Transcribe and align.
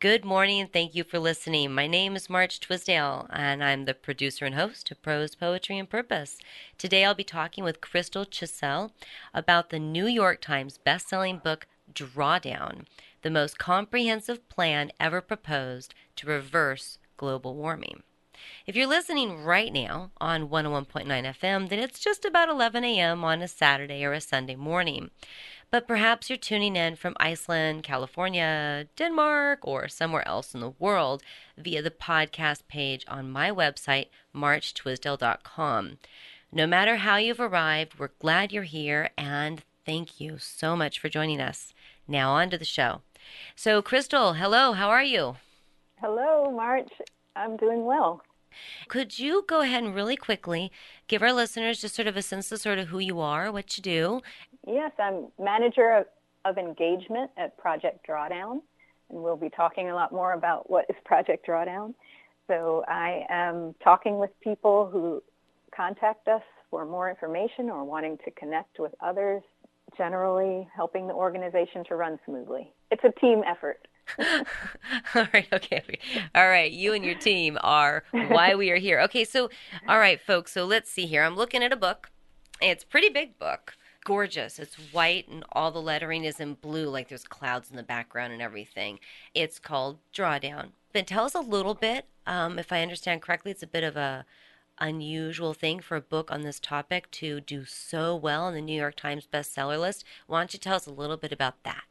Good 0.00 0.24
morning 0.24 0.60
and 0.60 0.72
thank 0.72 0.94
you 0.94 1.02
for 1.02 1.18
listening. 1.18 1.74
My 1.74 1.88
name 1.88 2.14
is 2.14 2.30
March 2.30 2.60
Twisdale 2.60 3.26
and 3.30 3.64
I'm 3.64 3.84
the 3.84 3.94
producer 3.94 4.44
and 4.44 4.54
host 4.54 4.92
of 4.92 5.02
Prose 5.02 5.34
Poetry 5.34 5.76
and 5.76 5.90
Purpose. 5.90 6.38
Today 6.78 7.04
I'll 7.04 7.16
be 7.16 7.24
talking 7.24 7.64
with 7.64 7.80
Crystal 7.80 8.24
Chissell 8.24 8.92
about 9.34 9.70
the 9.70 9.80
New 9.80 10.06
York 10.06 10.40
Times 10.40 10.78
best-selling 10.78 11.38
book 11.38 11.66
Drawdown, 11.92 12.84
the 13.22 13.30
most 13.30 13.58
comprehensive 13.58 14.48
plan 14.48 14.92
ever 15.00 15.20
proposed 15.20 15.96
to 16.14 16.28
reverse 16.28 16.98
global 17.16 17.56
warming. 17.56 18.04
If 18.66 18.76
you're 18.76 18.86
listening 18.86 19.42
right 19.42 19.72
now 19.72 20.12
on 20.20 20.48
101.9 20.48 21.06
FM, 21.06 21.68
then 21.68 21.80
it's 21.80 21.98
just 21.98 22.24
about 22.24 22.48
11 22.48 22.84
a.m. 22.84 23.24
on 23.24 23.42
a 23.42 23.48
Saturday 23.48 24.04
or 24.04 24.12
a 24.12 24.20
Sunday 24.20 24.54
morning 24.54 25.10
but 25.70 25.86
perhaps 25.86 26.30
you're 26.30 26.38
tuning 26.38 26.76
in 26.76 26.96
from 26.96 27.16
Iceland, 27.18 27.82
California, 27.82 28.86
Denmark, 28.96 29.60
or 29.62 29.88
somewhere 29.88 30.26
else 30.26 30.54
in 30.54 30.60
the 30.60 30.74
world 30.78 31.22
via 31.56 31.82
the 31.82 31.90
podcast 31.90 32.66
page 32.68 33.04
on 33.08 33.30
my 33.30 33.50
website, 33.50 34.06
marchtwisdale.com. 34.34 35.98
No 36.50 36.66
matter 36.66 36.96
how 36.96 37.16
you've 37.16 37.40
arrived, 37.40 37.98
we're 37.98 38.10
glad 38.18 38.52
you're 38.52 38.62
here 38.62 39.10
and 39.18 39.62
thank 39.84 40.20
you 40.20 40.38
so 40.38 40.74
much 40.74 40.98
for 40.98 41.08
joining 41.08 41.40
us. 41.40 41.74
Now, 42.06 42.32
on 42.32 42.48
to 42.50 42.58
the 42.58 42.64
show. 42.64 43.02
So, 43.54 43.82
Crystal, 43.82 44.34
hello, 44.34 44.72
how 44.72 44.88
are 44.88 45.02
you? 45.02 45.36
Hello, 46.00 46.50
March. 46.50 46.90
I'm 47.36 47.56
doing 47.56 47.84
well. 47.84 48.22
Could 48.88 49.18
you 49.18 49.44
go 49.46 49.60
ahead 49.60 49.82
and 49.82 49.94
really 49.94 50.16
quickly 50.16 50.70
give 51.06 51.22
our 51.22 51.32
listeners 51.32 51.80
just 51.80 51.94
sort 51.94 52.08
of 52.08 52.16
a 52.16 52.22
sense 52.22 52.50
of 52.52 52.60
sort 52.60 52.78
of 52.78 52.88
who 52.88 52.98
you 52.98 53.20
are, 53.20 53.50
what 53.52 53.76
you 53.76 53.82
do, 53.82 54.22
Yes, 54.68 54.92
I'm 54.98 55.28
manager 55.38 55.92
of, 55.96 56.06
of 56.44 56.58
engagement 56.58 57.30
at 57.38 57.56
Project 57.56 58.06
Drawdown, 58.06 58.60
and 59.10 59.22
we'll 59.22 59.36
be 59.36 59.48
talking 59.48 59.88
a 59.88 59.94
lot 59.94 60.12
more 60.12 60.34
about 60.34 60.68
what 60.68 60.84
is 60.90 60.96
Project 61.04 61.46
Drawdown. 61.46 61.94
So 62.48 62.84
I 62.86 63.24
am 63.30 63.74
talking 63.82 64.18
with 64.18 64.30
people 64.40 64.88
who 64.92 65.22
contact 65.74 66.28
us 66.28 66.42
for 66.70 66.84
more 66.84 67.08
information 67.08 67.70
or 67.70 67.84
wanting 67.84 68.18
to 68.24 68.30
connect 68.32 68.78
with 68.78 68.92
others, 69.00 69.42
generally 69.96 70.68
helping 70.74 71.06
the 71.06 71.14
organization 71.14 71.82
to 71.88 71.96
run 71.96 72.18
smoothly. 72.26 72.72
It's 72.90 73.04
a 73.04 73.20
team 73.20 73.42
effort. 73.46 73.88
all 75.14 75.26
right, 75.32 75.48
okay. 75.52 75.82
All 76.34 76.48
right, 76.48 76.70
you 76.70 76.92
and 76.92 77.04
your 77.04 77.14
team 77.14 77.58
are 77.62 78.04
why 78.12 78.54
we 78.54 78.70
are 78.70 78.76
here. 78.76 79.00
Okay, 79.02 79.24
so 79.24 79.50
all 79.86 79.98
right, 79.98 80.20
folks, 80.20 80.52
so 80.52 80.64
let's 80.64 80.90
see 80.90 81.06
here. 81.06 81.22
I'm 81.22 81.36
looking 81.36 81.62
at 81.62 81.72
a 81.72 81.76
book. 81.76 82.10
It's 82.60 82.84
pretty 82.84 83.08
big 83.08 83.38
book 83.38 83.74
gorgeous. 84.08 84.58
It's 84.58 84.74
white 84.90 85.28
and 85.28 85.44
all 85.52 85.70
the 85.70 85.82
lettering 85.82 86.24
is 86.24 86.40
in 86.40 86.54
blue, 86.54 86.88
like 86.88 87.08
there's 87.08 87.24
clouds 87.24 87.70
in 87.70 87.76
the 87.76 87.82
background 87.82 88.32
and 88.32 88.40
everything. 88.40 89.00
It's 89.34 89.58
called 89.58 89.98
Drawdown. 90.14 90.68
But 90.94 91.06
tell 91.06 91.26
us 91.26 91.34
a 91.34 91.40
little 91.40 91.74
bit, 91.74 92.06
um, 92.26 92.58
if 92.58 92.72
I 92.72 92.80
understand 92.80 93.20
correctly, 93.20 93.50
it's 93.50 93.62
a 93.62 93.66
bit 93.66 93.84
of 93.84 93.98
a 93.98 94.24
unusual 94.80 95.52
thing 95.52 95.80
for 95.80 95.96
a 95.96 96.00
book 96.00 96.30
on 96.30 96.40
this 96.40 96.58
topic 96.58 97.10
to 97.10 97.40
do 97.40 97.66
so 97.66 98.16
well 98.16 98.44
on 98.44 98.54
the 98.54 98.62
New 98.62 98.78
York 98.80 98.96
Times 98.96 99.28
bestseller 99.30 99.78
list. 99.78 100.04
Why 100.26 100.40
don't 100.40 100.54
you 100.54 100.58
tell 100.58 100.76
us 100.76 100.86
a 100.86 100.92
little 100.92 101.18
bit 101.18 101.32
about 101.32 101.62
that? 101.64 101.84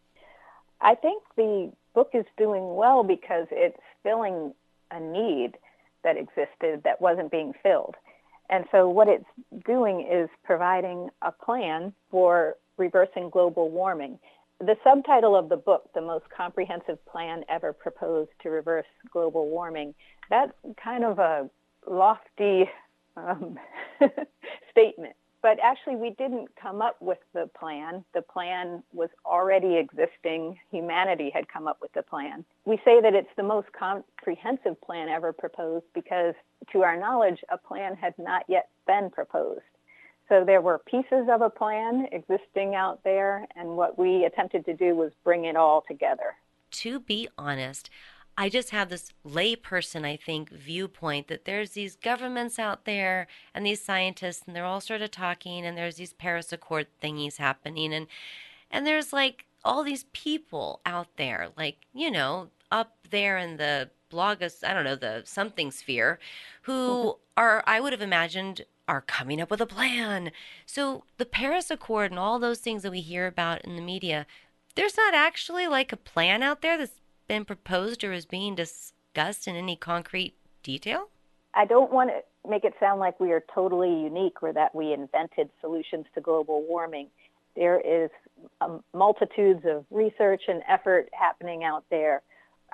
I 0.82 0.96
think 0.96 1.24
the 1.36 1.72
book 1.94 2.12
is 2.14 2.26
doing 2.38 2.76
well 2.76 3.04
because 3.04 3.48
it's 3.52 3.78
filling 4.04 4.54
a 4.92 5.00
need 5.00 5.54
that 6.04 6.16
existed 6.18 6.84
that 6.84 7.02
wasn't 7.02 7.32
being 7.32 7.54
filled. 7.64 7.96
And 8.50 8.66
so 8.72 8.88
what 8.88 9.08
it's 9.08 9.26
doing 9.66 10.08
is 10.10 10.30
providing 10.44 11.10
a 11.22 11.32
plan 11.32 11.94
for 12.10 12.56
reversing 12.78 13.30
global 13.30 13.70
warming. 13.70 14.20
The 14.60 14.76
subtitle 14.84 15.36
of 15.36 15.50
the 15.50 15.58
book, 15.58 15.90
The 15.94 16.02
Most 16.02 16.26
Comprehensive 16.36 17.04
Plan 17.06 17.44
Ever 17.50 17.74
Proposed 17.74 18.32
to 18.42 18.50
Reverse 18.50 18.86
Global 19.12 19.50
Warming, 19.50 19.94
that's 20.30 20.54
kind 20.82 21.04
of 21.04 21.20
a 21.20 21.50
lofty 21.90 22.70
um, 23.16 23.60
statement. 24.72 25.16
But 25.42 25.60
actually, 25.62 25.96
we 25.96 26.10
didn't 26.12 26.50
come 26.62 26.82
up 26.82 26.98
with 27.00 27.20
the 27.34 27.50
plan. 27.58 28.04
The 28.14 28.24
plan 28.24 28.84
was 28.92 29.10
already 29.26 29.78
existing. 29.78 30.60
Humanity 30.72 31.30
had 31.34 31.48
come 31.48 31.68
up 31.68 31.78
with 31.82 31.94
the 31.94 32.02
plan. 32.02 32.44
We 32.66 32.78
say 32.84 33.02
that 33.02 33.14
it's 33.14 33.30
the 33.38 33.44
most 33.44 33.68
comprehensive 33.72 34.82
plan 34.82 35.10
ever 35.10 35.32
proposed 35.32 35.86
because, 35.94 36.34
to 36.72 36.82
our 36.82 36.98
knowledge, 36.98 37.44
a 37.50 37.58
plan 37.58 37.96
had 37.96 38.16
not 38.18 38.44
yet 38.48 38.70
been 38.88 39.10
proposed. 39.12 39.62
So 40.28 40.44
there 40.44 40.60
were 40.60 40.80
pieces 40.80 41.28
of 41.32 41.42
a 41.42 41.50
plan 41.50 42.08
existing 42.12 42.76
out 42.76 43.04
there, 43.04 43.48
and 43.56 43.78
what 43.78 43.98
we 43.98 44.26
attempted 44.26 44.66
to 44.66 44.74
do 44.74 44.96
was 44.96 45.12
bring 45.24 45.46
it 45.46 45.56
all 45.56 45.86
together. 45.88 46.36
To 46.72 47.00
be 47.00 47.30
honest, 47.38 47.90
I 48.38 48.50
just 48.50 48.70
have 48.70 48.90
this 48.90 49.14
layperson, 49.26 50.06
I 50.06 50.16
think, 50.16 50.52
viewpoint 50.52 51.28
that 51.28 51.46
there's 51.46 51.72
these 51.72 51.96
governments 51.96 52.60
out 52.60 52.86
there 52.86 53.28
and 53.54 53.66
these 53.66 53.84
scientists, 53.84 54.44
and 54.46 54.56
they're 54.56 54.64
all 54.64 54.80
sort 54.80 55.02
of 55.02 55.10
talking, 55.10 55.66
and 55.66 55.76
there's 55.76 55.96
these 55.96 56.14
Paris 56.14 56.54
Accord 56.54 56.88
thingies 57.02 57.38
happening, 57.38 57.94
and 57.94 58.08
and 58.70 58.86
there's 58.86 59.12
like 59.12 59.46
all 59.66 59.84
these 59.84 60.06
people 60.14 60.82
out 60.86 61.08
there, 61.18 61.50
like 61.58 61.78
you 61.94 62.12
know, 62.12 62.50
up 62.72 62.98
there 63.10 63.38
in 63.40 63.58
the 63.58 63.90
blogos, 64.12 64.64
I 64.64 64.74
don't 64.74 64.84
know, 64.84 64.96
the 64.96 65.24
something 65.26 65.72
sphere, 65.72 66.20
who 66.64 66.74
mm-hmm. 66.74 67.20
are 67.38 67.64
I 67.66 67.80
would 67.80 67.92
have 67.94 68.02
imagined 68.02 68.66
are 68.88 69.02
coming 69.02 69.42
up 69.42 69.50
with 69.50 69.62
a 69.62 69.66
plan. 69.66 70.32
So 70.66 71.04
the 71.18 71.26
Paris 71.26 71.72
Accord 71.72 72.12
and 72.12 72.20
all 72.20 72.40
those 72.40 72.60
things 72.60 72.84
that 72.84 72.92
we 72.92 73.02
hear 73.02 73.28
about 73.28 73.66
in 73.66 73.76
the 73.76 73.82
media, 73.82 74.26
there's 74.76 74.96
not 74.96 75.14
actually 75.14 75.68
like 75.68 75.92
a 75.92 75.98
plan 75.98 76.44
out 76.44 76.62
there 76.62 76.78
that's 76.78 77.02
been 77.28 77.46
proposed 77.46 78.04
or 78.04 78.14
is 78.14 78.26
being 78.26 78.56
discussed 78.56 79.48
in 79.48 79.56
any 79.56 79.76
concrete 79.76 80.36
detail? 80.64 81.10
I 81.54 81.66
don't 81.66 81.92
want 81.92 82.10
to 82.10 82.50
make 82.50 82.64
it 82.64 82.74
sound 82.80 83.00
like 83.00 83.20
we 83.20 83.32
are 83.32 83.44
totally 83.54 83.90
unique 83.90 84.42
or 84.42 84.54
that 84.54 84.74
we 84.74 84.94
invented 84.94 85.50
solutions 85.60 86.06
to 86.16 86.22
global 86.22 86.64
warming. 86.68 87.08
There 87.56 87.80
is 87.80 88.10
um, 88.62 88.84
multitudes 88.94 89.64
of 89.66 89.86
research 89.90 90.44
and 90.48 90.62
effort 90.68 91.10
happening 91.14 91.64
out 91.64 91.84
there. 91.90 92.22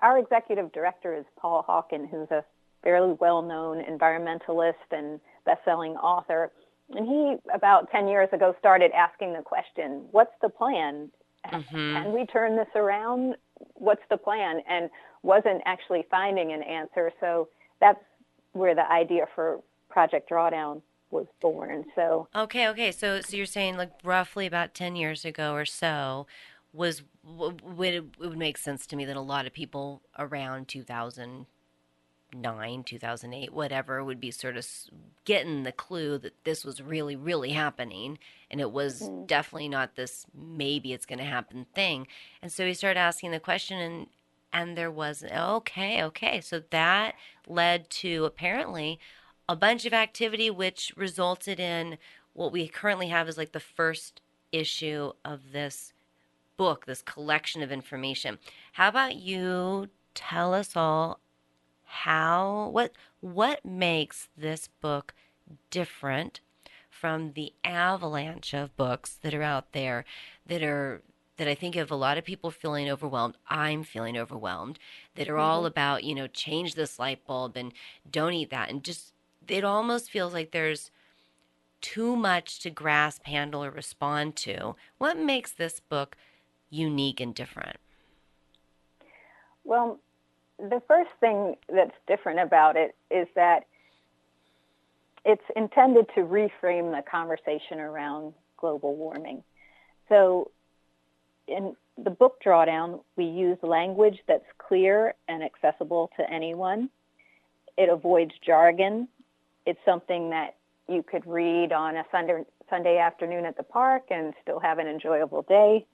Our 0.02 0.18
executive 0.18 0.72
director 0.74 1.16
is 1.16 1.26
Paul 1.40 1.66
Hawken, 1.68 2.10
who's 2.10 2.30
a 2.30 2.44
fairly 2.84 3.16
well-known 3.20 3.82
environmentalist 3.84 4.74
and 4.92 5.20
best-selling 5.46 5.94
author. 5.94 6.52
And 6.90 7.08
he, 7.08 7.36
about 7.54 7.90
10 7.92 8.10
years 8.10 8.30
ago, 8.34 8.54
started 8.60 8.92
asking 8.92 9.34
the 9.34 9.42
question, 9.42 10.06
what's 10.12 10.34
the 10.42 10.50
plan? 10.50 11.10
Mm-hmm. 11.50 11.96
Can 11.96 12.14
we 12.14 12.26
turn 12.26 12.58
this 12.58 12.68
around? 12.76 13.36
What's 13.76 14.02
the 14.10 14.18
plan 14.18 14.62
and 14.68 14.90
wasn't 15.22 15.62
actually 15.66 16.06
finding 16.10 16.52
an 16.52 16.62
answer. 16.64 17.12
So 17.20 17.48
that's 17.80 18.00
where 18.52 18.76
the 18.76 18.90
idea 18.92 19.26
for 19.36 19.62
Project 19.90 20.30
Drawdown 20.30 20.82
was 21.12 21.28
born. 21.42 21.86
So 21.96 22.28
okay, 22.36 22.68
okay. 22.70 22.92
So 22.92 23.22
so 23.22 23.38
you're 23.38 23.46
saying 23.46 23.78
like 23.78 23.92
roughly 24.04 24.46
about 24.46 24.74
ten 24.74 24.96
years 24.96 25.24
ago 25.26 25.54
or 25.54 25.66
so 25.66 26.28
was 26.74 27.04
would 27.24 27.94
it 27.94 28.20
would 28.20 28.38
make 28.38 28.58
sense 28.58 28.86
to 28.88 28.96
me 28.96 29.06
that 29.06 29.16
a 29.16 29.22
lot 29.22 29.46
of 29.46 29.54
people 29.54 30.02
around 30.18 30.68
2009, 32.34 32.84
2008, 32.84 33.54
whatever 33.54 34.04
would 34.04 34.20
be 34.20 34.32
sort 34.32 34.58
of 34.58 34.68
getting 35.26 35.64
the 35.64 35.72
clue 35.72 36.18
that 36.18 36.44
this 36.44 36.66
was 36.66 36.82
really 36.82 37.16
really 37.16 37.52
happening 37.52 38.18
and 38.52 38.60
it 38.60 38.72
was 38.72 39.04
mm-hmm. 39.04 39.26
definitely 39.26 39.70
not 39.70 39.96
this 39.96 40.26
maybe 40.36 40.92
it's 40.92 41.06
going 41.06 41.20
to 41.20 41.26
happen 41.26 41.66
thing 41.74 42.08
and 42.42 42.52
so 42.52 42.66
he 42.66 42.74
started 42.74 43.00
asking 43.00 43.32
the 43.32 43.40
question 43.40 43.80
and 43.80 44.08
and 44.52 44.78
there 44.78 44.92
was 44.92 45.24
okay 45.24 46.04
okay 46.04 46.42
so 46.42 46.62
that 46.72 47.16
led 47.48 47.90
to 47.90 48.26
apparently 48.26 49.00
a 49.48 49.56
bunch 49.56 49.86
of 49.86 49.94
activity 49.94 50.50
which 50.50 50.92
resulted 50.96 51.60
in 51.60 51.98
what 52.34 52.52
we 52.52 52.68
currently 52.68 53.08
have 53.08 53.30
is 53.30 53.38
like 53.38 53.52
the 53.54 53.60
first 53.60 54.22
issue 54.52 55.12
of 55.24 55.52
this 55.54 55.94
book 56.58 56.86
this 56.86 57.02
collection 57.02 57.64
of 57.64 57.72
information 57.72 58.38
how 58.74 58.90
about 58.90 59.16
you 59.16 59.88
tell 60.14 60.54
us 60.54 60.76
all 60.76 61.20
how 61.94 62.70
what 62.72 62.92
what 63.22 63.64
makes 63.64 64.30
this 64.36 64.68
book 64.82 65.14
different 65.70 66.40
from 66.90 67.34
the 67.34 67.54
avalanche 67.64 68.54
of 68.54 68.76
books 68.76 69.18
that 69.22 69.34
are 69.34 69.44
out 69.44 69.72
there 69.74 70.06
that 70.46 70.64
are 70.64 71.02
that 71.38 71.48
I 71.48 71.56
think 71.56 71.76
of 71.76 71.90
a 71.92 71.96
lot 71.96 72.18
of 72.18 72.24
people 72.24 72.52
feeling 72.52 72.90
overwhelmed. 72.90 73.36
I'm 73.50 73.84
feeling 73.84 74.18
overwhelmed. 74.18 74.78
That 75.16 75.28
are 75.28 75.34
mm-hmm. 75.34 75.42
all 75.42 75.66
about, 75.66 76.04
you 76.04 76.14
know, 76.14 76.28
change 76.28 76.76
this 76.76 77.00
light 77.00 77.26
bulb 77.26 77.58
and 77.58 77.74
don't 78.10 78.34
eat 78.34 78.52
that. 78.52 78.70
And 78.70 78.84
just, 78.84 79.14
it 79.48 79.64
almost 79.64 80.12
feels 80.12 80.32
like 80.32 80.52
there's 80.52 80.92
too 81.82 82.16
much 82.16 82.60
to 82.60 82.70
grasp, 82.70 83.26
handle, 83.26 83.64
or 83.64 83.72
respond 83.72 84.36
to. 84.38 84.76
What 85.00 85.18
makes 85.18 85.52
this 85.52 85.80
book 85.80 86.16
unique 86.70 87.20
and 87.20 87.34
different? 87.34 87.78
Well, 89.64 90.00
the 90.70 90.82
first 90.88 91.10
thing 91.20 91.56
that's 91.68 91.96
different 92.08 92.40
about 92.40 92.78
it 92.78 92.96
is 93.12 93.28
that 93.36 93.66
it's 95.26 95.44
intended 95.56 96.08
to 96.16 96.22
reframe 96.22 96.96
the 96.96 97.04
conversation 97.10 97.80
around 97.80 98.34
global 98.58 98.96
warming. 98.96 99.44
So 100.08 100.52
in 101.48 101.76
the 102.02 102.10
book 102.10 102.42
drawdown, 102.46 103.02
we 103.18 103.26
use 103.26 103.58
language 103.62 104.20
that's 104.28 104.46
clear 104.58 105.16
and 105.28 105.44
accessible 105.44 106.12
to 106.18 106.30
anyone. 106.32 106.90
It 107.78 107.90
avoids 107.90 108.32
jargon. 108.46 109.08
It's 109.66 109.80
something 109.86 110.30
that 110.30 110.56
you 110.88 111.04
could 111.04 111.26
read 111.26 111.74
on 111.74 111.98
a 111.98 112.06
Sunday, 112.12 112.98
afternoon 112.98 113.46
at 113.46 113.58
the 113.58 113.64
park 113.64 114.04
and 114.10 114.34
still 114.42 114.60
have 114.60 114.80
an 114.80 114.88
enjoyable 114.88 115.44
day. 115.44 115.86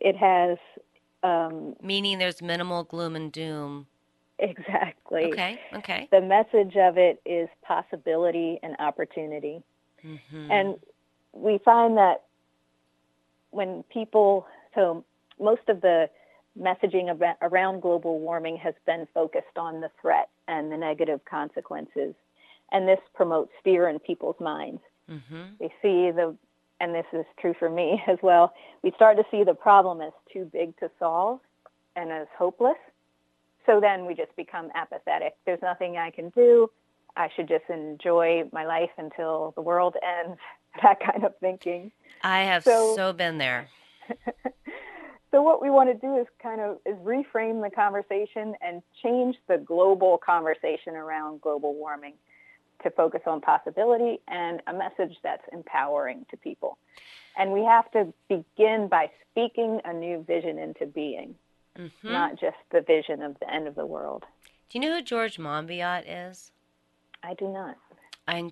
It 0.00 0.16
has. 0.16 0.58
Um, 1.22 1.76
Meaning 1.82 2.18
there's 2.18 2.40
minimal 2.40 2.84
gloom 2.84 3.16
and 3.16 3.30
doom. 3.30 3.86
Exactly. 4.38 5.26
Okay, 5.26 5.60
okay. 5.74 6.08
The 6.10 6.20
message 6.20 6.76
of 6.76 6.96
it 6.96 7.20
is 7.26 7.48
possibility 7.62 8.58
and 8.62 8.74
opportunity. 8.78 9.62
Mm-hmm. 10.04 10.50
And 10.50 10.76
we 11.32 11.58
find 11.58 11.96
that 11.98 12.22
when 13.50 13.82
people, 13.92 14.46
so 14.74 15.04
most 15.38 15.68
of 15.68 15.82
the 15.82 16.08
messaging 16.58 17.16
around 17.42 17.80
global 17.80 18.18
warming 18.18 18.56
has 18.56 18.74
been 18.86 19.06
focused 19.12 19.56
on 19.56 19.80
the 19.80 19.90
threat 20.00 20.30
and 20.48 20.72
the 20.72 20.76
negative 20.76 21.20
consequences. 21.24 22.14
And 22.72 22.88
this 22.88 23.00
promotes 23.14 23.52
fear 23.62 23.88
in 23.88 23.98
people's 23.98 24.40
minds. 24.40 24.80
Mm-hmm. 25.10 25.42
They 25.58 25.68
see 25.82 26.10
the, 26.12 26.34
and 26.80 26.94
this 26.94 27.06
is 27.12 27.24
true 27.38 27.54
for 27.58 27.68
me 27.68 28.02
as 28.08 28.18
well, 28.22 28.52
we 28.82 28.92
start 28.96 29.16
to 29.18 29.24
see 29.30 29.44
the 29.44 29.54
problem 29.54 30.00
as 30.00 30.12
too 30.32 30.48
big 30.52 30.76
to 30.78 30.90
solve 30.98 31.40
and 31.96 32.10
as 32.10 32.26
hopeless. 32.36 32.78
So 33.66 33.80
then 33.80 34.06
we 34.06 34.14
just 34.14 34.34
become 34.36 34.70
apathetic. 34.74 35.34
There's 35.44 35.62
nothing 35.62 35.96
I 35.98 36.10
can 36.10 36.30
do. 36.30 36.70
I 37.16 37.28
should 37.36 37.48
just 37.48 37.64
enjoy 37.68 38.44
my 38.52 38.64
life 38.64 38.90
until 38.96 39.52
the 39.54 39.62
world 39.62 39.96
ends, 40.02 40.38
that 40.82 40.98
kind 41.00 41.24
of 41.24 41.34
thinking. 41.40 41.92
I 42.22 42.42
have 42.42 42.64
so, 42.64 42.94
so 42.96 43.12
been 43.12 43.38
there. 43.38 43.68
so 45.30 45.42
what 45.42 45.60
we 45.60 45.70
want 45.70 45.90
to 45.90 45.94
do 45.94 46.16
is 46.18 46.26
kind 46.42 46.60
of 46.60 46.78
is 46.86 46.96
reframe 47.04 47.62
the 47.62 47.70
conversation 47.74 48.54
and 48.60 48.82
change 49.02 49.36
the 49.48 49.58
global 49.58 50.18
conversation 50.18 50.94
around 50.94 51.40
global 51.40 51.74
warming 51.74 52.14
to 52.82 52.90
focus 52.90 53.22
on 53.26 53.40
possibility 53.40 54.20
and 54.28 54.60
a 54.66 54.72
message 54.72 55.16
that's 55.22 55.44
empowering 55.52 56.26
to 56.30 56.36
people. 56.36 56.78
And 57.38 57.52
we 57.52 57.64
have 57.64 57.90
to 57.92 58.12
begin 58.28 58.88
by 58.88 59.10
speaking 59.30 59.80
a 59.84 59.92
new 59.92 60.24
vision 60.26 60.58
into 60.58 60.86
being, 60.86 61.34
mm-hmm. 61.78 62.12
not 62.12 62.40
just 62.40 62.56
the 62.72 62.80
vision 62.80 63.22
of 63.22 63.38
the 63.40 63.52
end 63.52 63.68
of 63.68 63.74
the 63.74 63.86
world. 63.86 64.24
Do 64.68 64.78
you 64.78 64.84
know 64.84 64.96
who 64.96 65.02
George 65.02 65.38
Monbiot 65.38 66.04
is? 66.06 66.52
I 67.22 67.34
do 67.34 67.48
not. 67.48 67.76
An 68.28 68.50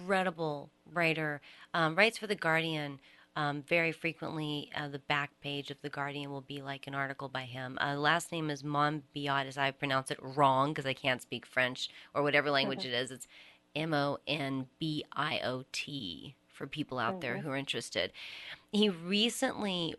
incredible 0.00 0.70
writer. 0.92 1.40
Um, 1.74 1.94
writes 1.94 2.18
for 2.18 2.26
The 2.26 2.34
Guardian. 2.34 2.98
Um, 3.36 3.62
very 3.62 3.92
frequently, 3.92 4.70
uh, 4.74 4.88
the 4.88 4.98
back 4.98 5.30
page 5.40 5.70
of 5.70 5.80
The 5.82 5.88
Guardian 5.88 6.30
will 6.30 6.40
be 6.40 6.62
like 6.62 6.88
an 6.88 6.96
article 6.96 7.28
by 7.28 7.42
him. 7.42 7.78
Uh, 7.80 7.94
last 7.94 8.32
name 8.32 8.50
is 8.50 8.64
Monbiot, 8.64 9.46
as 9.46 9.56
I 9.56 9.70
pronounce 9.70 10.10
it 10.10 10.18
wrong 10.20 10.72
because 10.72 10.84
I 10.84 10.94
can't 10.94 11.22
speak 11.22 11.46
French 11.46 11.88
or 12.12 12.24
whatever 12.24 12.50
language 12.50 12.80
mm-hmm. 12.80 12.92
it 12.92 13.02
is. 13.02 13.10
It's 13.12 13.28
M 13.74 13.94
O 13.94 14.18
N 14.26 14.66
B 14.78 15.04
I 15.12 15.40
O 15.44 15.64
T 15.72 16.34
for 16.48 16.66
people 16.66 16.98
out 16.98 17.12
mm-hmm. 17.12 17.20
there 17.20 17.38
who 17.38 17.50
are 17.50 17.56
interested. 17.56 18.12
He 18.72 18.88
recently 18.88 19.94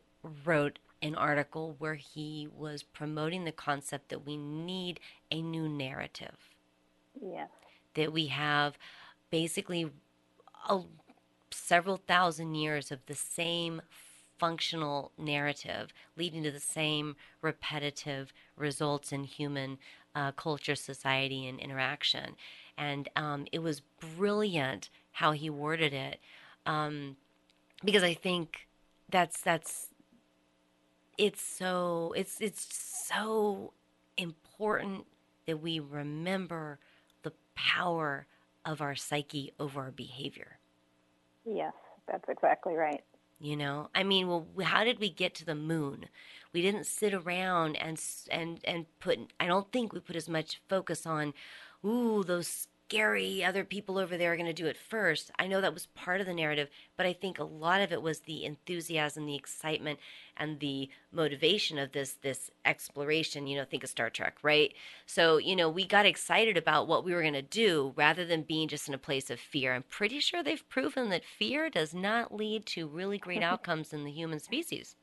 wrote 0.45 0.79
an 1.01 1.15
article 1.15 1.75
where 1.79 1.95
he 1.95 2.47
was 2.55 2.83
promoting 2.83 3.45
the 3.45 3.51
concept 3.51 4.09
that 4.09 4.25
we 4.25 4.37
need 4.37 4.99
a 5.31 5.41
new 5.41 5.67
narrative. 5.67 6.37
Yes 7.19 7.49
that 7.95 8.13
we 8.13 8.27
have 8.27 8.77
basically 9.29 9.89
a, 10.69 10.81
several 11.51 11.97
thousand 11.97 12.55
years 12.55 12.91
of 12.91 12.99
the 13.05 13.15
same 13.15 13.81
functional 14.37 15.11
narrative 15.17 15.93
leading 16.17 16.43
to 16.43 16.51
the 16.51 16.59
same 16.59 17.15
repetitive 17.41 18.33
results 18.55 19.11
in 19.11 19.23
human 19.23 19.77
uh, 20.15 20.31
culture, 20.31 20.75
society, 20.75 21.47
and 21.47 21.59
interaction. 21.59 22.35
And 22.77 23.09
um, 23.15 23.45
it 23.51 23.59
was 23.59 23.81
brilliant 24.15 24.89
how 25.11 25.31
he 25.33 25.49
worded 25.49 25.93
it, 25.93 26.19
um, 26.65 27.17
because 27.83 28.03
I 28.03 28.13
think 28.13 28.67
that's 29.09 29.41
that's 29.41 29.87
it's 31.17 31.41
so 31.41 32.13
it's 32.15 32.39
it's 32.39 32.67
so 33.07 33.73
important 34.17 35.05
that 35.45 35.61
we 35.61 35.79
remember 35.79 36.79
the 37.23 37.33
power 37.55 38.25
of 38.65 38.81
our 38.81 38.95
psyche 38.95 39.53
over 39.59 39.81
our 39.81 39.91
behavior. 39.91 40.57
Yes, 41.45 41.73
that's 42.07 42.27
exactly 42.29 42.75
right. 42.75 43.03
You 43.39 43.57
know, 43.57 43.89
I 43.95 44.03
mean, 44.03 44.27
well, 44.27 44.45
how 44.61 44.83
did 44.83 44.99
we 44.99 45.09
get 45.09 45.33
to 45.35 45.45
the 45.45 45.55
moon? 45.55 46.05
We 46.53 46.61
didn't 46.61 46.85
sit 46.85 47.13
around 47.13 47.75
and 47.77 47.99
and 48.29 48.59
and 48.63 48.85
put. 48.99 49.17
I 49.39 49.47
don't 49.47 49.71
think 49.71 49.93
we 49.93 49.99
put 49.99 50.15
as 50.15 50.29
much 50.29 50.61
focus 50.69 51.07
on, 51.07 51.33
ooh, 51.85 52.23
those 52.23 52.67
scary 52.91 53.41
other 53.41 53.63
people 53.63 53.97
over 53.97 54.17
there 54.17 54.33
are 54.33 54.35
going 54.35 54.45
to 54.45 54.53
do 54.53 54.65
it 54.67 54.75
first. 54.75 55.31
I 55.39 55.47
know 55.47 55.61
that 55.61 55.73
was 55.73 55.85
part 55.95 56.19
of 56.19 56.27
the 56.27 56.33
narrative, 56.33 56.67
but 56.97 57.05
I 57.05 57.13
think 57.13 57.39
a 57.39 57.45
lot 57.45 57.81
of 57.81 57.93
it 57.93 58.01
was 58.01 58.19
the 58.19 58.43
enthusiasm, 58.43 59.25
the 59.25 59.35
excitement, 59.35 59.97
and 60.35 60.59
the 60.59 60.89
motivation 61.09 61.77
of 61.77 61.93
this 61.93 62.13
this 62.21 62.51
exploration. 62.65 63.47
You 63.47 63.57
know, 63.57 63.65
think 63.65 63.85
of 63.85 63.89
Star 63.89 64.09
Trek, 64.09 64.37
right? 64.43 64.73
So 65.05 65.37
you 65.37 65.55
know, 65.55 65.69
we 65.69 65.85
got 65.85 66.05
excited 66.05 66.57
about 66.57 66.87
what 66.87 67.05
we 67.05 67.13
were 67.13 67.21
going 67.21 67.33
to 67.33 67.41
do 67.41 67.93
rather 67.95 68.25
than 68.25 68.41
being 68.41 68.67
just 68.67 68.89
in 68.89 68.93
a 68.93 68.97
place 68.97 69.29
of 69.29 69.39
fear. 69.39 69.73
I'm 69.73 69.83
pretty 69.83 70.19
sure 70.19 70.43
they've 70.43 70.67
proven 70.67 71.09
that 71.11 71.23
fear 71.23 71.69
does 71.69 71.93
not 71.93 72.35
lead 72.35 72.65
to 72.67 72.87
really 72.87 73.17
great 73.17 73.43
outcomes 73.51 73.93
in 73.93 74.03
the 74.03 74.11
human 74.11 74.39
species. 74.39 74.95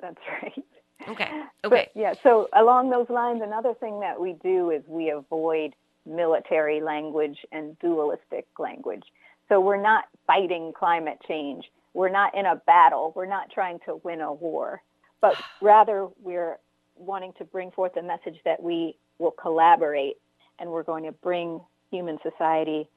That's 0.00 0.20
right. 0.42 0.64
Okay. 1.08 1.30
Okay. 1.64 1.88
But, 1.94 2.00
yeah. 2.00 2.14
So 2.22 2.48
along 2.52 2.90
those 2.90 3.10
lines, 3.10 3.42
another 3.44 3.74
thing 3.74 4.00
that 4.00 4.20
we 4.20 4.34
do 4.42 4.70
is 4.70 4.82
we 4.86 5.10
avoid 5.10 5.74
military 6.06 6.80
language 6.80 7.38
and 7.52 7.78
dualistic 7.78 8.46
language. 8.58 9.02
So 9.48 9.60
we're 9.60 9.80
not 9.80 10.04
fighting 10.26 10.72
climate 10.76 11.18
change. 11.26 11.64
We're 11.94 12.10
not 12.10 12.36
in 12.36 12.46
a 12.46 12.56
battle. 12.66 13.12
We're 13.14 13.26
not 13.26 13.50
trying 13.50 13.78
to 13.86 14.00
win 14.02 14.20
a 14.20 14.32
war, 14.32 14.82
but 15.20 15.34
rather 15.60 16.08
we're 16.22 16.58
wanting 16.96 17.32
to 17.38 17.44
bring 17.44 17.70
forth 17.70 17.96
a 17.96 18.02
message 18.02 18.38
that 18.44 18.62
we 18.62 18.96
will 19.18 19.32
collaborate 19.32 20.16
and 20.58 20.70
we're 20.70 20.82
going 20.82 21.04
to 21.04 21.12
bring 21.12 21.60
human 21.90 22.18
society 22.22 22.88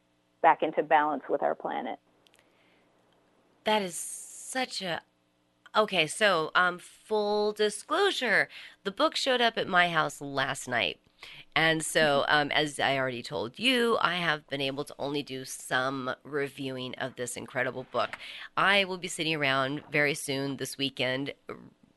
back 0.42 0.64
into 0.64 0.84
balance 0.84 1.24
with 1.30 1.44
our 1.44 1.56
planet. 1.56 2.00
That 3.66 3.82
is 3.82 3.96
such 3.96 4.82
a 4.82 5.02
okay. 5.76 6.08
So, 6.08 6.52
um, 6.56 6.80
full 6.80 7.52
disclosure: 7.52 8.48
the 8.84 8.92
book 8.92 9.16
showed 9.16 9.42
up 9.42 9.58
at 9.58 9.68
my 9.68 9.90
house 9.90 10.22
last 10.22 10.68
night. 10.68 11.00
And 11.56 11.84
so, 11.84 12.26
um, 12.28 12.52
as 12.52 12.80
I 12.80 12.98
already 12.98 13.22
told 13.22 13.60
you, 13.60 13.98
I 14.02 14.16
have 14.16 14.48
been 14.48 14.62
able 14.62 14.86
to 14.86 14.96
only 14.98 15.24
do 15.24 15.44
some 15.46 16.16
reviewing 16.24 16.96
of 16.96 17.16
this 17.16 17.36
incredible 17.36 17.86
book. 17.92 18.12
I 18.56 18.86
will 18.86 18.98
be 18.98 19.08
sitting 19.08 19.36
around 19.36 19.84
very 19.92 20.14
soon 20.14 20.58
this 20.58 20.78
weekend 20.78 21.34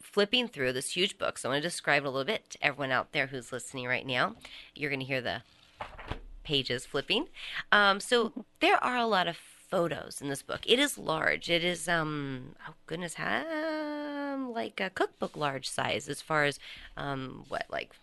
flipping 0.00 0.49
through 0.49 0.73
this 0.73 0.91
huge 0.91 1.17
book. 1.17 1.38
So, 1.38 1.49
I 1.49 1.52
want 1.52 1.62
to 1.62 1.69
describe 1.69 2.02
it 2.02 2.07
a 2.07 2.11
little 2.11 2.25
bit 2.25 2.50
to 2.50 2.64
everyone 2.64 2.91
out 2.91 3.12
there 3.12 3.29
who's 3.29 3.52
listening 3.52 3.87
right 3.87 4.07
now. 4.07 4.35
You're 4.75 4.91
going 4.91 5.00
to 5.00 5.07
hear 5.07 5.21
the 5.21 5.43
pages 6.43 6.87
flipping. 6.87 7.29
Um, 7.71 8.00
so, 8.00 8.33
there 8.61 8.83
are 8.83 8.97
a 8.97 9.07
lot 9.07 9.29
of 9.29 9.37
photos 9.37 10.21
in 10.21 10.29
this 10.29 10.43
book. 10.43 10.61
It 10.67 10.79
is 10.79 10.99
large. 10.99 11.49
It 11.49 11.64
is, 11.64 11.88
um, 11.88 12.57
oh 12.69 12.75
goodness, 12.87 13.17
um, 13.19 14.52
like 14.52 14.81
a 14.81 14.91
cookbook 14.91 15.35
large 15.35 15.69
size 15.69 16.11
as 16.11 16.21
far 16.21 16.45
as, 16.45 16.59
um, 16.97 17.45
what, 17.49 17.64
like 17.71 17.95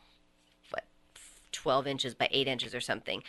12 1.60 1.88
inches 1.88 2.16
by 2.16 2.30
8 2.32 2.48
inches 2.48 2.74
or 2.74 2.82
something. 2.82 3.22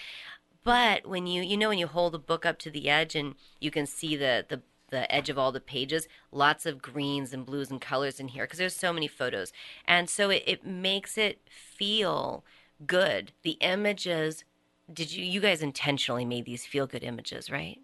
But 0.63 1.07
when 1.07 1.27
you 1.27 1.43
you 1.43 1.57
know 1.57 1.71
when 1.71 1.79
you 1.79 1.87
hold 1.87 2.13
the 2.13 2.19
book 2.19 2.47
up 2.47 2.59
to 2.61 2.71
the 2.71 2.89
edge 2.89 3.15
and 3.15 3.35
you 3.61 3.71
can 3.71 3.87
see 3.87 4.17
the 4.17 4.45
the 4.49 4.63
the 4.91 5.11
edge 5.13 5.29
of 5.29 5.39
all 5.39 5.53
the 5.53 5.61
pages, 5.61 6.09
lots 6.33 6.67
of 6.67 6.83
greens 6.83 7.33
and 7.33 7.47
blues 7.47 7.71
and 7.71 7.81
colors 7.81 8.21
in 8.21 8.29
here 8.29 8.45
because 8.45 8.59
there's 8.59 8.77
so 8.77 8.93
many 8.93 9.07
photos. 9.07 9.53
And 9.87 10.11
so 10.11 10.31
it, 10.31 10.43
it 10.47 10.67
makes 10.67 11.17
it 11.17 11.41
feel 11.49 12.45
good. 12.87 13.33
The 13.43 13.57
images, 13.61 14.45
did 14.93 15.13
you, 15.13 15.25
you 15.25 15.41
guys 15.41 15.63
intentionally 15.63 16.25
made 16.25 16.45
these 16.45 16.67
feel 16.67 16.87
good 16.87 17.05
images, 17.05 17.51
right? 17.51 17.81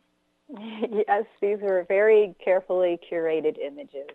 Yes, 1.08 1.24
these 1.40 1.58
were 1.60 1.84
very 1.88 2.34
carefully 2.44 2.98
curated 3.10 3.58
images. 3.58 4.08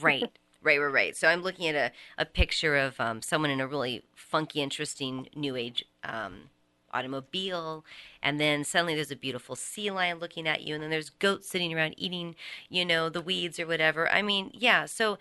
Right. 0.00 0.30
Right, 0.60 0.78
right, 0.78 0.92
right. 0.92 1.16
So 1.16 1.28
I'm 1.28 1.42
looking 1.42 1.68
at 1.68 1.74
a, 1.74 2.22
a 2.22 2.24
picture 2.24 2.76
of 2.76 3.00
um, 3.00 3.22
someone 3.22 3.50
in 3.50 3.60
a 3.60 3.66
really 3.66 4.02
funky, 4.14 4.60
interesting 4.60 5.28
new 5.34 5.54
age 5.56 5.84
um, 6.02 6.50
automobile, 6.92 7.84
and 8.22 8.40
then 8.40 8.64
suddenly 8.64 8.94
there's 8.96 9.12
a 9.12 9.16
beautiful 9.16 9.54
sea 9.54 9.90
lion 9.90 10.18
looking 10.18 10.48
at 10.48 10.62
you, 10.62 10.74
and 10.74 10.82
then 10.82 10.90
there's 10.90 11.10
goats 11.10 11.48
sitting 11.48 11.72
around 11.72 11.94
eating, 11.96 12.34
you 12.68 12.84
know, 12.84 13.08
the 13.08 13.20
weeds 13.20 13.60
or 13.60 13.66
whatever. 13.66 14.10
I 14.10 14.20
mean, 14.20 14.50
yeah. 14.52 14.86
So, 14.86 15.18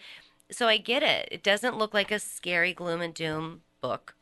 so 0.50 0.67
I 0.67 0.77
get 0.77 1.03
it. 1.03 1.29
It 1.32 1.44
doesn't 1.44 1.77
look 1.77 1.94
like 1.94 2.12
a 2.12 2.20
scary 2.20 2.74
gloom 2.74 3.01
and 3.01 3.13
doom 3.13 3.62
book, 3.79 4.15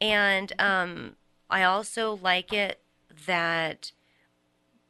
and 0.00 0.52
um, 0.58 1.16
I 1.48 1.62
also 1.62 2.18
like 2.20 2.52
it 2.52 2.80
that 3.26 3.92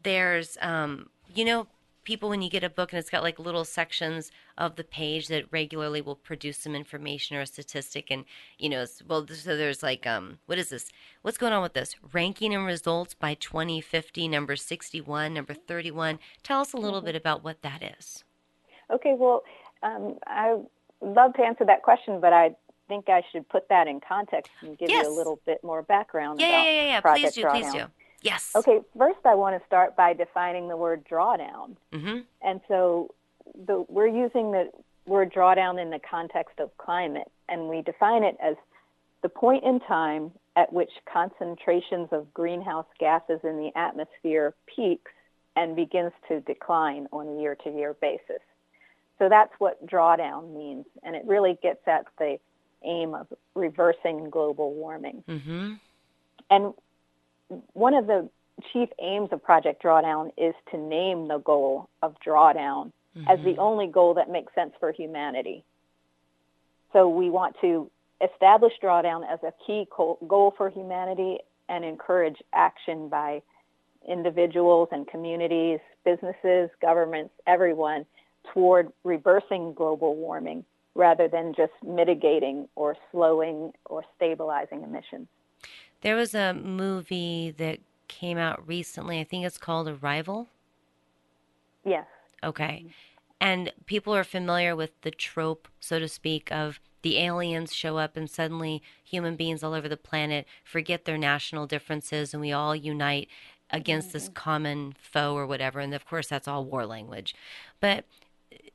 there's, 0.03 0.57
um, 0.61 1.11
you 1.35 1.45
know, 1.45 1.67
people 2.09 2.31
when 2.31 2.41
you 2.41 2.49
get 2.49 2.65
a 2.65 2.71
book 2.71 2.91
and 2.91 2.99
it's 2.99 3.11
got 3.11 3.23
like 3.23 3.38
little 3.38 3.67
sections 3.67 4.31
of 4.57 4.77
the 4.77 4.83
page 4.83 5.29
that 5.29 5.45
regularly 5.50 6.00
will 6.00 6.15
produce 6.15 6.57
some 6.57 6.75
information 6.75 7.37
or 7.37 7.43
a 7.43 7.47
statistic 7.47 8.07
and 8.11 8.25
you 8.57 8.67
know 8.67 8.87
well 9.07 9.27
so 9.29 9.55
there's 9.59 9.83
like 9.83 10.07
um 10.07 10.38
what 10.47 10.57
is 10.57 10.71
this 10.71 10.91
what's 11.21 11.37
going 11.37 11.53
on 11.53 11.61
with 11.61 11.75
this 11.75 11.97
ranking 12.15 12.55
and 12.55 12.65
results 12.65 13.12
by 13.12 13.35
2050 13.35 14.27
number 14.27 14.57
61 14.57 15.35
number 15.35 15.53
31 15.53 16.19
tell 16.43 16.62
us 16.62 16.73
a 16.73 16.79
little 16.79 17.00
mm-hmm. 17.00 17.09
bit 17.09 17.15
about 17.15 17.45
what 17.45 17.61
that 17.61 17.83
is 17.99 18.25
okay 18.91 19.15
well 19.15 19.43
um, 19.83 20.17
i 20.27 20.57
love 21.03 21.35
to 21.35 21.43
answer 21.43 21.67
that 21.67 21.83
question 21.83 22.23
but 22.23 22.33
i 22.33 22.49
think 22.88 23.11
i 23.11 23.23
should 23.31 23.47
put 23.50 23.69
that 23.69 23.87
in 23.87 24.00
context 24.00 24.50
and 24.62 24.79
give 24.79 24.88
yes. 24.88 25.05
you 25.05 25.12
a 25.12 25.15
little 25.15 25.38
bit 25.45 25.62
more 25.62 25.83
background 25.83 26.41
yeah 26.41 26.49
about 26.49 26.65
yeah 26.65 26.71
yeah, 26.73 26.85
yeah. 26.85 27.00
Project 27.03 27.35
please 27.35 27.35
do 27.35 27.43
Drawdown. 27.43 27.50
please 27.50 27.73
do 27.75 27.85
Yes. 28.23 28.53
Okay, 28.57 28.81
first 28.97 29.21
I 29.25 29.35
want 29.35 29.61
to 29.61 29.67
start 29.67 29.97
by 29.97 30.13
defining 30.13 30.69
the 30.69 30.77
word 30.77 31.05
drawdown. 31.11 31.77
Mm-hmm. 31.93 32.19
And 32.43 32.61
so 32.69 33.15
the, 33.67 33.85
we're 33.89 34.09
using 34.09 34.53
the 34.53 34.71
word 35.07 35.33
drawdown 35.33 35.81
in 35.81 35.91
the 35.91 36.01
context 36.01 36.59
of 36.59 36.77
climate, 36.79 37.31
and 37.49 37.69
we 37.69 37.83
define 37.83 38.25
it 38.25 38.37
as 38.43 38.57
the 39.23 39.29
point 39.29 39.65
in 39.65 39.81
time 39.81 40.33
at 40.57 40.73
which 40.73 40.91
concentrations 41.13 42.09
of 42.13 42.33
greenhouse 42.35 42.87
gases 42.99 43.41
in 43.45 43.57
the 43.57 43.71
atmosphere 43.77 44.55
peaks 44.67 45.13
and 45.57 45.75
begins 45.75 46.13
to 46.29 46.41
decline 46.41 47.09
on 47.13 47.29
a 47.29 47.41
year 47.41 47.57
to 47.57 47.71
year 47.71 47.95
basis. 48.01 48.43
So 49.19 49.29
that's 49.29 49.53
what 49.59 49.85
drawdown 49.87 50.57
means, 50.57 50.87
and 51.03 51.17
it 51.17 51.23
really 51.25 51.59
gets 51.63 51.87
at 51.89 52.07
the 52.19 52.39
aim 52.85 53.15
of 53.15 53.27
reversing 53.55 54.31
global 54.31 54.73
warming. 54.73 55.25
Mm-hmm. 55.29 55.75
And 56.51 56.75
one 57.73 57.95
of 57.95 58.07
the 58.07 58.28
chief 58.73 58.88
aims 59.00 59.28
of 59.33 59.43
Project 59.43 59.83
Drawdown 59.83 60.31
is 60.37 60.55
to 60.71 60.78
name 60.78 61.28
the 61.28 61.38
goal 61.38 61.88
of 62.02 62.17
drawdown 62.26 62.93
mm-hmm. 63.17 63.28
as 63.28 63.38
the 63.38 63.52
mm-hmm. 63.52 63.61
only 63.61 63.87
goal 63.87 64.14
that 64.14 64.31
makes 64.31 64.55
sense 64.55 64.73
for 64.81 64.93
humanity. 64.93 65.64
So 66.93 67.09
we 67.09 67.31
want 67.31 67.57
to 67.61 67.90
establish 68.21 68.73
drawdown 68.83 69.23
as 69.31 69.38
a 69.43 69.52
key 69.67 69.87
goal 69.97 70.55
for 70.57 70.71
humanity 70.71 71.38
and 71.69 71.85
encourage 71.85 72.37
action 72.52 73.09
by 73.09 73.43
individuals 74.09 74.88
and 74.90 75.07
communities, 75.07 75.81
businesses, 76.05 76.71
governments, 76.81 77.35
everyone 77.47 78.07
toward 78.55 78.90
reversing 79.05 79.75
global 79.75 80.17
warming 80.17 80.64
rather 80.95 81.28
than 81.28 81.55
just 81.55 81.73
mitigating 81.87 82.69
or 82.75 82.97
slowing 83.12 83.73
or 83.85 84.02
stabilizing 84.17 84.83
emissions. 84.83 85.28
There 86.00 86.17
was 86.17 86.35
a 86.35 86.55
movie 86.55 87.55
that 87.59 87.81
came 88.07 88.38
out 88.38 88.67
recently. 88.67 89.21
I 89.21 89.25
think 89.25 89.45
it's 89.45 89.59
called 89.59 89.88
Arrival. 89.88 90.49
Yes. 91.85 92.07
Okay. 92.43 92.87
And 93.40 93.73
people 93.87 94.14
are 94.14 94.25
familiar 94.25 94.75
with 94.75 94.90
the 95.02 95.11
trope, 95.11 95.69
so 95.81 95.99
to 95.99 96.09
speak, 96.09 96.50
of 96.50 96.81
the 97.02 97.19
aliens 97.19 97.75
show 97.75 97.99
up 97.99 98.17
and 98.17 98.28
suddenly 98.28 98.83
human 99.05 99.37
beings 99.37 99.62
all 99.62 99.73
over 99.73 99.88
the 99.88 99.97
planet 99.97 100.47
forget 100.64 101.05
their 101.05 101.19
national 101.19 101.67
differences 101.67 102.35
and 102.35 102.40
we 102.40 102.50
all 102.50 102.75
unite 102.75 103.28
against 103.71 104.09
mm-hmm. 104.09 104.14
this 104.14 104.28
common 104.31 104.95
foe 105.00 105.35
or 105.35 105.47
whatever. 105.47 105.78
And 105.81 105.95
of 105.95 106.07
course, 106.07 106.28
that's 106.28 106.49
all 106.49 106.64
war 106.64 106.87
language. 106.87 107.35
But 107.81 108.05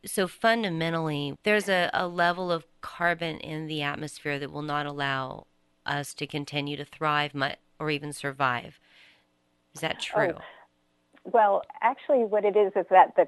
so 0.06 0.28
fundamentally, 0.28 1.38
there's 1.44 1.68
a, 1.68 1.90
a 1.94 2.08
level 2.08 2.52
of 2.52 2.66
carbon 2.82 3.38
in 3.40 3.68
the 3.68 3.82
atmosphere 3.82 4.40
that 4.40 4.52
will 4.52 4.62
not 4.62 4.86
allow 4.86 5.48
us 5.86 6.14
to 6.16 6.28
continue 6.28 6.78
to 6.78 6.86
thrive 6.86 7.34
or 7.80 7.90
even 7.90 8.14
survive. 8.14 8.80
Is 9.74 9.82
that 9.82 9.98
oh, 9.98 10.20
true? 10.20 10.34
Oh. 10.38 10.42
Well, 11.26 11.62
actually, 11.82 12.26
what 12.26 12.46
it 12.46 12.56
is 12.56 12.74
is 12.76 12.86
that 12.90 13.16
the 13.16 13.28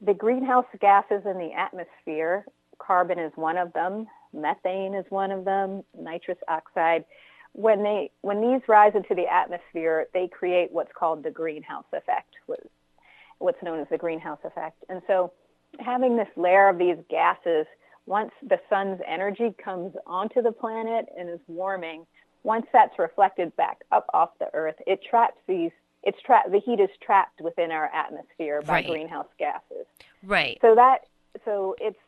the 0.00 0.14
greenhouse 0.14 0.66
gases 0.78 1.22
in 1.24 1.38
the 1.38 1.52
atmosphere, 1.56 2.44
carbon 2.78 3.18
is 3.18 3.32
one 3.34 3.56
of 3.56 3.72
them, 3.72 4.06
methane 4.34 4.94
is 4.94 5.06
one 5.08 5.30
of 5.30 5.44
them, 5.44 5.82
nitrous 5.98 6.38
oxide. 6.48 7.04
When 7.52 7.82
they 7.82 8.10
when 8.20 8.42
these 8.42 8.60
rise 8.68 8.92
into 8.94 9.14
the 9.14 9.26
atmosphere, 9.26 10.06
they 10.12 10.28
create 10.28 10.72
what's 10.72 10.92
called 10.92 11.22
the 11.22 11.30
greenhouse 11.30 11.86
effect, 11.92 12.34
what's 13.38 13.62
known 13.62 13.80
as 13.80 13.86
the 13.90 13.96
greenhouse 13.96 14.40
effect. 14.44 14.84
And 14.88 15.00
so, 15.06 15.32
having 15.80 16.16
this 16.16 16.28
layer 16.36 16.68
of 16.68 16.78
these 16.78 16.98
gases 17.08 17.66
once 18.06 18.30
the 18.48 18.58
sun's 18.70 19.00
energy 19.06 19.54
comes 19.62 19.94
onto 20.06 20.40
the 20.42 20.52
planet 20.52 21.06
and 21.18 21.28
is 21.28 21.40
warming, 21.48 22.06
once 22.42 22.66
that's 22.72 22.98
reflected 22.98 23.54
back 23.56 23.78
up 23.92 24.06
off 24.14 24.30
the 24.38 24.48
earth, 24.54 24.76
it 24.86 25.00
traps 25.08 25.38
these 25.46 25.72
it's 26.02 26.20
trapped 26.22 26.52
the 26.52 26.60
heat 26.60 26.78
is 26.78 26.90
trapped 27.02 27.40
within 27.40 27.72
our 27.72 27.86
atmosphere 27.92 28.62
by 28.62 28.74
right. 28.74 28.86
greenhouse 28.86 29.26
gases. 29.38 29.86
Right. 30.22 30.58
So 30.62 30.74
that 30.76 31.08
so 31.44 31.74
it's 31.80 31.98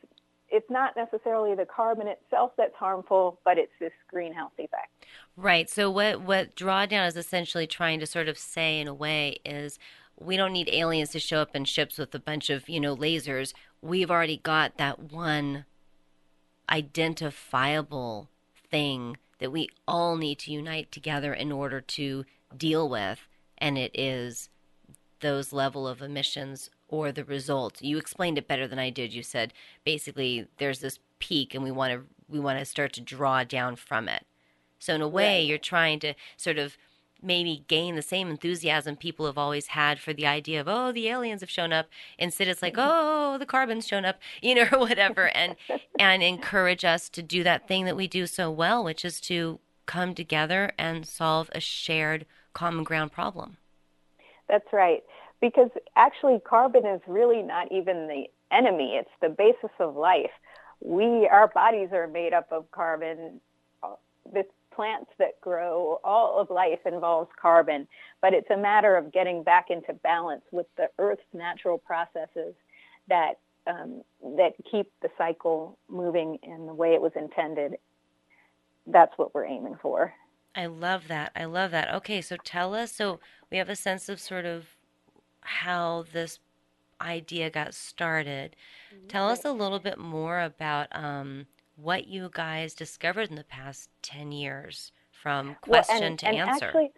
it's 0.51 0.71
not 0.71 0.97
necessarily 0.97 1.55
the 1.55 1.67
carbon 1.67 2.07
itself 2.07 2.53
that's 2.57 2.75
harmful, 2.75 3.39
but 3.45 3.59
it's 3.59 3.73
this 3.81 3.93
greenhouse 4.09 4.53
effect. 4.57 4.89
Right. 5.37 5.69
So 5.69 5.91
what 5.91 6.21
what 6.23 6.55
drawdown 6.55 7.07
is 7.09 7.17
essentially 7.17 7.67
trying 7.67 7.99
to 8.01 8.07
sort 8.07 8.29
of 8.29 8.39
say 8.39 8.81
in 8.81 8.87
a 8.87 8.95
way 8.95 9.41
is 9.45 9.79
we 10.21 10.37
don't 10.37 10.53
need 10.53 10.69
aliens 10.73 11.11
to 11.11 11.19
show 11.19 11.41
up 11.41 11.55
in 11.55 11.65
ships 11.65 11.99
with 11.99 12.15
a 12.15 12.19
bunch 12.19 12.51
of, 12.51 12.69
you 12.69 12.81
know, 12.81 12.97
lasers. 12.97 13.53
We've 13.83 14.11
already 14.11 14.39
got 14.39 14.77
that 14.79 15.13
one 15.13 15.65
identifiable 16.71 18.29
thing 18.71 19.17
that 19.39 19.53
we 19.53 19.69
all 19.87 20.17
need 20.17 20.39
to 20.41 20.53
unite 20.53 20.91
together 20.93 21.33
in 21.33 21.53
order 21.53 21.81
to 21.81 22.25
deal 22.57 22.89
with 22.89 23.29
and 23.57 23.79
it 23.79 23.91
is 23.95 24.49
those 25.21 25.53
level 25.53 25.87
of 25.87 26.01
emissions 26.03 26.71
or 26.89 27.13
the 27.13 27.25
result 27.25 27.83
you 27.83 27.99
explained 27.99 28.39
it 28.39 28.49
better 28.49 28.67
than 28.67 28.79
i 28.79 28.91
did. 28.91 29.13
You 29.13 29.23
said 29.23 29.53
basically 29.85 30.47
there's 30.59 30.81
this 30.81 30.99
peak 31.19 31.55
and 31.55 31.63
we 31.63 31.71
want 31.71 31.93
to 31.93 32.03
we 32.29 32.39
want 32.39 32.59
to 32.59 32.65
start 32.65 32.93
to 32.95 33.01
draw 33.01 33.45
down 33.45 33.77
from 33.77 34.09
it. 34.09 34.25
So 34.79 34.95
in 34.95 35.01
a 35.01 35.09
way 35.09 35.39
right. 35.39 35.47
you're 35.47 35.59
trying 35.59 35.99
to 36.01 36.15
sort 36.37 36.59
of 36.59 36.77
maybe 37.23 37.65
gain 37.69 37.97
the 37.97 38.03
same 38.03 38.29
enthusiasm 38.31 38.97
people 38.97 39.27
have 39.27 39.39
always 39.39 39.69
had 39.69 39.99
for 39.99 40.13
the 40.13 40.27
idea 40.27 40.61
of 40.61 40.69
oh 40.69 40.93
the 40.93 41.09
aliens 41.09 41.41
have 41.41 41.51
shown 41.51 41.73
up 41.73 41.89
instead 42.19 42.49
it's 42.49 42.63
like 42.63 42.75
mm-hmm. 42.75 42.89
oh 42.91 43.39
the 43.39 43.47
carbon's 43.47 43.87
shown 43.87 44.05
up 44.05 44.19
you 44.43 44.55
know 44.55 44.67
or 44.73 44.79
whatever 44.79 45.29
and 45.29 45.57
and 45.99 46.23
encourage 46.23 46.85
us 46.85 47.09
to 47.09 47.23
do 47.23 47.43
that 47.43 47.67
thing 47.67 47.85
that 47.85 47.97
we 47.97 48.07
do 48.07 48.27
so 48.27 48.51
well 48.51 48.85
which 48.85 49.05
is 49.05 49.21
to 49.21 49.59
come 49.87 50.15
together 50.15 50.73
and 50.79 51.07
solve 51.07 51.49
a 51.55 51.61
shared 51.61 52.27
common 52.53 52.85
ground 52.85 53.11
problem 53.13 53.57
that's 54.49 54.73
right 54.73 55.03
because 55.41 55.71
actually 55.97 56.39
carbon 56.45 56.87
is 56.87 57.01
really 57.07 57.43
not 57.43 57.71
even 57.73 58.07
the 58.07 58.25
enemy 58.51 58.95
it's 58.95 59.11
the 59.21 59.29
basis 59.29 59.75
of 59.81 59.97
life 59.97 60.31
we 60.81 61.29
our 61.31 61.49
bodies 61.49 61.89
are 61.93 62.07
made 62.07 62.33
up 62.33 62.51
of 62.53 62.71
carbon 62.71 63.41
this 64.33 64.47
plants 64.79 65.11
that 65.19 65.41
grow, 65.41 65.99
all 66.05 66.39
of 66.41 66.51
life 66.51 66.79
involves 66.87 67.29
carbon, 67.43 67.89
but 68.23 68.33
it's 68.33 68.49
a 68.49 68.57
matter 68.57 68.97
of 68.97 69.13
getting 69.13 69.43
back 69.43 69.71
into 69.71 69.93
balance 69.93 70.45
with 70.53 70.67
the 70.77 70.89
Earth's 71.01 71.21
natural 71.35 71.79
processes 71.79 72.55
that 73.09 73.41
um, 73.67 74.03
that 74.37 74.53
keep 74.71 74.89
the 75.03 75.09
cycle 75.19 75.77
moving 75.89 76.39
in 76.45 76.67
the 76.67 76.73
way 76.73 76.95
it 76.95 77.03
was 77.03 77.11
intended. 77.17 77.75
That's 78.87 79.13
what 79.17 79.35
we're 79.35 79.47
aiming 79.47 79.79
for. 79.83 80.15
I 80.55 80.67
love 80.67 81.09
that. 81.09 81.33
I 81.35 81.47
love 81.47 81.73
that. 81.73 81.93
Okay, 81.95 82.21
so 82.23 82.37
tell 82.45 82.73
us. 82.73 82.93
So 82.93 83.19
we 83.51 83.59
have 83.59 83.69
a 83.69 83.75
sense 83.75 84.09
of 84.09 84.21
sort 84.21 84.45
of 84.45 84.77
how 85.41 86.05
this 86.13 86.39
idea 87.01 87.51
got 87.51 87.75
started. 87.75 88.55
Mm-hmm. 88.95 89.09
Tell 89.09 89.29
us 89.29 89.45
a 89.45 89.53
little 89.53 89.81
bit 89.81 89.99
more 89.99 90.41
about 90.41 90.87
um, 90.93 91.47
what 91.81 92.09
you 92.09 92.29
guys 92.33 92.75
discovered 92.75 93.31
in 93.31 93.37
the 93.37 93.45
past 93.45 93.89
10 94.03 94.33
years 94.33 94.93
from 95.13 95.57
question 95.63 95.97
well, 96.01 96.03
and, 96.03 96.19
to 96.19 96.27
and 96.27 96.37
answer. 96.37 96.67
Actually, 96.67 96.91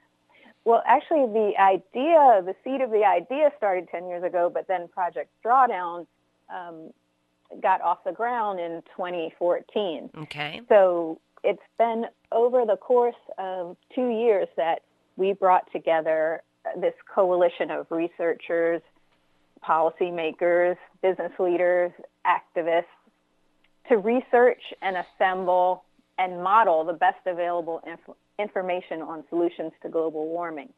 well, 0.65 0.83
actually, 0.87 1.27
the 1.33 1.53
idea, 1.59 2.43
the 2.45 2.55
seed 2.65 2.81
of 2.81 2.91
the 2.91 3.05
idea 3.05 3.51
started 3.57 3.89
10 3.91 4.09
years 4.09 4.25
ago, 4.25 4.51
but 4.53 4.67
then 4.69 4.89
Project 4.89 5.31
Drawdown 5.45 6.07
um, 6.55 6.91
got 7.63 7.81
off 7.81 8.05
the 8.05 8.13
ground 8.13 8.61
in 8.61 8.83
2014. 8.97 10.11
Okay. 10.19 10.61
So 10.69 11.19
it's 11.43 11.63
been 11.79 12.07
over 12.33 12.65
the 12.67 12.77
course 12.77 13.15
of 13.39 13.77
two 13.95 14.11
years 14.11 14.49
that 14.57 14.83
we 15.17 15.33
brought 15.33 15.71
together 15.73 16.43
this 16.77 16.95
coalition 17.13 17.71
of 17.71 17.87
researchers, 17.91 18.83
policymakers, 19.67 20.77
business 21.03 21.33
leaders, 21.39 21.93
activists, 22.27 22.85
to 23.91 23.99
research 23.99 24.63
and 24.81 24.97
assemble 24.97 25.85
and 26.19 26.43
model 26.43 26.85
the 26.85 26.93
best 26.93 27.19
available 27.27 27.83
inf- 27.87 28.17
information 28.39 29.03
on 29.03 29.25
solutions 29.29 29.73
to 29.83 29.89
global 29.89 30.29
warming. 30.29 30.73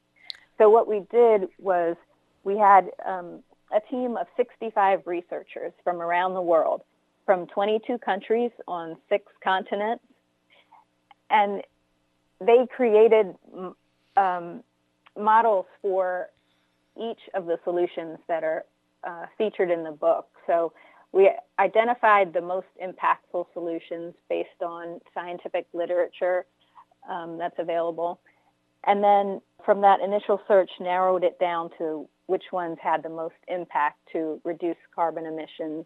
So 0.59 0.71
what 0.71 0.89
we 0.89 1.03
did 1.11 1.49
was 1.59 1.97
we 2.45 2.57
had 2.57 2.91
um, 3.07 3.41
a 3.75 3.81
team 3.91 4.17
of 4.17 4.27
65 4.37 5.03
researchers 5.07 5.73
from 5.85 6.01
around 6.01 6.35
the 6.35 6.43
world, 6.43 6.83
from 7.27 7.47
22 7.49 7.99
countries 7.99 8.51
on 8.67 8.97
six 9.09 9.25
continents, 9.45 10.05
and 11.31 11.63
they 12.41 12.67
created 12.75 13.35
um, 14.17 14.63
models 15.19 15.67
for 15.81 16.29
each 17.01 17.21
of 17.35 17.47
the 17.47 17.59
solutions 17.65 18.19
that 18.29 18.43
are 18.45 18.65
uh, 19.05 19.27
featured 19.39 19.71
in 19.71 19.85
the 19.85 19.93
book. 19.93 20.29
So 20.47 20.73
we 21.13 21.31
identified 21.59 22.33
the 22.33 22.41
most 22.41 22.67
impactful 22.83 23.47
solutions 23.53 24.15
based 24.29 24.63
on 24.65 25.01
scientific 25.15 25.67
literature 25.73 26.47
um, 27.09 27.39
that's 27.39 27.59
available. 27.59 28.21
And 28.85 29.05
then 29.05 29.41
from 29.65 29.83
that 29.83 30.01
initial 30.01 30.41
search, 30.49 30.71
narrowed 30.81 31.23
it 31.23 31.39
down 31.39 31.71
to 31.79 32.09
which 32.27 32.45
ones 32.53 32.79
had 32.83 33.03
the 33.03 33.09
most 33.09 33.35
impact 33.49 33.99
to 34.13 34.41
reduce 34.45 34.77
carbon 34.95 35.27
emissions. 35.27 35.85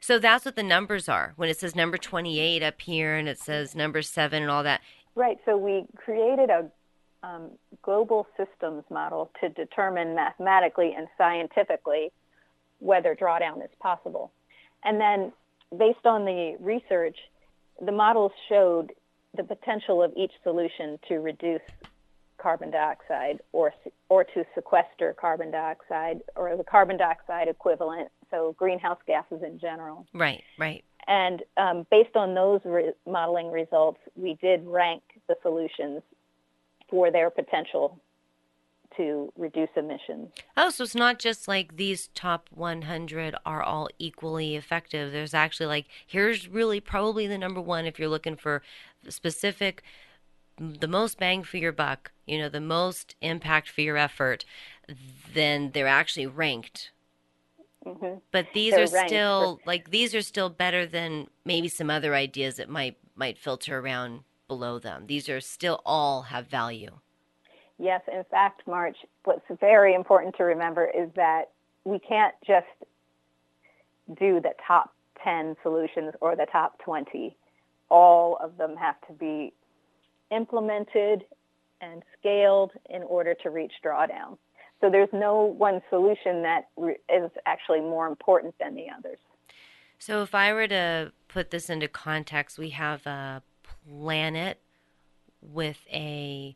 So 0.00 0.18
that's 0.18 0.44
what 0.44 0.56
the 0.56 0.62
numbers 0.62 1.08
are. 1.08 1.32
When 1.36 1.48
it 1.48 1.58
says 1.58 1.74
number 1.74 1.96
28 1.96 2.62
up 2.62 2.80
here 2.80 3.16
and 3.16 3.28
it 3.28 3.38
says 3.38 3.74
number 3.74 4.02
7 4.02 4.42
and 4.42 4.50
all 4.50 4.62
that. 4.64 4.82
Right. 5.14 5.38
So 5.44 5.56
we 5.56 5.86
created 5.96 6.50
a 6.50 6.70
um, 7.22 7.50
global 7.82 8.26
systems 8.36 8.84
model 8.90 9.30
to 9.40 9.48
determine 9.48 10.14
mathematically 10.14 10.92
and 10.96 11.06
scientifically 11.16 12.10
whether 12.80 13.14
drawdown 13.14 13.64
is 13.64 13.70
possible. 13.80 14.32
And 14.84 15.00
then, 15.00 15.32
based 15.76 16.04
on 16.04 16.24
the 16.24 16.56
research, 16.60 17.16
the 17.84 17.92
models 17.92 18.32
showed 18.48 18.92
the 19.36 19.44
potential 19.44 20.02
of 20.02 20.12
each 20.16 20.32
solution 20.42 20.98
to 21.08 21.16
reduce 21.16 21.62
carbon 22.38 22.70
dioxide 22.70 23.40
or 23.52 23.72
or 24.08 24.24
to 24.24 24.44
sequester 24.54 25.14
carbon 25.18 25.50
dioxide 25.50 26.20
or 26.34 26.56
the 26.56 26.64
carbon 26.64 26.96
dioxide 26.96 27.48
equivalent, 27.48 28.08
so 28.30 28.54
greenhouse 28.58 28.98
gases 29.06 29.42
in 29.42 29.58
general. 29.58 30.06
Right, 30.12 30.42
right. 30.58 30.84
And 31.06 31.42
um, 31.56 31.86
based 31.90 32.16
on 32.16 32.34
those 32.34 32.60
re- 32.64 32.92
modeling 33.06 33.50
results, 33.50 33.98
we 34.16 34.34
did 34.40 34.66
rank 34.66 35.02
the 35.28 35.36
solutions 35.42 36.02
for 36.88 37.10
their 37.10 37.30
potential 37.30 37.98
to 38.96 39.32
reduce 39.36 39.70
emissions. 39.76 40.30
Oh, 40.56 40.70
so 40.70 40.84
it's 40.84 40.94
not 40.94 41.18
just 41.18 41.48
like 41.48 41.76
these 41.76 42.08
top 42.08 42.48
100 42.52 43.34
are 43.44 43.62
all 43.62 43.88
equally 43.98 44.56
effective. 44.56 45.12
There's 45.12 45.34
actually 45.34 45.66
like, 45.66 45.86
here's 46.06 46.48
really 46.48 46.80
probably 46.80 47.26
the 47.26 47.38
number 47.38 47.60
one 47.60 47.86
if 47.86 47.98
you're 47.98 48.08
looking 48.08 48.36
for 48.36 48.62
specific, 49.08 49.82
the 50.58 50.88
most 50.88 51.18
bang 51.18 51.42
for 51.42 51.56
your 51.56 51.72
buck, 51.72 52.12
you 52.26 52.38
know, 52.38 52.48
the 52.48 52.60
most 52.60 53.16
impact 53.20 53.68
for 53.68 53.80
your 53.80 53.96
effort, 53.96 54.44
then 55.34 55.70
they're 55.72 55.86
actually 55.86 56.26
ranked. 56.26 56.90
Mm-hmm. 57.86 58.18
But 58.30 58.48
these 58.54 58.74
they're 58.74 58.84
are 58.84 59.06
still 59.06 59.56
for- 59.56 59.62
like 59.66 59.90
these 59.90 60.14
are 60.14 60.22
still 60.22 60.48
better 60.48 60.86
than 60.86 61.28
maybe 61.44 61.68
some 61.68 61.90
other 61.90 62.14
ideas 62.14 62.56
that 62.56 62.68
might 62.68 62.96
might 63.16 63.38
filter 63.38 63.78
around 63.78 64.20
below 64.46 64.78
them. 64.78 65.06
These 65.06 65.28
are 65.28 65.40
still 65.40 65.80
all 65.84 66.22
have 66.22 66.46
value. 66.46 66.98
Yes, 67.82 68.02
in 68.06 68.22
fact, 68.30 68.62
March, 68.68 68.96
what's 69.24 69.42
very 69.58 69.92
important 69.92 70.36
to 70.36 70.44
remember 70.44 70.86
is 70.86 71.10
that 71.16 71.46
we 71.82 71.98
can't 71.98 72.32
just 72.46 72.64
do 74.20 74.40
the 74.40 74.52
top 74.64 74.94
10 75.24 75.56
solutions 75.64 76.14
or 76.20 76.36
the 76.36 76.46
top 76.52 76.78
20. 76.84 77.36
All 77.88 78.38
of 78.40 78.56
them 78.56 78.76
have 78.76 78.94
to 79.08 79.12
be 79.12 79.52
implemented 80.30 81.24
and 81.80 82.04
scaled 82.16 82.70
in 82.88 83.02
order 83.02 83.34
to 83.42 83.50
reach 83.50 83.72
drawdown. 83.84 84.38
So 84.80 84.88
there's 84.88 85.12
no 85.12 85.42
one 85.42 85.82
solution 85.90 86.42
that 86.42 86.68
is 87.08 87.32
actually 87.46 87.80
more 87.80 88.06
important 88.06 88.54
than 88.60 88.76
the 88.76 88.86
others. 88.96 89.18
So 89.98 90.22
if 90.22 90.36
I 90.36 90.52
were 90.52 90.68
to 90.68 91.10
put 91.26 91.50
this 91.50 91.68
into 91.68 91.88
context, 91.88 92.60
we 92.60 92.70
have 92.70 93.04
a 93.08 93.42
planet 93.88 94.60
with 95.40 95.84
a 95.92 96.54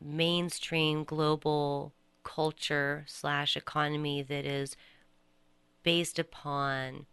mainstream 0.00 1.04
global 1.04 1.92
culture 2.22 3.04
slash 3.06 3.56
economy 3.56 4.22
that 4.22 4.44
is 4.44 4.76
based 5.82 6.18
upon 6.18 7.06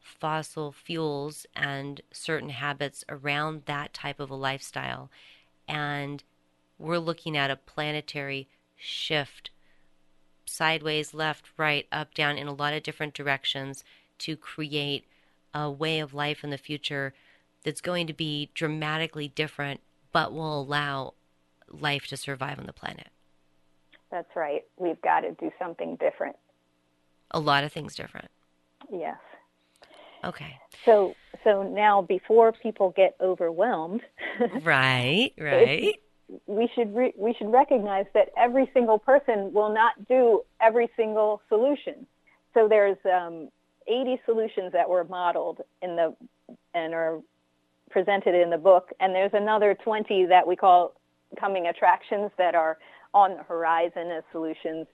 fossil 0.00 0.72
fuels 0.72 1.46
and 1.54 2.00
certain 2.12 2.50
habits 2.50 3.04
around 3.08 3.62
that 3.66 3.92
type 3.92 4.20
of 4.20 4.30
a 4.30 4.34
lifestyle. 4.34 5.10
And 5.68 6.22
we're 6.78 6.98
looking 6.98 7.36
at 7.36 7.50
a 7.50 7.56
planetary 7.56 8.48
shift 8.76 9.50
sideways, 10.44 11.12
left, 11.12 11.50
right, 11.56 11.86
up, 11.90 12.14
down, 12.14 12.38
in 12.38 12.46
a 12.46 12.54
lot 12.54 12.72
of 12.72 12.82
different 12.82 13.14
directions 13.14 13.84
to 14.18 14.36
create 14.36 15.04
a 15.52 15.70
way 15.70 15.98
of 15.98 16.14
life 16.14 16.44
in 16.44 16.50
the 16.50 16.58
future 16.58 17.12
that's 17.64 17.80
going 17.80 18.06
to 18.06 18.12
be 18.12 18.50
dramatically 18.54 19.28
different, 19.28 19.80
but 20.12 20.32
will 20.32 20.60
allow 20.60 21.14
life 21.70 22.06
to 22.08 22.16
survive 22.16 22.58
on 22.58 22.66
the 22.66 22.72
planet. 22.72 23.08
That's 24.10 24.34
right. 24.36 24.64
We've 24.76 25.00
got 25.02 25.20
to 25.20 25.32
do 25.32 25.50
something 25.58 25.96
different. 25.96 26.36
A 27.32 27.40
lot 27.40 27.64
of 27.64 27.72
things 27.72 27.94
different. 27.94 28.28
Yes. 28.90 29.18
Okay. 30.24 30.58
So 30.84 31.14
so 31.44 31.62
now 31.62 32.02
before 32.02 32.52
people 32.52 32.92
get 32.96 33.16
overwhelmed, 33.20 34.02
right, 34.62 35.32
right. 35.38 35.96
we 36.46 36.68
should 36.74 36.94
re- 36.94 37.14
we 37.16 37.34
should 37.34 37.52
recognize 37.52 38.06
that 38.14 38.30
every 38.36 38.70
single 38.72 38.98
person 38.98 39.52
will 39.52 39.72
not 39.72 40.08
do 40.08 40.42
every 40.60 40.88
single 40.96 41.40
solution. 41.48 42.06
So 42.54 42.68
there's 42.68 42.96
um, 43.04 43.48
80 43.86 44.20
solutions 44.24 44.72
that 44.72 44.88
were 44.88 45.04
modeled 45.04 45.60
in 45.82 45.96
the 45.96 46.14
and 46.74 46.94
are 46.94 47.20
presented 47.90 48.34
in 48.34 48.50
the 48.50 48.58
book, 48.58 48.90
and 49.00 49.14
there's 49.14 49.34
another 49.34 49.74
20 49.74 50.26
that 50.26 50.46
we 50.46 50.56
call 50.56 50.94
coming 51.38 51.66
attractions 51.66 52.30
that 52.38 52.54
are 52.54 52.78
on 53.14 53.36
the 53.36 53.42
horizon 53.42 54.10
as 54.10 54.22
solutions. 54.32 54.86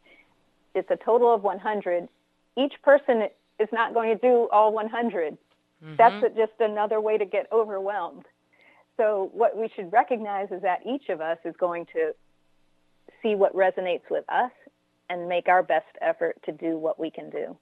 It's 0.75 0.91
a 0.91 0.97
total 0.97 1.35
of 1.35 1.43
100. 1.43 2.09
Each 2.57 2.75
person 2.83 3.29
is 3.59 3.69
not 3.73 3.95
going 3.95 4.17
to 4.17 4.21
do 4.21 4.49
all 4.53 4.73
100. 4.73 5.37
Mm-hmm. 5.85 5.97
That's 5.97 6.25
just 6.37 6.53
another 6.61 7.01
way 7.01 7.19
to 7.19 7.25
get 7.25 7.47
overwhelmed. 7.53 8.25
So 8.97 9.31
what 9.33 9.57
we 9.57 9.71
should 9.75 9.93
recognize 9.93 10.49
is 10.51 10.63
that 10.63 10.81
each 10.87 11.09
of 11.09 11.21
us 11.21 11.39
is 11.45 11.55
going 11.59 11.87
to 11.95 12.13
see 13.23 13.35
what 13.35 13.55
resonates 13.55 14.09
with 14.11 14.25
us 14.29 14.53
and 15.09 15.29
make 15.29 15.49
our 15.49 15.63
best 15.63 15.87
effort 16.01 16.37
to 16.45 16.53
do 16.53 16.79
what 16.79 16.99
we 16.99 17.11
can 17.11 17.31
do. 17.31 17.57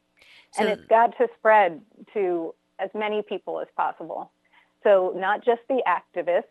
So, 0.53 0.63
and 0.63 0.69
it's 0.69 0.87
got 0.89 1.17
to 1.19 1.29
spread 1.39 1.81
to 2.15 2.55
as 2.79 2.91
many 2.95 3.23
people 3.23 3.61
as 3.61 3.69
possible. 3.77 4.31
So 4.83 5.13
not 5.17 5.45
just 5.45 5.61
the 5.69 5.83
activists, 5.87 6.45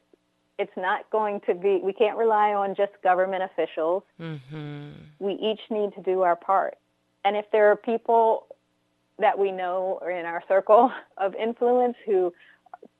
it's 0.60 0.76
not 0.76 1.10
going 1.10 1.40
to 1.48 1.56
be, 1.56 1.80
we 1.82 1.94
can't 1.94 2.18
rely 2.18 2.54
on 2.54 2.76
just 2.76 2.92
government 3.02 3.44
officials. 3.44 4.04
Mm-hmm. 4.20 4.90
We 5.20 5.34
each 5.34 5.62
need 5.72 5.96
to 5.96 6.02
do 6.04 6.22
our 6.22 6.36
part. 6.36 6.78
And 7.24 7.38
if 7.38 7.46
there 7.52 7.72
are 7.72 7.78
people 7.78 8.48
that 9.20 9.40
we 9.40 9.52
know 9.52 10.00
or 10.02 10.12
in 10.12 10.26
our 10.26 10.44
circle 10.48 10.92
of 11.18 11.34
influence 11.36 11.96
who 12.06 12.34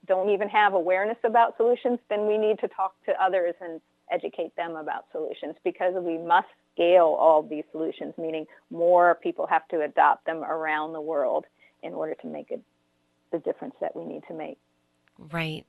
don't 0.08 0.30
even 0.30 0.48
have 0.50 0.74
awareness 0.74 1.18
about 1.24 1.58
solutions, 1.58 2.00
then 2.10 2.28
we 2.28 2.38
need 2.38 2.60
to 2.60 2.70
talk 2.70 2.96
to 3.06 3.12
others 3.22 3.54
and 3.62 3.82
educate 4.10 4.56
them 4.56 4.76
about 4.76 5.06
solutions 5.12 5.56
because 5.64 5.94
we 6.02 6.18
must 6.18 6.48
scale 6.74 7.16
all 7.20 7.44
these 7.44 7.66
solutions, 7.72 8.14
meaning 8.18 8.46
more 8.72 9.20
people 9.22 9.46
have 9.46 9.68
to 9.68 9.82
adopt 9.82 10.26
them 10.26 10.44
around 10.44 10.94
the 10.94 11.02
world 11.02 11.46
in 11.84 11.94
order 11.94 12.16
to 12.22 12.28
make 12.28 12.52
it 12.52 12.62
the 13.32 13.40
difference 13.40 13.76
that 13.82 13.96
we 13.96 14.06
need 14.06 14.24
to 14.30 14.34
make. 14.34 14.58
Right. 15.32 15.66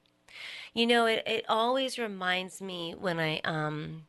You 0.75 0.87
know, 0.87 1.07
it, 1.07 1.23
it 1.27 1.45
always 1.49 1.99
reminds 1.99 2.61
me 2.61 2.95
when 2.99 3.19
I 3.19 3.40
um 3.45 4.07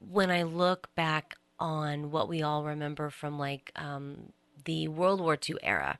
when 0.00 0.30
I 0.30 0.42
look 0.42 0.94
back 0.94 1.36
on 1.58 2.10
what 2.10 2.28
we 2.28 2.42
all 2.42 2.64
remember 2.64 3.10
from 3.10 3.38
like 3.38 3.70
um, 3.76 4.32
the 4.64 4.88
World 4.88 5.20
War 5.20 5.36
II 5.36 5.56
era. 5.62 5.98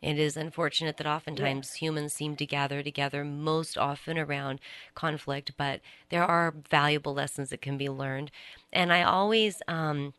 It 0.00 0.18
is 0.18 0.36
unfortunate 0.36 0.96
that 0.96 1.06
oftentimes 1.06 1.74
yeah. 1.74 1.86
humans 1.86 2.12
seem 2.12 2.34
to 2.36 2.46
gather 2.46 2.82
together 2.82 3.24
most 3.24 3.78
often 3.78 4.18
around 4.18 4.58
conflict, 4.96 5.52
but 5.56 5.80
there 6.08 6.24
are 6.24 6.54
valuable 6.70 7.14
lessons 7.14 7.50
that 7.50 7.62
can 7.62 7.78
be 7.78 7.88
learned. 7.88 8.32
And 8.72 8.92
I 8.92 9.02
always, 9.02 9.62
um, 9.68 10.14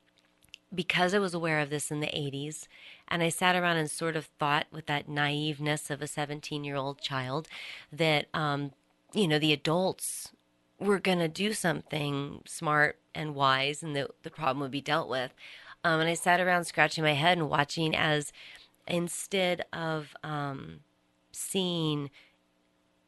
because 0.74 1.14
I 1.14 1.20
was 1.20 1.34
aware 1.34 1.60
of 1.60 1.70
this 1.70 1.92
in 1.92 2.00
the 2.00 2.08
80s, 2.08 2.68
and 3.08 3.22
I 3.22 3.30
sat 3.30 3.56
around 3.56 3.78
and 3.78 3.90
sort 3.90 4.16
of 4.16 4.26
thought 4.40 4.68
with 4.72 4.88
that 4.88 5.08
naiveness 5.08 5.90
of 5.90 6.02
a 6.02 6.08
17 6.08 6.64
year 6.64 6.76
old 6.76 7.02
child 7.02 7.48
that 7.92 8.28
um, 8.34 8.72
you 9.14 9.28
know, 9.28 9.40
the 9.40 9.54
adults 9.54 10.32
were 10.80 11.00
going 11.00 11.20
to 11.20 11.28
do 11.28 11.54
something 11.54 12.42
smart 12.46 12.98
and 13.16 13.36
wise 13.36 13.84
and 13.84 13.96
the, 13.96 14.10
the 14.24 14.30
problem 14.30 14.60
would 14.62 14.72
be 14.72 14.82
dealt 14.82 15.08
with. 15.08 15.34
Um, 15.84 16.00
and 16.00 16.10
I 16.10 16.16
sat 16.16 16.40
around 16.40 16.66
scratching 16.66 17.04
my 17.04 17.14
head 17.14 17.38
and 17.38 17.50
watching 17.50 17.96
as 17.96 18.34
instead 18.88 19.66
of 19.72 20.16
um, 20.24 20.80
seeing 21.32 22.10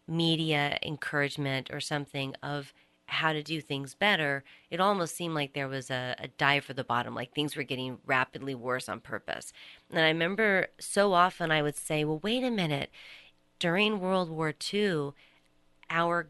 media 0.07 0.77
encouragement 0.83 1.69
or 1.73 1.79
something 1.79 2.35
of 2.43 2.73
how 3.07 3.33
to 3.33 3.43
do 3.43 3.61
things 3.61 3.93
better, 3.93 4.43
it 4.69 4.79
almost 4.79 5.15
seemed 5.15 5.35
like 5.35 5.53
there 5.53 5.67
was 5.67 5.91
a, 5.91 6.15
a 6.19 6.27
dive 6.27 6.65
for 6.65 6.73
the 6.73 6.83
bottom, 6.83 7.13
like 7.13 7.33
things 7.33 7.55
were 7.55 7.63
getting 7.63 7.99
rapidly 8.05 8.55
worse 8.55 8.89
on 8.89 8.99
purpose. 8.99 9.53
And 9.91 9.99
I 9.99 10.07
remember 10.07 10.67
so 10.79 11.13
often 11.13 11.51
I 11.51 11.61
would 11.61 11.77
say, 11.77 12.03
well, 12.03 12.19
wait 12.23 12.43
a 12.43 12.51
minute. 12.51 12.89
During 13.59 13.99
World 13.99 14.29
War 14.29 14.53
II, 14.73 15.11
our 15.89 16.29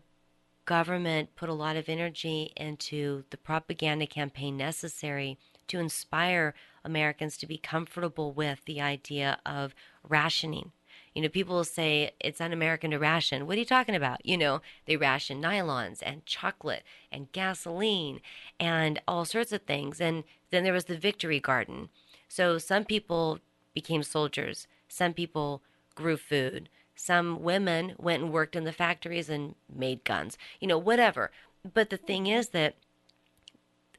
government 0.66 1.36
put 1.36 1.50
a 1.50 1.54
lot 1.54 1.76
of 1.76 1.88
energy 1.88 2.52
into 2.58 3.24
the 3.30 3.38
propaganda 3.38 4.06
campaign 4.06 4.58
necessary 4.58 5.38
to 5.68 5.80
inspire 5.80 6.54
Americans 6.84 7.38
to 7.38 7.48
be 7.48 7.58
comfortable 7.58 8.32
with 8.32 8.60
the 8.66 8.82
idea 8.82 9.40
of 9.46 9.74
rationing. 10.08 10.72
You 11.16 11.22
know, 11.22 11.30
people 11.30 11.64
say 11.64 12.12
it's 12.20 12.42
un 12.42 12.52
American 12.52 12.92
to 12.92 13.00
ration. 13.00 13.48
What 13.48 13.56
are 13.56 13.60
you 13.60 13.66
talking 13.66 13.96
about? 13.96 14.24
You 14.26 14.38
know, 14.38 14.62
they 14.86 14.98
ration 14.98 15.42
nylons 15.42 16.04
and 16.06 16.26
chocolate 16.26 16.84
and 17.12 17.32
gasoline 17.32 18.20
and 18.60 19.02
all 19.08 19.24
sorts 19.24 19.54
of 19.54 19.62
things. 19.62 20.02
And 20.02 20.26
then 20.52 20.64
there 20.64 20.74
was 20.74 20.86
the 20.86 20.98
Victory 20.98 21.40
Garden. 21.40 21.90
So 22.28 22.58
some 22.58 22.84
people 22.84 23.40
became 23.74 24.04
soldiers, 24.04 24.68
some 24.90 25.14
people 25.14 25.62
grew 25.96 26.18
food, 26.18 26.70
some 26.96 27.42
women 27.42 27.94
went 27.98 28.24
and 28.24 28.34
worked 28.34 28.56
in 28.56 28.66
the 28.66 28.74
factories 28.74 29.30
and 29.30 29.56
made 29.74 30.04
guns, 30.04 30.38
you 30.60 30.68
know, 30.68 30.78
whatever. 30.78 31.32
But 31.74 31.90
the 31.90 31.98
thing 31.98 32.28
is 32.28 32.50
that 32.50 32.76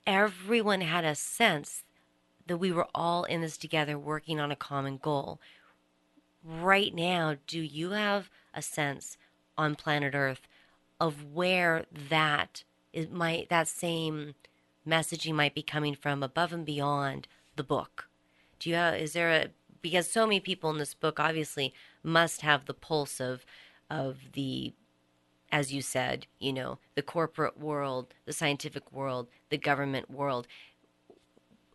everyone 0.07 0.83
had 0.83 1.05
a 1.05 1.15
sense 1.15 1.85
that 2.47 2.59
we 2.59 2.73
were 2.73 2.87
all 2.95 3.25
in 3.25 3.41
this 3.41 3.57
together 3.57 3.99
working 3.99 4.39
on 4.39 4.53
a 4.53 4.57
common 4.57 4.99
goal. 4.99 5.41
Right 6.47 6.95
now, 6.95 7.37
do 7.49 7.61
you 7.61 7.91
have 7.91 8.31
a 8.55 8.63
sense 8.63 9.17
on 9.59 9.75
planet 9.75 10.15
Earth 10.15 10.43
of 11.01 11.33
where 11.35 11.87
that 12.09 12.63
is 12.93 13.09
might 13.11 13.49
that 13.49 13.67
same 13.67 14.35
messaging 14.87 15.35
might 15.35 15.55
be 15.55 15.63
coming 15.63 15.97
from 15.97 16.23
above 16.23 16.53
and 16.53 16.65
beyond 16.65 17.27
the 17.57 17.65
book? 17.65 18.09
Do 18.61 18.71
you 18.71 18.77
have, 18.77 18.95
is 18.95 19.13
there 19.13 19.31
a 19.31 19.49
because 19.83 20.09
so 20.09 20.25
many 20.25 20.39
people 20.39 20.71
in 20.71 20.79
this 20.79 20.95
book 20.95 21.19
obviously 21.19 21.75
must 22.05 22.43
have 22.43 22.67
the 22.67 22.75
pulse 22.75 23.21
of 23.21 23.45
of 23.91 24.19
the 24.35 24.73
as 25.51 25.73
you 25.73 25.83
said, 25.83 26.27
you 26.39 26.53
know, 26.53 26.79
the 26.95 27.03
corporate 27.03 27.59
world, 27.59 28.15
the 28.25 28.33
scientific 28.33 28.93
world, 28.93 29.29
the 29.51 29.59
government 29.59 30.11
world. 30.11 30.47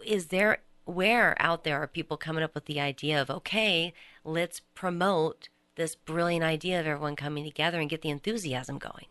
Is 0.06 0.28
there 0.28 0.60
where 0.86 1.36
out 1.40 1.64
there 1.64 1.82
are 1.82 1.88
people 1.88 2.18
coming 2.18 2.44
up 2.44 2.56
with 2.56 2.66
the 2.66 2.80
idea 2.80 3.22
of 3.22 3.30
okay, 3.30 3.94
let's 4.24 4.62
promote 4.74 5.50
this 5.76 5.96
brilliant 5.96 6.44
idea 6.44 6.80
of 6.80 6.86
everyone 6.86 7.16
coming 7.16 7.44
together 7.44 7.80
and 7.80 7.90
get 7.90 8.02
the 8.02 8.10
enthusiasm 8.10 8.78
going? 8.78 9.06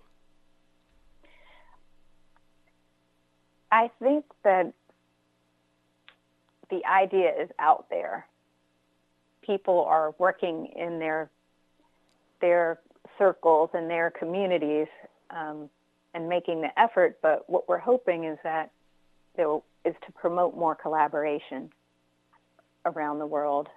I 3.72 3.90
think 4.00 4.24
that 4.42 4.72
the 6.70 6.84
idea 6.84 7.30
is 7.40 7.48
out 7.58 7.86
there 7.90 8.26
people 9.50 9.84
are 9.84 10.14
working 10.18 10.72
in 10.76 10.98
their 10.98 11.30
their 12.40 12.78
circles 13.18 13.70
and 13.74 13.90
their 13.90 14.10
communities 14.10 14.86
um, 15.30 15.68
and 16.14 16.28
making 16.28 16.60
the 16.60 16.80
effort. 16.80 17.18
But 17.20 17.48
what 17.50 17.68
we're 17.68 17.78
hoping 17.78 18.24
is 18.24 18.38
that 18.44 18.70
is 19.38 19.94
to 20.06 20.12
promote 20.12 20.56
more 20.56 20.74
collaboration 20.74 21.70
around 22.84 23.18
the 23.18 23.26
world 23.26 23.68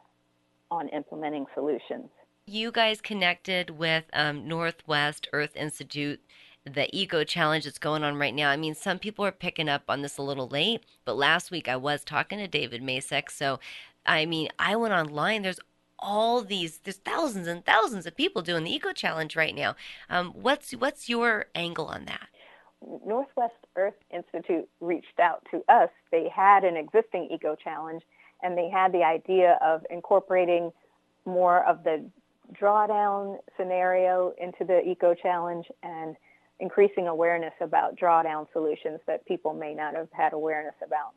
on 0.70 0.90
implementing 0.90 1.46
solutions. 1.54 2.10
You 2.46 2.72
guys 2.72 3.00
connected 3.00 3.70
with 3.70 4.04
um, 4.12 4.48
Northwest 4.48 5.30
Earth 5.32 5.56
Institute, 5.56 6.20
the 6.66 6.94
Eco 6.96 7.24
Challenge 7.24 7.64
that's 7.64 7.80
going 7.80 8.04
on 8.04 8.18
right 8.18 8.34
now. 8.34 8.50
I 8.50 8.58
mean, 8.58 8.76
some 8.76 9.00
people 9.00 9.26
are 9.26 9.32
picking 9.32 9.70
up 9.70 9.84
on 9.88 10.02
this 10.02 10.18
a 10.18 10.22
little 10.22 10.48
late, 10.48 10.84
but 11.06 11.16
last 11.16 11.52
week 11.52 11.70
I 11.70 11.78
was 11.78 12.04
talking 12.04 12.40
to 12.40 12.48
David 12.48 12.82
Masek, 12.82 13.30
so 13.32 13.60
I 14.06 14.26
mean, 14.26 14.50
I 14.60 14.76
went 14.76 14.94
online. 14.94 15.44
There's 15.44 15.60
all 16.00 16.42
these. 16.42 16.80
There's 16.80 16.98
thousands 16.98 17.48
and 17.48 17.66
thousands 17.66 18.06
of 18.06 18.16
people 18.16 18.42
doing 18.42 18.66
the 18.66 18.76
Eco 18.76 18.92
Challenge 18.92 19.36
right 19.36 19.56
now. 19.56 19.76
Um, 20.10 20.32
what's 20.32 20.72
what's 20.72 21.08
your 21.08 21.46
angle 21.56 21.86
on 21.86 22.06
that? 22.06 22.28
Northwest 23.06 23.54
Earth 23.76 23.96
Institute 24.12 24.68
reached 24.80 25.20
out 25.20 25.46
to 25.52 25.64
us. 25.68 25.90
They 26.12 26.30
had 26.30 26.64
an 26.64 26.78
existing 26.78 27.30
Eco 27.32 27.56
Challenge, 27.56 28.04
and 28.42 28.58
they 28.58 28.70
had 28.70 28.92
the 28.92 29.04
idea 29.04 29.58
of 29.62 29.86
incorporating 29.90 30.72
more 31.26 31.66
of 31.66 31.84
the 31.84 32.04
drawdown 32.54 33.38
scenario 33.58 34.34
into 34.40 34.66
the 34.66 34.82
Eco 34.88 35.14
Challenge 35.14 35.66
and 35.82 36.16
increasing 36.60 37.08
awareness 37.08 37.54
about 37.62 37.96
drawdown 37.96 38.48
solutions 38.54 39.00
that 39.08 39.26
people 39.26 39.54
may 39.54 39.74
not 39.74 39.96
have 39.96 40.10
had 40.12 40.34
awareness 40.34 40.76
about. 40.86 41.14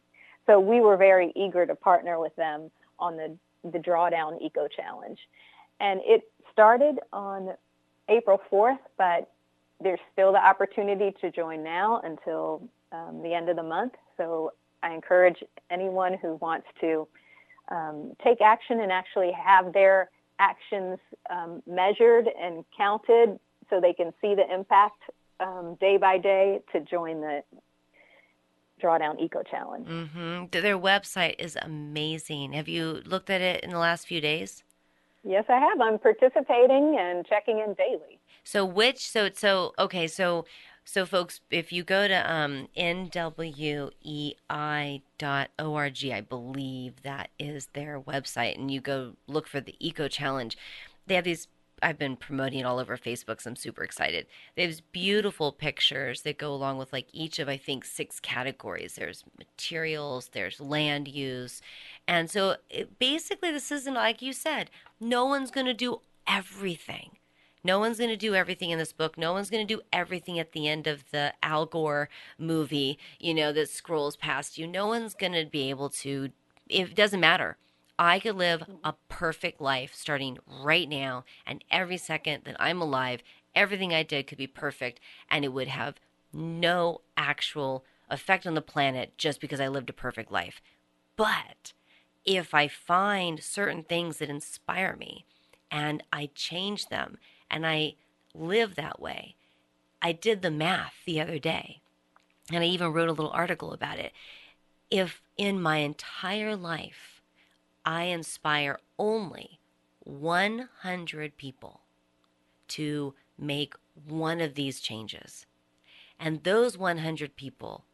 So 0.47 0.61
we 0.61 0.81
were 0.81 0.97
very 0.97 1.33
eager 1.35 1.67
to 1.67 1.75
partner 1.75 2.19
with 2.21 2.35
them 2.37 2.71
on 2.99 3.17
the, 3.17 3.37
the 3.69 3.79
Drawdown 3.79 4.41
Eco 4.41 4.69
Challenge. 4.69 5.19
And 5.81 6.01
it 6.05 6.31
started 6.53 7.01
on 7.13 7.51
April 8.09 8.41
4th, 8.51 8.79
but 8.97 9.31
there's 9.81 10.01
still 10.13 10.33
the 10.33 10.45
opportunity 10.45 11.15
to 11.21 11.31
join 11.31 11.63
now 11.63 12.01
until 12.03 12.69
um, 12.93 13.21
the 13.23 13.35
end 13.35 13.49
of 13.49 13.57
the 13.57 13.63
month. 13.63 13.93
So 14.17 14.53
I 14.83 14.95
encourage 14.95 15.43
anyone 15.71 16.15
who 16.21 16.37
wants 16.37 16.67
to 16.81 17.07
um, 17.69 18.13
take 18.23 18.41
action 18.41 18.81
and 18.81 18.93
actually 18.93 19.33
have 19.33 19.73
their 19.73 20.11
actions 20.39 20.99
um, 21.31 21.63
measured 21.67 22.29
and 22.41 22.65
counted 22.77 23.39
so 23.69 23.81
they 23.81 23.93
can 23.93 24.13
see 24.21 24.35
the 24.35 24.45
impact 24.53 25.03
um, 25.41 25.77
day 25.81 25.97
by 25.97 26.19
day 26.19 26.61
to 26.73 26.81
join 26.81 27.21
the 27.21 27.43
Drawdown 28.83 29.21
Eco 29.21 29.43
Challenge. 29.43 29.87
Mm-hmm. 29.87 30.45
Their 30.51 30.79
website 30.79 31.37
is 31.39 31.57
amazing. 31.61 32.53
Have 32.53 32.69
you 32.69 33.03
looked 33.05 33.31
at 33.31 33.41
it 33.41 33.65
in 33.65 33.71
the 33.71 33.79
last 33.79 34.07
few 34.07 34.21
days? 34.21 34.63
Yes, 35.25 35.45
I 35.49 35.59
have. 35.59 35.81
I'm 35.81 35.99
participating 35.99 36.97
and 37.01 37.27
checking 37.27 37.59
in 37.59 37.75
daily. 37.75 38.19
So 38.47 38.65
which 38.65 39.11
so 39.11 39.29
so 39.35 39.73
okay 39.77 40.07
so 40.07 40.45
so 40.85 41.05
folks 41.05 41.41
if 41.51 41.73
you 41.73 41.83
go 41.83 42.07
to 42.07 42.33
um 42.33 42.69
nwei.org 42.77 44.31
I 45.59 46.21
believe 46.21 47.03
that 47.03 47.31
is 47.41 47.67
their 47.73 48.01
website 48.01 48.57
and 48.57 48.71
you 48.71 48.81
go 48.81 49.15
look 49.27 49.49
for 49.49 49.61
the 49.61 49.75
eco 49.81 50.07
challenge 50.07 50.57
they 51.09 51.17
have 51.17 51.25
these 51.25 51.49
I've 51.83 51.99
been 51.99 52.17
promoting 52.17 52.61
it 52.61 52.63
all 52.63 52.79
over 52.79 52.97
Facebook, 52.97 53.43
so 53.43 53.51
I'm 53.51 53.57
super 53.57 53.85
excited. 53.85 54.27
There's 54.57 54.81
beautiful 54.81 55.53
pictures 55.53 56.23
that 56.23 56.39
go 56.39 56.55
along 56.55 56.79
with 56.79 56.93
like 56.93 57.09
each 57.13 57.41
of 57.41 57.49
I 57.49 57.57
think 57.57 57.85
six 57.85 58.21
categories. 58.21 58.95
There's 58.95 59.25
materials, 59.37 60.31
there's 60.33 60.61
land 60.61 61.09
use, 61.09 61.61
and 62.07 62.31
so 62.31 62.57
it, 62.71 62.99
basically 63.01 63.51
this 63.51 63.73
isn't 63.73 63.93
like 63.93 64.23
you 64.23 64.33
said. 64.33 64.71
No 65.01 65.27
one's 65.27 65.51
going 65.51 65.67
to 65.67 65.75
do 65.75 66.01
everything. 66.29 67.19
No 67.65 67.79
one's 67.79 67.99
going 67.99 68.11
to 68.11 68.17
do 68.17 68.35
everything 68.35 68.71
in 68.71 68.79
this 68.79 68.93
book. 68.93 69.19
No 69.19 69.33
one's 69.33 69.51
going 69.51 69.67
to 69.67 69.75
do 69.75 69.83
everything 69.93 70.39
at 70.39 70.53
the 70.53 70.69
end 70.69 70.87
of 70.87 71.11
the 71.11 71.35
Al 71.43 71.67
Gore 71.67 72.09
movie, 72.39 72.99
you 73.19 73.35
know, 73.35 73.53
that 73.53 73.71
scrolls 73.71 74.17
past 74.17 74.57
you. 74.57 74.67
No 74.67 74.87
one's 74.87 75.15
going 75.15 75.33
to 75.33 75.47
be 75.47 75.69
able 75.71 75.89
to. 75.91 76.31
It 76.69 76.95
doesn't 76.95 77.21
matter 77.21 77.57
I 77.99 78.21
could 78.21 78.37
live 78.37 78.63
a 78.85 78.95
perfect 79.09 79.61
life 79.61 79.95
starting 79.95 80.39
right 80.47 80.89
now, 80.89 81.25
and 81.47 81.65
every 81.71 81.97
second 81.97 82.43
that 82.45 82.57
I'm 82.61 82.83
alive, 82.83 83.23
everything 83.55 83.95
I 83.95 84.03
did 84.03 84.27
could 84.27 84.39
be 84.39 84.47
perfect, 84.47 85.01
and 85.31 85.45
it 85.45 85.53
would 85.53 85.69
have 85.69 85.97
no 86.33 87.01
actual 87.17 87.85
effect 88.11 88.47
on 88.47 88.55
the 88.55 88.61
planet 88.61 89.17
just 89.17 89.41
because 89.41 89.61
I 89.61 89.69
lived 89.69 89.89
a 89.89 89.95
perfect 89.95 90.31
life. 90.31 90.61
But 91.17 91.73
if 92.25 92.53
I 92.53 92.69
find 92.69 93.43
certain 93.43 93.83
things 93.83 94.19
that 94.19 94.29
inspire 94.29 94.97
me 94.97 95.25
and 95.71 96.03
I 96.13 96.31
change 96.35 96.89
them 96.89 97.17
and 97.51 97.67
I 97.67 97.95
live 98.35 98.75
that 98.75 99.01
way, 99.01 99.37
I 100.03 100.13
did 100.13 100.43
the 100.43 100.51
math 100.51 100.95
the 101.05 101.21
other 101.21 101.39
day 101.39 101.81
and 102.53 102.63
I 102.63 102.67
even 102.67 102.93
wrote 102.93 103.09
a 103.09 103.13
little 103.13 103.31
article 103.31 103.73
about 103.73 103.99
it. 103.99 104.13
If 104.91 105.23
in 105.37 105.61
my 105.61 105.79
entire 105.79 106.55
life 106.55 107.23
I 107.85 108.05
inspire 108.05 108.79
only 108.99 109.59
100 110.01 111.37
people 111.37 111.81
to 112.69 113.15
make 113.39 113.75
one 114.07 114.41
of 114.41 114.55
these 114.55 114.81
changes. 114.81 115.47
And 116.19 116.43
those 116.45 116.79
100 116.79 117.37
people 117.37 117.85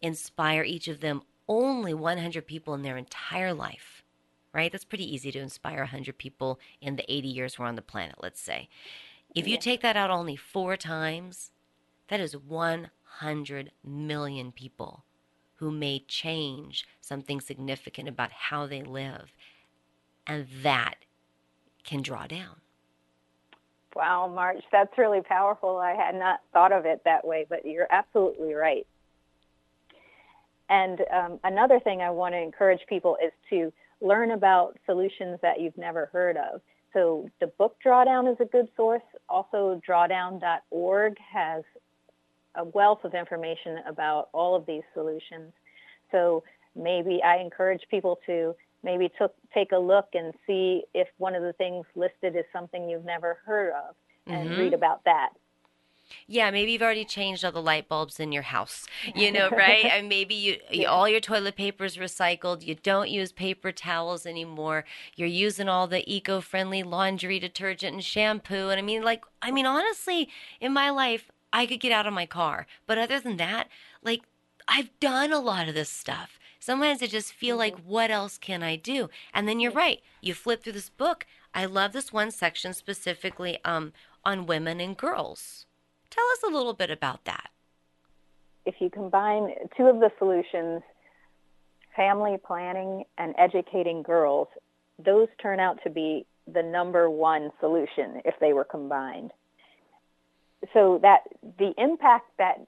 inspire 0.00 0.62
each 0.62 0.88
of 0.88 1.00
them 1.00 1.22
only 1.48 1.92
100 1.92 2.46
people 2.46 2.74
in 2.74 2.82
their 2.82 2.96
entire 2.96 3.52
life, 3.52 3.99
right? 4.52 4.70
That's 4.70 4.84
pretty 4.84 5.12
easy 5.12 5.30
to 5.32 5.38
inspire 5.38 5.78
100 5.78 6.18
people 6.18 6.58
in 6.80 6.96
the 6.96 7.12
80 7.12 7.28
years 7.28 7.58
we're 7.58 7.66
on 7.66 7.76
the 7.76 7.82
planet, 7.82 8.16
let's 8.20 8.40
say. 8.40 8.68
If 9.34 9.46
you 9.46 9.58
take 9.58 9.80
that 9.82 9.96
out 9.96 10.10
only 10.10 10.36
four 10.36 10.76
times, 10.76 11.52
that 12.08 12.20
is 12.20 12.36
100 12.36 13.70
million 13.84 14.52
people 14.52 15.04
who 15.56 15.70
may 15.70 16.00
change 16.08 16.86
something 17.00 17.40
significant 17.40 18.08
about 18.08 18.32
how 18.32 18.66
they 18.66 18.82
live. 18.82 19.32
And 20.26 20.46
that 20.62 20.96
can 21.84 22.02
draw 22.02 22.26
down. 22.26 22.56
Wow, 23.94 24.30
March, 24.32 24.62
that's 24.70 24.96
really 24.96 25.20
powerful. 25.20 25.76
I 25.76 25.92
had 25.94 26.14
not 26.14 26.40
thought 26.52 26.72
of 26.72 26.86
it 26.86 27.02
that 27.04 27.26
way, 27.26 27.46
but 27.48 27.66
you're 27.66 27.88
absolutely 27.90 28.54
right. 28.54 28.86
And 30.68 31.00
um, 31.12 31.40
another 31.42 31.80
thing 31.80 32.00
I 32.00 32.10
want 32.10 32.34
to 32.34 32.40
encourage 32.40 32.80
people 32.88 33.16
is 33.24 33.32
to 33.50 33.72
learn 34.00 34.30
about 34.30 34.78
solutions 34.86 35.38
that 35.42 35.60
you've 35.60 35.76
never 35.76 36.06
heard 36.06 36.36
of. 36.36 36.60
So 36.92 37.28
the 37.40 37.46
book 37.46 37.76
Drawdown 37.84 38.30
is 38.30 38.36
a 38.40 38.44
good 38.44 38.68
source. 38.76 39.02
Also, 39.28 39.80
drawdown.org 39.88 41.16
has 41.32 41.62
a 42.56 42.64
wealth 42.64 43.04
of 43.04 43.14
information 43.14 43.78
about 43.86 44.28
all 44.32 44.56
of 44.56 44.66
these 44.66 44.82
solutions. 44.92 45.52
So 46.10 46.42
maybe 46.74 47.20
I 47.22 47.38
encourage 47.38 47.82
people 47.90 48.18
to 48.26 48.54
maybe 48.82 49.10
took, 49.18 49.34
take 49.54 49.72
a 49.72 49.78
look 49.78 50.08
and 50.14 50.32
see 50.46 50.84
if 50.94 51.08
one 51.18 51.34
of 51.34 51.42
the 51.42 51.52
things 51.52 51.84
listed 51.94 52.34
is 52.34 52.44
something 52.52 52.88
you've 52.88 53.04
never 53.04 53.38
heard 53.44 53.72
of 53.72 53.94
and 54.26 54.50
mm-hmm. 54.50 54.60
read 54.60 54.74
about 54.74 55.04
that. 55.04 55.30
Yeah, 56.26 56.50
maybe 56.50 56.72
you've 56.72 56.82
already 56.82 57.04
changed 57.04 57.44
all 57.44 57.52
the 57.52 57.62
light 57.62 57.88
bulbs 57.88 58.20
in 58.20 58.32
your 58.32 58.42
house, 58.42 58.86
you 59.14 59.32
know, 59.32 59.48
right? 59.50 59.84
and 59.84 60.08
maybe 60.08 60.34
you, 60.34 60.56
you, 60.70 60.86
all 60.86 61.08
your 61.08 61.20
toilet 61.20 61.56
paper 61.56 61.84
is 61.84 61.96
recycled. 61.96 62.66
You 62.66 62.74
don't 62.74 63.10
use 63.10 63.32
paper 63.32 63.72
towels 63.72 64.26
anymore. 64.26 64.84
You're 65.16 65.28
using 65.28 65.68
all 65.68 65.86
the 65.86 66.02
eco-friendly 66.12 66.82
laundry 66.82 67.38
detergent 67.38 67.94
and 67.94 68.04
shampoo. 68.04 68.68
And 68.68 68.78
I 68.78 68.82
mean, 68.82 69.02
like, 69.02 69.24
I 69.42 69.50
mean, 69.50 69.66
honestly, 69.66 70.28
in 70.60 70.72
my 70.72 70.90
life, 70.90 71.30
I 71.52 71.66
could 71.66 71.80
get 71.80 71.92
out 71.92 72.06
of 72.06 72.12
my 72.12 72.26
car, 72.26 72.66
but 72.86 72.98
other 72.98 73.18
than 73.18 73.36
that, 73.38 73.68
like, 74.02 74.22
I've 74.68 74.90
done 75.00 75.32
a 75.32 75.40
lot 75.40 75.68
of 75.68 75.74
this 75.74 75.88
stuff. 75.88 76.38
Sometimes 76.60 77.02
I 77.02 77.06
just 77.06 77.32
feel 77.32 77.54
mm-hmm. 77.54 77.76
like, 77.76 77.78
what 77.84 78.10
else 78.10 78.38
can 78.38 78.62
I 78.62 78.76
do? 78.76 79.08
And 79.34 79.48
then 79.48 79.58
you're 79.58 79.72
right. 79.72 80.00
You 80.20 80.34
flip 80.34 80.62
through 80.62 80.74
this 80.74 80.90
book. 80.90 81.26
I 81.54 81.64
love 81.64 81.92
this 81.92 82.12
one 82.12 82.30
section 82.30 82.74
specifically 82.74 83.58
um, 83.64 83.92
on 84.24 84.46
women 84.46 84.78
and 84.78 84.96
girls. 84.96 85.66
Tell 86.10 86.24
us 86.32 86.42
a 86.42 86.54
little 86.54 86.74
bit 86.74 86.90
about 86.90 87.24
that. 87.24 87.50
If 88.66 88.76
you 88.80 88.90
combine 88.90 89.54
two 89.76 89.84
of 89.84 90.00
the 90.00 90.10
solutions, 90.18 90.82
family 91.96 92.36
planning 92.44 93.04
and 93.18 93.34
educating 93.38 94.02
girls, 94.02 94.48
those 94.98 95.28
turn 95.40 95.60
out 95.60 95.78
to 95.84 95.90
be 95.90 96.26
the 96.52 96.62
number 96.62 97.08
one 97.08 97.50
solution 97.60 98.20
if 98.24 98.34
they 98.40 98.52
were 98.52 98.64
combined. 98.64 99.30
So 100.74 100.98
that 101.02 101.20
the 101.58 101.72
impact 101.78 102.26
that 102.38 102.66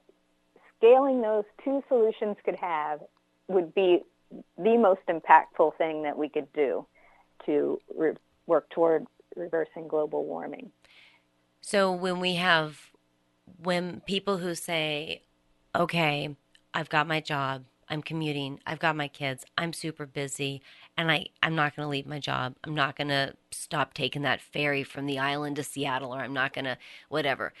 scaling 0.77 1.21
those 1.21 1.43
two 1.63 1.83
solutions 1.87 2.37
could 2.43 2.55
have 2.55 3.01
would 3.47 3.73
be 3.75 4.01
the 4.57 4.77
most 4.77 5.01
impactful 5.07 5.77
thing 5.77 6.03
that 6.03 6.17
we 6.17 6.27
could 6.27 6.51
do 6.53 6.85
to 7.45 7.79
re- 7.95 8.13
work 8.47 8.69
toward 8.69 9.05
reversing 9.35 9.87
global 9.87 10.25
warming. 10.25 10.71
So 11.61 11.91
when 11.91 12.19
we 12.19 12.35
have 12.35 12.89
when 13.61 14.01
people 14.01 14.37
who 14.37 14.55
say, 14.55 15.23
"Okay, 15.75 16.35
I've 16.73 16.89
got 16.89 17.07
my 17.07 17.19
job, 17.19 17.65
I'm 17.89 18.01
commuting, 18.01 18.59
I've 18.65 18.79
got 18.79 18.95
my 18.95 19.07
kids, 19.07 19.45
I'm 19.57 19.73
super 19.73 20.05
busy, 20.05 20.61
and 20.97 21.11
I 21.11 21.27
I'm 21.41 21.55
not 21.55 21.75
going 21.75 21.85
to 21.85 21.89
leave 21.89 22.07
my 22.07 22.19
job. 22.19 22.55
I'm 22.63 22.75
not 22.75 22.95
going 22.95 23.09
to 23.09 23.35
stop 23.51 23.93
taking 23.93 24.21
that 24.23 24.41
ferry 24.41 24.83
from 24.83 25.05
the 25.05 25.19
island 25.19 25.57
to 25.57 25.63
Seattle 25.63 26.13
or 26.13 26.19
I'm 26.19 26.33
not 26.33 26.53
going 26.53 26.65
to 26.65 26.77
whatever." 27.09 27.53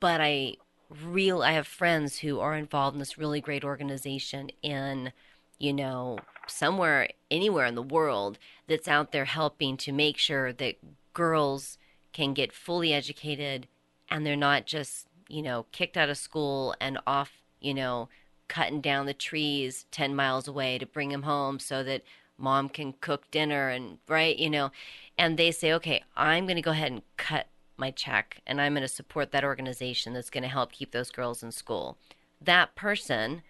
But 0.00 0.20
I 0.20 0.56
real 0.90 1.42
I 1.42 1.52
have 1.52 1.66
friends 1.66 2.18
who 2.18 2.40
are 2.40 2.54
involved 2.54 2.94
in 2.94 2.98
this 2.98 3.18
really 3.18 3.40
great 3.40 3.64
organization 3.64 4.50
in 4.62 5.12
you 5.58 5.72
know 5.72 6.18
somewhere 6.46 7.08
anywhere 7.30 7.66
in 7.66 7.74
the 7.74 7.82
world 7.82 8.38
that's 8.68 8.88
out 8.88 9.12
there 9.12 9.24
helping 9.24 9.76
to 9.78 9.92
make 9.92 10.18
sure 10.18 10.52
that 10.52 10.76
girls 11.14 11.78
can 12.12 12.34
get 12.34 12.52
fully 12.52 12.92
educated 12.92 13.66
and 14.10 14.26
they're 14.26 14.36
not 14.36 14.66
just 14.66 15.06
you 15.28 15.42
know 15.42 15.66
kicked 15.72 15.96
out 15.96 16.08
of 16.08 16.18
school 16.18 16.74
and 16.80 16.98
off 17.06 17.32
you 17.60 17.74
know 17.74 18.08
cutting 18.48 18.80
down 18.80 19.06
the 19.06 19.14
trees 19.14 19.86
10 19.90 20.14
miles 20.14 20.46
away 20.46 20.78
to 20.78 20.86
bring 20.86 21.08
them 21.08 21.22
home 21.22 21.58
so 21.58 21.82
that 21.82 22.02
mom 22.36 22.68
can 22.68 22.92
cook 23.00 23.30
dinner 23.30 23.68
and 23.68 23.98
right 24.08 24.38
you 24.38 24.50
know 24.50 24.70
and 25.16 25.36
they 25.36 25.50
say 25.50 25.72
okay 25.72 26.02
i'm 26.16 26.46
going 26.46 26.56
to 26.56 26.62
go 26.62 26.72
ahead 26.72 26.92
and 26.92 27.02
cut 27.16 27.46
my 27.76 27.90
check 27.90 28.40
and 28.46 28.60
I'm 28.60 28.74
going 28.74 28.82
to 28.82 28.88
support 28.88 29.32
that 29.32 29.44
organization 29.44 30.12
that's 30.12 30.30
going 30.30 30.42
to 30.42 30.48
help 30.48 30.72
keep 30.72 30.92
those 30.92 31.10
girls 31.10 31.42
in 31.42 31.52
school. 31.52 31.96
That 32.40 32.74
person 32.74 33.42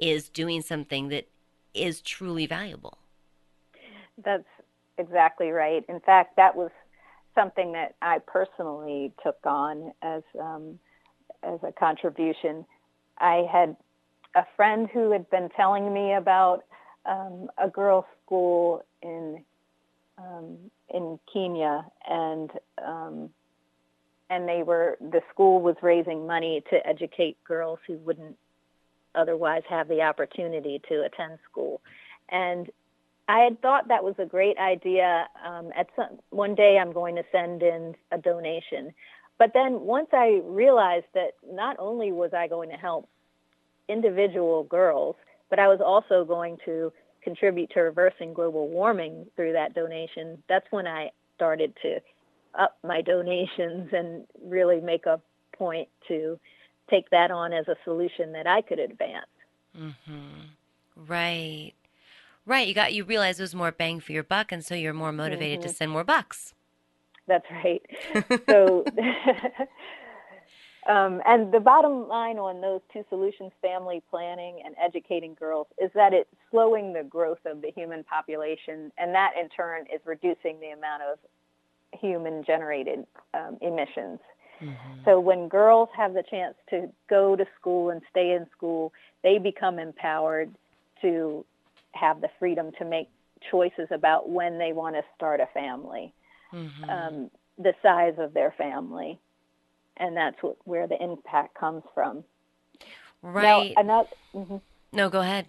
is 0.00 0.28
doing 0.28 0.62
something 0.62 1.08
that 1.08 1.28
is 1.74 2.00
truly 2.00 2.46
valuable. 2.46 2.98
That's 4.24 4.48
exactly 4.96 5.50
right. 5.50 5.84
In 5.88 6.00
fact, 6.00 6.36
that 6.36 6.56
was 6.56 6.70
something 7.34 7.72
that 7.72 7.94
I 8.02 8.18
personally 8.26 9.12
took 9.22 9.38
on 9.44 9.92
as 10.02 10.22
um, 10.40 10.78
as 11.42 11.60
a 11.62 11.72
contribution. 11.72 12.64
I 13.18 13.46
had 13.50 13.76
a 14.34 14.44
friend 14.56 14.88
who 14.92 15.10
had 15.10 15.28
been 15.30 15.48
telling 15.56 15.92
me 15.92 16.14
about 16.14 16.64
um, 17.06 17.48
a 17.58 17.68
girls' 17.68 18.04
school 18.24 18.84
in 19.02 19.44
um, 20.18 20.56
in 20.92 21.18
Kenya, 21.32 21.86
and 22.08 22.50
um, 22.84 23.30
and 24.30 24.48
they 24.48 24.62
were 24.62 24.98
the 25.00 25.20
school 25.32 25.60
was 25.60 25.76
raising 25.82 26.26
money 26.26 26.62
to 26.70 26.86
educate 26.86 27.36
girls 27.44 27.78
who 27.86 27.94
wouldn't 27.98 28.36
otherwise 29.14 29.62
have 29.68 29.88
the 29.88 30.02
opportunity 30.02 30.80
to 30.88 31.04
attend 31.04 31.38
school 31.50 31.80
and 32.28 32.70
I 33.28 33.40
had 33.40 33.60
thought 33.60 33.88
that 33.88 34.02
was 34.02 34.14
a 34.18 34.24
great 34.24 34.56
idea. 34.58 35.28
Um, 35.46 35.70
at 35.76 35.88
some, 35.94 36.18
one 36.30 36.54
day, 36.54 36.78
I'm 36.80 36.92
going 36.92 37.14
to 37.16 37.24
send 37.30 37.62
in 37.62 37.94
a 38.10 38.18
donation. 38.18 38.92
But 39.38 39.52
then 39.54 39.80
once 39.80 40.08
I 40.12 40.40
realized 40.44 41.06
that 41.14 41.32
not 41.48 41.76
only 41.78 42.12
was 42.12 42.32
I 42.34 42.48
going 42.48 42.70
to 42.70 42.76
help 42.76 43.08
individual 43.88 44.64
girls, 44.64 45.16
but 45.48 45.58
I 45.58 45.68
was 45.68 45.80
also 45.84 46.24
going 46.24 46.58
to 46.64 46.92
contribute 47.22 47.70
to 47.70 47.80
reversing 47.80 48.34
global 48.34 48.68
warming 48.68 49.26
through 49.36 49.52
that 49.52 49.74
donation, 49.74 50.42
that's 50.48 50.66
when 50.70 50.86
I 50.86 51.10
started 51.36 51.72
to 51.82 51.98
up 52.58 52.78
my 52.82 53.00
donations 53.00 53.90
and 53.92 54.26
really 54.44 54.80
make 54.80 55.06
a 55.06 55.20
point 55.56 55.88
to 56.08 56.38
take 56.90 57.10
that 57.10 57.30
on 57.30 57.52
as 57.52 57.68
a 57.68 57.76
solution 57.84 58.32
that 58.32 58.46
I 58.46 58.62
could 58.62 58.78
advance. 58.78 59.26
Mm-hmm. 59.78 61.06
Right. 61.06 61.72
Right. 62.46 62.66
You 62.66 62.74
got 62.74 62.94
you 62.94 63.04
realize 63.04 63.38
it 63.38 63.42
was 63.42 63.54
more 63.54 63.70
bang 63.70 64.00
for 64.00 64.12
your 64.12 64.22
buck 64.22 64.50
and 64.50 64.64
so 64.64 64.74
you're 64.74 64.94
more 64.94 65.12
motivated 65.12 65.60
mm-hmm. 65.60 65.68
to 65.68 65.74
send 65.74 65.90
more 65.92 66.04
bucks. 66.04 66.54
That's 67.28 67.46
right. 67.50 67.82
so 68.48 68.84
um, 70.88 71.20
and 71.24 71.52
the 71.52 71.60
bottom 71.60 72.08
line 72.08 72.38
on 72.38 72.60
those 72.60 72.80
two 72.92 73.04
solutions, 73.08 73.52
family 73.62 74.02
planning 74.10 74.62
and 74.64 74.74
educating 74.82 75.36
girls, 75.38 75.68
is 75.80 75.92
that 75.94 76.12
it's 76.12 76.28
slowing 76.50 76.92
the 76.92 77.04
growth 77.04 77.44
of 77.44 77.62
the 77.62 77.70
human 77.70 78.02
population, 78.02 78.90
and 78.98 79.14
that 79.14 79.34
in 79.40 79.48
turn 79.50 79.84
is 79.94 80.00
reducing 80.04 80.58
the 80.58 80.70
amount 80.70 81.02
of 81.02 81.18
human 82.00 82.42
generated 82.44 83.06
um, 83.34 83.56
emissions. 83.60 84.18
Mm-hmm. 84.60 85.00
So 85.04 85.20
when 85.20 85.48
girls 85.48 85.88
have 85.96 86.14
the 86.14 86.24
chance 86.28 86.54
to 86.70 86.90
go 87.08 87.36
to 87.36 87.46
school 87.60 87.90
and 87.90 88.02
stay 88.10 88.32
in 88.32 88.46
school, 88.56 88.92
they 89.22 89.38
become 89.38 89.78
empowered 89.78 90.52
to 91.02 91.44
have 91.92 92.20
the 92.20 92.28
freedom 92.38 92.70
to 92.78 92.84
make 92.84 93.08
choices 93.50 93.88
about 93.90 94.28
when 94.28 94.58
they 94.58 94.72
want 94.72 94.96
to 94.96 95.02
start 95.14 95.40
a 95.40 95.46
family, 95.54 96.12
mm-hmm. 96.52 96.90
um, 96.90 97.30
the 97.58 97.74
size 97.82 98.14
of 98.18 98.34
their 98.34 98.52
family, 98.56 99.18
and 99.96 100.16
that's 100.16 100.42
what, 100.42 100.56
where 100.64 100.86
the 100.86 101.02
impact 101.02 101.54
comes 101.54 101.82
from. 101.94 102.24
Right. 103.22 103.74
Now, 103.74 103.80
another, 103.80 104.08
mm-hmm. 104.34 104.56
No, 104.92 105.08
go 105.10 105.20
ahead. 105.20 105.46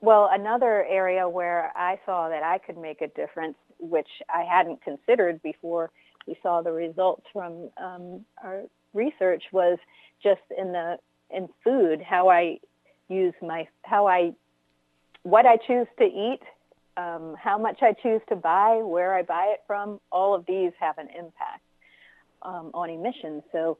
Well, 0.00 0.30
another 0.32 0.84
area 0.84 1.28
where 1.28 1.72
I 1.76 1.98
saw 2.06 2.28
that 2.30 2.42
I 2.42 2.58
could 2.58 2.78
make 2.78 3.02
a 3.02 3.08
difference 3.08 3.56
which 3.78 4.08
I 4.34 4.42
hadn't 4.42 4.82
considered 4.82 5.42
before 5.42 5.90
we 6.26 6.36
saw 6.42 6.62
the 6.62 6.72
results 6.72 7.26
from 7.32 7.70
um, 7.76 8.24
our 8.42 8.62
research 8.94 9.44
was 9.52 9.78
just 10.22 10.40
in 10.56 10.72
the 10.72 10.98
in 11.30 11.48
food 11.62 12.02
how 12.02 12.28
I 12.28 12.58
use 13.08 13.34
my 13.40 13.68
how 13.82 14.06
I 14.06 14.32
what 15.22 15.46
I 15.46 15.56
choose 15.56 15.86
to 15.98 16.04
eat, 16.04 16.40
um, 16.96 17.36
how 17.38 17.58
much 17.58 17.78
I 17.82 17.92
choose 17.92 18.20
to 18.28 18.36
buy, 18.36 18.80
where 18.82 19.14
I 19.14 19.22
buy 19.22 19.52
it 19.54 19.60
from. 19.66 20.00
All 20.10 20.34
of 20.34 20.44
these 20.46 20.72
have 20.78 20.98
an 20.98 21.08
impact 21.08 21.62
um, 22.42 22.70
on 22.74 22.90
emissions. 22.90 23.42
So 23.52 23.78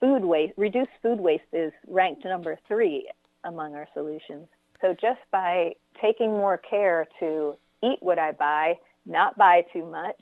food 0.00 0.24
waste, 0.24 0.54
reduced 0.56 0.90
food 1.02 1.20
waste 1.20 1.44
is 1.52 1.72
ranked 1.86 2.24
number 2.24 2.58
three 2.66 3.08
among 3.44 3.74
our 3.74 3.88
solutions. 3.94 4.48
So 4.80 4.94
just 5.00 5.20
by 5.30 5.72
taking 6.00 6.30
more 6.30 6.58
care 6.58 7.06
to 7.20 7.56
eat 7.82 7.98
what 8.00 8.18
I 8.18 8.32
buy, 8.32 8.78
not 9.06 9.36
buy 9.36 9.64
too 9.72 9.84
much, 9.84 10.20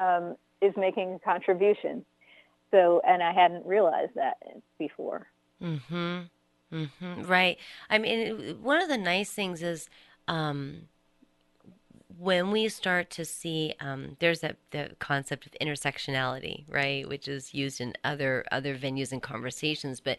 um, 0.00 0.36
is 0.60 0.72
making 0.76 1.14
a 1.14 1.18
contribution. 1.18 2.04
So, 2.70 3.02
and 3.06 3.22
I 3.22 3.32
hadn't 3.32 3.66
realized 3.66 4.12
that 4.14 4.38
before. 4.78 5.26
Hmm. 5.60 5.76
Hmm. 6.70 7.22
Right. 7.24 7.58
I 7.90 7.98
mean, 7.98 8.62
one 8.62 8.80
of 8.80 8.88
the 8.88 8.96
nice 8.96 9.30
things 9.30 9.62
is 9.62 9.90
um, 10.26 10.88
when 12.22 12.52
we 12.52 12.68
start 12.68 13.10
to 13.10 13.24
see 13.24 13.74
um, 13.80 14.16
there's 14.20 14.44
a, 14.44 14.54
the 14.70 14.90
concept 15.00 15.44
of 15.44 15.52
intersectionality, 15.60 16.64
right, 16.68 17.08
which 17.08 17.26
is 17.26 17.52
used 17.52 17.80
in 17.80 17.94
other 18.04 18.44
other 18.52 18.76
venues 18.76 19.10
and 19.10 19.20
conversations. 19.20 20.00
But 20.00 20.18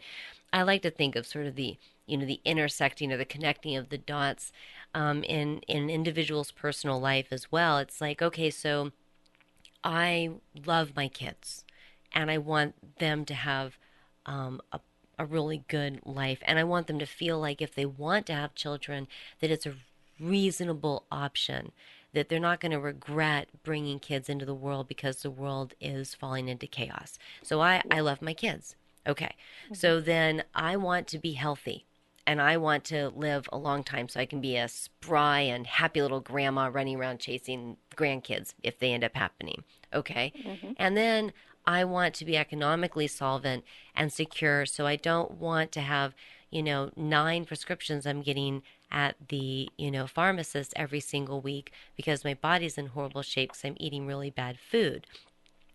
I 0.52 0.62
like 0.62 0.82
to 0.82 0.90
think 0.90 1.16
of 1.16 1.26
sort 1.26 1.46
of 1.46 1.54
the 1.54 1.78
you 2.06 2.18
know 2.18 2.26
the 2.26 2.42
intersecting 2.44 3.10
or 3.10 3.16
the 3.16 3.24
connecting 3.24 3.74
of 3.74 3.88
the 3.88 3.96
dots 3.96 4.52
um, 4.94 5.24
in 5.24 5.60
in 5.60 5.88
individual's 5.88 6.50
personal 6.50 7.00
life 7.00 7.28
as 7.30 7.50
well. 7.50 7.78
It's 7.78 8.02
like 8.02 8.20
okay, 8.20 8.50
so 8.50 8.92
I 9.82 10.30
love 10.66 10.94
my 10.94 11.08
kids, 11.08 11.64
and 12.12 12.30
I 12.30 12.36
want 12.36 12.98
them 12.98 13.24
to 13.24 13.34
have 13.34 13.78
um, 14.26 14.60
a 14.72 14.80
a 15.18 15.24
really 15.24 15.64
good 15.68 16.00
life, 16.04 16.40
and 16.42 16.58
I 16.58 16.64
want 16.64 16.86
them 16.86 16.98
to 16.98 17.06
feel 17.06 17.40
like 17.40 17.62
if 17.62 17.74
they 17.74 17.86
want 17.86 18.26
to 18.26 18.34
have 18.34 18.54
children, 18.54 19.08
that 19.40 19.50
it's 19.50 19.64
a 19.64 19.74
reasonable 20.18 21.04
option 21.10 21.72
that 22.12 22.28
they're 22.28 22.38
not 22.38 22.60
going 22.60 22.72
to 22.72 22.78
regret 22.78 23.48
bringing 23.62 23.98
kids 23.98 24.28
into 24.28 24.46
the 24.46 24.54
world 24.54 24.88
because 24.88 25.22
the 25.22 25.30
world 25.30 25.74
is 25.80 26.14
falling 26.14 26.48
into 26.48 26.66
chaos. 26.66 27.18
So 27.42 27.60
I, 27.60 27.82
I 27.90 28.00
love 28.00 28.22
my 28.22 28.34
kids. 28.34 28.76
Okay. 29.06 29.34
Mm-hmm. 29.64 29.74
So 29.74 30.00
then 30.00 30.44
I 30.54 30.76
want 30.76 31.08
to 31.08 31.18
be 31.18 31.32
healthy 31.32 31.86
and 32.26 32.40
I 32.40 32.56
want 32.56 32.84
to 32.84 33.08
live 33.10 33.48
a 33.52 33.58
long 33.58 33.84
time 33.84 34.08
so 34.08 34.20
I 34.20 34.26
can 34.26 34.40
be 34.40 34.56
a 34.56 34.68
spry 34.68 35.40
and 35.40 35.66
happy 35.66 36.00
little 36.00 36.20
grandma 36.20 36.70
running 36.72 36.96
around 36.96 37.18
chasing 37.18 37.76
grandkids 37.94 38.54
if 38.62 38.78
they 38.78 38.92
end 38.92 39.04
up 39.04 39.14
happening. 39.14 39.64
Okay. 39.92 40.32
Mm-hmm. 40.44 40.72
And 40.78 40.96
then 40.96 41.32
I 41.66 41.84
want 41.84 42.14
to 42.14 42.24
be 42.24 42.36
economically 42.36 43.06
solvent 43.06 43.64
and 43.94 44.12
secure 44.12 44.66
so 44.66 44.86
I 44.86 44.96
don't 44.96 45.32
want 45.32 45.72
to 45.72 45.80
have, 45.80 46.14
you 46.50 46.62
know, 46.62 46.90
nine 46.96 47.44
prescriptions 47.44 48.06
I'm 48.06 48.22
getting 48.22 48.62
at 48.90 49.16
the, 49.28 49.68
you 49.76 49.90
know, 49.90 50.06
pharmacist 50.06 50.72
every 50.76 51.00
single 51.00 51.40
week 51.40 51.72
because 51.96 52.24
my 52.24 52.34
body's 52.34 52.78
in 52.78 52.86
horrible 52.86 53.22
shape 53.22 53.50
because 53.50 53.64
I'm 53.64 53.76
eating 53.78 54.06
really 54.06 54.30
bad 54.30 54.58
food. 54.58 55.06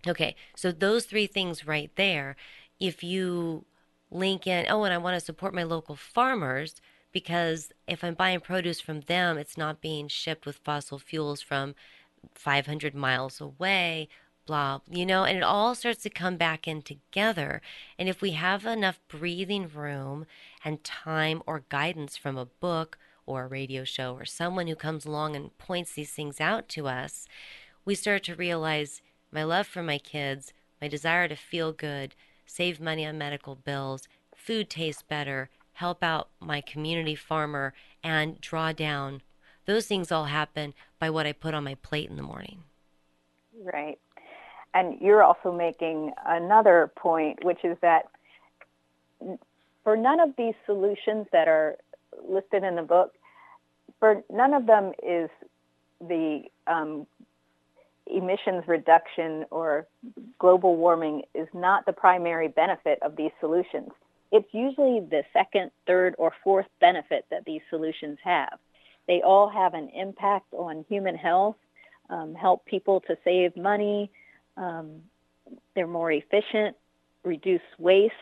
Okay. 0.08 0.36
So 0.56 0.72
those 0.72 1.06
three 1.06 1.28
things 1.28 1.68
right 1.68 1.92
there, 1.96 2.36
if 2.80 3.04
you 3.04 3.66
link 4.12 4.48
in, 4.48 4.66
oh, 4.70 4.84
and 4.84 4.94
I 4.94 4.98
want 4.98 5.20
to 5.20 5.26
support 5.26 5.54
my 5.54 5.64
local 5.64 5.96
farmers 5.96 6.76
because 7.12 7.72
if 7.88 8.04
I'm 8.04 8.14
buying 8.14 8.40
produce 8.40 8.80
from 8.80 9.02
them, 9.02 9.38
it's 9.38 9.58
not 9.58 9.82
being 9.82 10.08
shipped 10.08 10.46
with 10.46 10.58
fossil 10.64 11.00
fuels 11.00 11.42
from 11.42 11.76
500 12.34 12.94
miles 12.94 13.42
away, 13.42 14.08
blah, 14.46 14.80
you 14.90 15.06
know, 15.06 15.24
and 15.24 15.38
it 15.38 15.44
all 15.44 15.76
starts 15.76 16.04
to 16.04 16.10
come 16.10 16.38
back 16.38 16.68
in 16.68 16.82
together. 16.82 17.62
And 17.98 18.08
if 18.08 18.22
we 18.22 18.32
have 18.32 18.66
enough 18.66 19.00
breathing 19.08 19.70
room 19.74 20.26
and 20.64 20.84
time 20.84 21.42
or 21.46 21.64
guidance 21.70 22.18
from 22.18 22.38
a 22.38 22.46
book 22.46 22.98
or 23.26 23.44
a 23.44 23.48
radio 23.48 23.84
show 23.84 24.14
or 24.14 24.26
someone 24.26 24.68
who 24.68 24.76
comes 24.76 25.06
along 25.06 25.36
and 25.36 25.58
points 25.58 25.94
these 25.94 26.12
things 26.12 26.42
out 26.42 26.68
to 26.70 26.88
us, 26.88 27.28
we 27.86 27.96
start 27.96 28.24
to 28.24 28.36
realize 28.36 29.02
my 29.32 29.44
love 29.44 29.68
for 29.68 29.84
my 29.84 29.98
kids, 29.98 30.54
my 30.82 30.88
desire 30.88 31.28
to 31.28 31.36
feel 31.36 31.72
good, 31.72 32.16
save 32.46 32.80
money 32.80 33.06
on 33.06 33.18
medical 33.18 33.56
bills, 33.56 34.08
food 34.36 34.70
tastes 34.70 35.04
better, 35.04 35.50
help 35.74 36.04
out 36.04 36.30
my 36.40 36.62
community 36.62 37.16
farmer, 37.16 37.74
and 38.04 38.42
draw 38.42 38.72
down. 38.72 39.22
Those 39.66 39.86
things 39.86 40.12
all 40.12 40.26
happen 40.26 40.74
by 40.98 41.10
what 41.10 41.28
I 41.28 41.32
put 41.32 41.54
on 41.54 41.64
my 41.64 41.76
plate 41.76 42.10
in 42.10 42.16
the 42.16 42.24
morning. 42.24 42.64
Right. 43.64 44.00
And 44.74 45.00
you're 45.00 45.24
also 45.24 45.52
making 45.52 46.14
another 46.26 46.92
point, 46.96 47.44
which 47.44 47.64
is 47.64 47.78
that 47.82 48.10
for 49.84 49.96
none 49.96 50.20
of 50.20 50.36
these 50.38 50.56
solutions 50.66 51.28
that 51.32 51.48
are 51.48 51.78
listed 52.28 52.64
in 52.64 52.76
the 52.76 52.82
book, 52.82 53.14
for 54.00 54.24
none 54.32 54.54
of 54.54 54.66
them 54.66 54.94
is 55.04 55.30
the 56.02 56.44
um, 56.68 57.06
emissions 58.08 58.64
reduction 58.68 59.46
or 59.52 59.88
global 60.40 60.76
warming 60.76 61.24
is 61.34 61.48
not 61.54 61.86
the 61.86 61.94
primary 61.94 62.48
benefit 62.48 63.00
of 63.02 63.16
these 63.16 63.32
solutions. 63.40 63.90
It's 64.32 64.48
usually 64.52 65.00
the 65.00 65.24
second, 65.34 65.72
third, 65.88 66.16
or 66.18 66.34
fourth 66.44 66.68
benefit 66.80 67.26
that 67.32 67.46
these 67.46 67.62
solutions 67.70 68.18
have. 68.24 68.60
They 69.08 69.22
all 69.22 69.50
have 69.50 69.74
an 69.74 69.90
impact 69.90 70.54
on 70.54 70.86
human 70.88 71.16
health, 71.16 71.56
um, 72.10 72.36
help 72.36 72.66
people 72.66 73.02
to 73.02 73.18
save 73.24 73.58
money, 73.58 74.12
um, 74.56 75.02
they're 75.74 75.88
more 75.88 76.12
efficient, 76.12 76.76
reduce 77.24 77.62
waste, 77.80 78.14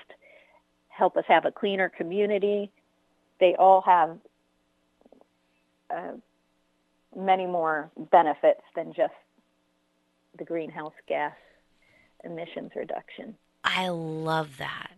help 0.98 1.16
us 1.16 1.26
have 1.28 1.46
a 1.46 1.52
cleaner 1.52 1.90
community. 1.90 2.72
They 3.40 3.56
all 3.56 3.82
have 3.82 4.18
uh, 5.90 6.14
many 7.16 7.46
more 7.46 7.92
benefits 8.12 8.62
than 8.76 8.94
just 8.94 9.14
the 10.38 10.44
greenhouse 10.44 10.94
gas 11.08 11.34
emissions 12.24 12.72
reduction. 12.76 13.36
I 13.64 13.90
love 13.90 14.58
that. 14.58 14.92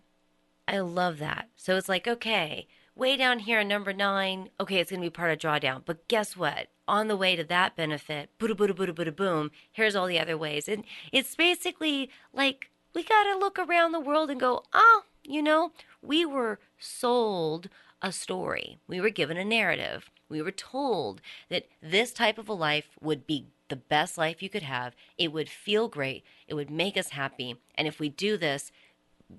I 0.67 0.79
love 0.79 1.17
that. 1.19 1.49
So 1.55 1.75
it's 1.75 1.89
like, 1.89 2.07
okay, 2.07 2.67
way 2.95 3.17
down 3.17 3.39
here, 3.39 3.59
on 3.59 3.67
number 3.67 3.93
nine, 3.93 4.49
okay, 4.59 4.77
it's 4.77 4.91
going 4.91 5.01
to 5.01 5.05
be 5.05 5.09
part 5.09 5.31
of 5.31 5.39
drawdown. 5.39 5.81
But 5.85 6.07
guess 6.07 6.37
what? 6.37 6.67
On 6.87 7.07
the 7.07 7.17
way 7.17 7.35
to 7.35 7.43
that 7.45 7.75
benefit, 7.75 8.29
boom, 8.37 8.55
boom, 8.55 8.73
boom, 8.73 8.93
boom, 8.93 9.13
boom, 9.15 9.51
here's 9.71 9.95
all 9.95 10.07
the 10.07 10.19
other 10.19 10.37
ways. 10.37 10.67
And 10.67 10.83
it's 11.11 11.35
basically 11.35 12.09
like 12.33 12.69
we 12.93 13.03
got 13.03 13.23
to 13.23 13.37
look 13.37 13.59
around 13.59 13.91
the 13.91 13.99
world 13.99 14.29
and 14.29 14.39
go, 14.39 14.63
oh, 14.73 15.03
you 15.23 15.41
know, 15.41 15.71
we 16.01 16.25
were 16.25 16.59
sold 16.77 17.69
a 18.01 18.11
story. 18.11 18.79
We 18.87 19.01
were 19.01 19.09
given 19.09 19.37
a 19.37 19.45
narrative. 19.45 20.09
We 20.29 20.41
were 20.41 20.51
told 20.51 21.21
that 21.49 21.67
this 21.81 22.13
type 22.13 22.37
of 22.37 22.47
a 22.47 22.53
life 22.53 22.87
would 23.01 23.27
be 23.27 23.47
the 23.67 23.75
best 23.75 24.17
life 24.17 24.41
you 24.41 24.49
could 24.49 24.63
have. 24.63 24.95
It 25.17 25.31
would 25.31 25.49
feel 25.49 25.87
great. 25.87 26.23
It 26.47 26.53
would 26.53 26.69
make 26.69 26.97
us 26.97 27.09
happy. 27.09 27.57
And 27.75 27.87
if 27.87 27.99
we 27.99 28.09
do 28.09 28.37
this, 28.37 28.71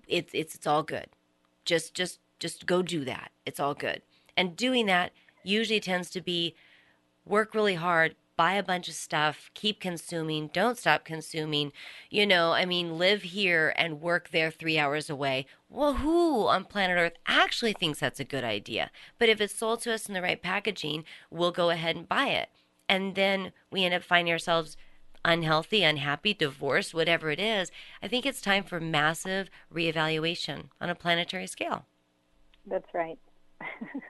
it's 0.07 0.31
it's 0.35 0.55
it's 0.55 0.67
all 0.67 0.83
good. 0.83 1.07
Just 1.65 1.95
just 1.95 2.21
just 2.39 2.67
go 2.67 2.83
do 2.83 3.05
that. 3.05 3.33
It's 3.45 3.61
all 3.61 3.75
good. 3.75 4.03
And 4.37 4.57
doing 4.57 4.87
that 4.87 5.13
usually 5.43 5.81
tends 5.81 6.11
to 6.11 6.21
be 6.21 6.55
work 7.27 7.55
really 7.55 7.75
hard, 7.75 8.15
buy 8.41 8.55
a 8.55 8.63
bunch 8.63 8.89
of 8.89 8.95
stuff, 8.95 9.51
keep 9.53 9.81
consuming, 9.81 10.49
don't 10.55 10.79
stop 10.79 11.05
consuming. 11.05 11.73
You 12.09 12.27
know, 12.27 12.53
I 12.53 12.65
mean, 12.65 12.97
live 12.97 13.21
here 13.21 13.75
and 13.77 14.01
work 14.01 14.31
there 14.31 14.51
three 14.51 14.79
hours 14.79 15.11
away. 15.11 15.45
Well, 15.69 15.97
who 15.97 16.47
on 16.47 16.65
planet 16.65 16.97
Earth 16.97 17.19
actually 17.27 17.75
thinks 17.75 18.01
that's 18.01 18.19
a 18.19 18.25
good 18.25 18.43
idea? 18.43 18.91
But 19.19 19.29
if 19.29 19.43
it's 19.43 19.55
sold 19.55 19.83
to 19.83 19.93
us 19.93 20.09
in 20.09 20.15
the 20.15 20.23
right 20.23 20.41
packaging, 20.41 21.05
we'll 21.31 21.53
go 21.53 21.69
ahead 21.69 21.97
and 21.97 22.09
buy 22.09 22.29
it 22.29 22.49
and 22.89 23.15
then 23.15 23.53
we 23.71 23.85
end 23.85 23.93
up 23.93 24.03
finding 24.03 24.33
ourselves 24.33 24.79
unhealthy, 25.23 25.85
unhappy, 25.85 26.33
divorced, 26.33 26.95
whatever 26.95 27.31
it 27.31 27.39
is, 27.39 27.71
I 28.03 28.09
think 28.09 28.25
it's 28.25 28.41
time 28.41 28.65
for 28.65 28.81
massive 28.81 29.51
reevaluation 29.71 30.71
on 30.81 30.89
a 30.89 30.95
planetary 30.95 31.47
scale. 31.47 31.85
That's 32.67 32.89
right. 32.95 33.19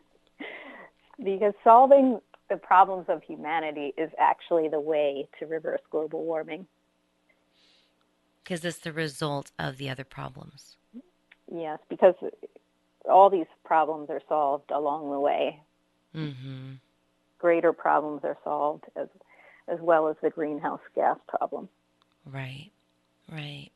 because 1.22 1.52
solving 1.64 2.20
the 2.50 2.56
problems 2.56 3.06
of 3.08 3.22
humanity 3.22 3.94
is 3.96 4.10
actually 4.18 4.68
the 4.68 4.80
way 4.80 5.26
to 5.38 5.46
reverse 5.46 5.80
global 5.90 6.24
warming. 6.24 6.66
Because 8.44 8.64
it's 8.64 8.78
the 8.78 8.92
result 8.92 9.52
of 9.58 9.78
the 9.78 9.88
other 9.88 10.04
problems. 10.04 10.76
Yes, 11.50 11.78
because 11.88 12.14
all 13.08 13.30
these 13.30 13.46
problems 13.64 14.10
are 14.10 14.20
solved 14.28 14.70
along 14.70 15.10
the 15.10 15.20
way. 15.20 15.60
Mm-hmm 16.14 16.74
greater 17.40 17.72
problems 17.72 18.20
are 18.22 18.36
solved 18.44 18.84
as 18.94 19.08
as 19.66 19.78
well 19.80 20.08
as 20.08 20.16
the 20.22 20.30
greenhouse 20.30 20.80
gas 20.94 21.16
problem. 21.28 21.68
Right. 22.26 22.70
Right. 23.30 23.70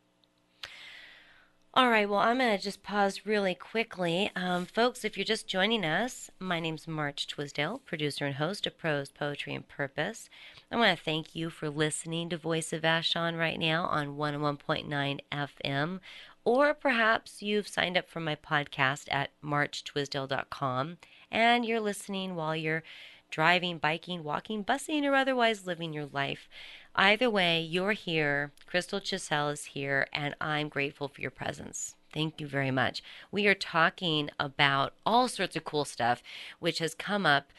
All 1.77 1.91
right, 1.91 2.09
well, 2.09 2.21
I'm 2.21 2.39
going 2.39 2.57
to 2.57 2.63
just 2.63 2.85
pause 2.85 3.27
really 3.27 3.57
quickly. 3.57 4.31
Um, 4.37 4.65
folks, 4.65 5.05
if 5.05 5.17
you're 5.17 5.25
just 5.25 5.49
joining 5.49 5.85
us, 5.85 6.31
my 6.39 6.61
name's 6.61 6.87
March 6.87 7.27
Twisdale, 7.27 7.81
producer 7.85 8.27
and 8.27 8.37
host 8.37 8.65
of 8.69 8.79
Prose, 8.79 9.11
Poetry, 9.11 9.57
and 9.57 9.67
Purpose. 9.67 10.31
I 10.71 10.77
want 10.77 10.97
to 10.97 11.05
thank 11.05 11.35
you 11.35 11.51
for 11.51 11.69
listening 11.69 12.29
to 12.29 12.37
Voice 12.37 12.73
of 12.73 12.83
Vashon 12.83 13.37
right 13.37 13.59
now 13.59 13.87
on 13.87 14.17
101.9 14.17 15.19
FM, 15.33 15.99
or 16.45 16.75
perhaps 16.75 17.43
you've 17.43 17.67
signed 17.67 17.97
up 17.97 18.09
for 18.09 18.21
my 18.21 18.37
podcast 18.37 19.13
at 19.13 19.31
marchtwisdale.com 19.43 20.99
and 21.33 21.65
you're 21.65 21.81
listening 21.81 22.37
while 22.37 22.55
you're 22.55 22.85
driving, 23.33 23.79
biking, 23.79 24.23
walking, 24.23 24.63
busing, 24.65 25.03
or 25.03 25.17
otherwise 25.17 25.67
living 25.67 25.93
your 25.93 26.07
life. 26.07 26.49
Either 26.96 27.28
way, 27.28 27.61
you're 27.61 27.92
here. 27.92 28.52
Crystal 28.66 29.00
Chissell 29.00 29.52
is 29.52 29.64
here, 29.66 30.07
and 30.12 30.35
I'm 30.40 30.68
grateful 30.68 31.09
for 31.09 31.20
your 31.20 31.30
presence. 31.30 31.96
Thank 32.12 32.40
you 32.40 32.46
very 32.46 32.70
much. 32.70 33.02
We 33.33 33.48
are 33.48 33.54
talking 33.54 34.30
about 34.38 34.94
all 35.04 35.26
sorts 35.26 35.57
of 35.57 35.64
cool 35.64 35.85
stuff, 35.85 36.22
which 36.61 36.78
has 36.78 36.94
come 36.94 37.26
up 37.26 37.52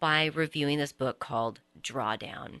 by 0.00 0.24
reviewing 0.26 0.78
this 0.78 0.92
book 0.92 1.20
called 1.20 1.60
Drawdown. 1.80 2.60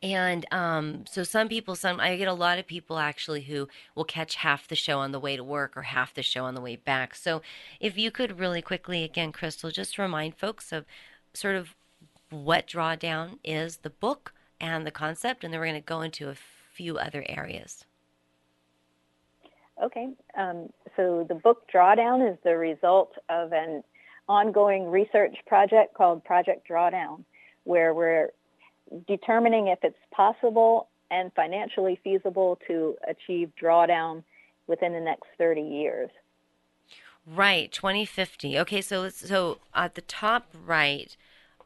And 0.00 0.46
um, 0.52 1.04
so 1.10 1.24
some 1.24 1.48
people, 1.48 1.74
some 1.74 1.98
I 1.98 2.14
get 2.14 2.28
a 2.28 2.32
lot 2.32 2.60
of 2.60 2.68
people 2.68 2.98
actually 3.00 3.42
who 3.42 3.66
will 3.96 4.04
catch 4.04 4.36
half 4.36 4.68
the 4.68 4.76
show 4.76 5.00
on 5.00 5.10
the 5.10 5.18
way 5.18 5.36
to 5.36 5.42
work 5.42 5.76
or 5.76 5.82
half 5.82 6.14
the 6.14 6.22
show 6.22 6.44
on 6.44 6.54
the 6.54 6.60
way 6.60 6.76
back. 6.76 7.16
So 7.16 7.42
if 7.80 7.98
you 7.98 8.12
could 8.12 8.38
really 8.38 8.62
quickly, 8.62 9.02
again, 9.02 9.32
Crystal, 9.32 9.72
just 9.72 9.98
remind 9.98 10.36
folks 10.36 10.70
of 10.70 10.84
sort 11.34 11.56
of 11.56 11.74
what 12.30 12.68
Drawdown 12.68 13.38
is, 13.42 13.78
the 13.78 13.90
book 13.90 14.32
and 14.60 14.86
the 14.86 14.90
concept, 14.90 15.44
and 15.44 15.52
then 15.52 15.60
we're 15.60 15.66
going 15.66 15.80
to 15.80 15.86
go 15.86 16.00
into 16.00 16.28
a 16.28 16.34
few 16.72 16.98
other 16.98 17.24
areas. 17.28 17.84
Okay, 19.82 20.08
um, 20.36 20.70
so 20.96 21.24
the 21.28 21.34
book 21.34 21.68
Drawdown 21.72 22.30
is 22.30 22.36
the 22.42 22.56
result 22.56 23.12
of 23.28 23.52
an 23.52 23.84
ongoing 24.28 24.90
research 24.90 25.36
project 25.46 25.94
called 25.94 26.24
Project 26.24 26.68
Drawdown, 26.68 27.24
where 27.64 27.94
we're 27.94 28.30
determining 29.06 29.68
if 29.68 29.78
it's 29.82 29.96
possible 30.10 30.88
and 31.10 31.32
financially 31.34 31.98
feasible 32.02 32.58
to 32.66 32.96
achieve 33.08 33.50
drawdown 33.60 34.22
within 34.66 34.92
the 34.92 35.00
next 35.00 35.26
30 35.38 35.62
years. 35.62 36.10
Right, 37.26 37.70
2050. 37.70 38.58
Okay, 38.58 38.80
so 38.80 39.08
so 39.10 39.58
at 39.74 39.94
the 39.94 40.00
top 40.00 40.46
right, 40.66 41.16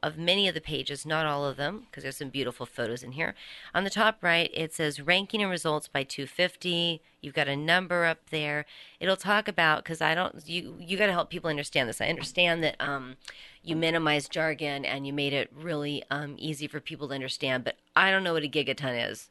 of 0.03 0.19
many 0.19 0.49
of 0.49 0.55
the 0.55 0.61
pages, 0.61 1.07
not 1.07 1.27
all 1.27 1.45
of 1.45 1.57
them, 1.57 1.85
because 1.87 2.03
there's 2.03 2.17
some 2.17 2.29
beautiful 2.29 2.67
photos 2.67 3.03
in 3.03 3.13
here. 3.13 3.35
On 3.75 3.85
the 3.85 3.91
top 3.91 4.23
right, 4.23 4.51
it 4.53 4.75
says 4.75 5.01
ranking 5.01 5.43
and 5.43 5.51
results 5.51 5.89
by 5.89 6.03
250. 6.03 7.01
You've 7.21 7.35
got 7.35 7.49
a 7.49 7.57
number 7.57 8.05
up 8.05 8.31
there. 8.31 8.67
It'll 8.99 9.17
talk 9.17 9.47
about 9.47 9.85
because 9.85 10.01
I 10.01 10.15
don't. 10.15 10.47
You 10.47 10.77
you 10.81 10.97
got 10.97 11.07
to 11.07 11.13
help 11.13 11.31
people 11.31 11.49
understand 11.49 11.89
this. 11.89 12.01
I 12.01 12.09
understand 12.09 12.65
that 12.65 12.77
um, 12.81 13.17
you 13.63 13.77
minimized 13.77 14.33
jargon 14.33 14.85
and 14.85 15.07
you 15.07 15.13
made 15.13 15.33
it 15.33 15.51
really 15.55 16.03
um, 16.11 16.35
easy 16.39 16.67
for 16.67 16.81
people 16.81 17.09
to 17.09 17.15
understand, 17.15 17.65
but 17.65 17.77
I 17.95 18.11
don't 18.11 18.25
know 18.25 18.33
what 18.33 18.43
a 18.43 18.49
gigaton 18.49 19.11
is. 19.11 19.31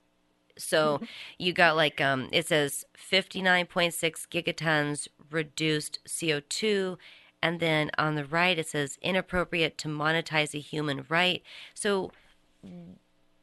So 0.58 1.02
you 1.38 1.52
got 1.54 1.76
like 1.76 2.00
um, 2.00 2.30
it 2.32 2.48
says 2.48 2.86
59.6 2.98 4.28
gigatons 4.30 5.08
reduced 5.30 6.00
CO2 6.08 6.98
and 7.42 7.60
then 7.60 7.92
on 7.98 8.16
the 8.16 8.26
right 8.26 8.58
it 8.58 8.68
says 8.68 8.98
inappropriate 9.02 9.78
to 9.80 9.88
monetize 9.88 10.54
a 10.54 10.60
human 10.60 11.06
right. 11.10 11.44
So 11.74 12.12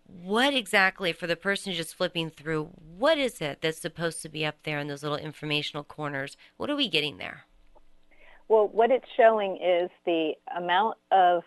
what 0.07 0.55
exactly 0.55 1.13
for 1.13 1.27
the 1.27 1.37
person 1.37 1.73
just 1.73 1.95
flipping 1.95 2.31
through 2.31 2.71
what 2.97 3.19
is 3.19 3.41
it 3.41 3.59
that's 3.61 3.79
supposed 3.79 4.23
to 4.23 4.29
be 4.29 4.45
up 4.45 4.57
there 4.63 4.79
in 4.79 4.89
those 4.89 5.03
little 5.03 5.19
informational 5.19 5.85
corners 5.85 6.37
what 6.57 6.71
are 6.71 6.77
we 6.77 6.89
getting 6.89 7.19
there 7.19 7.45
well 8.49 8.69
what 8.69 8.91
it's 8.91 9.05
showing 9.17 9.57
is 9.57 9.91
the 10.07 10.33
amount 10.57 10.97
of 11.11 11.43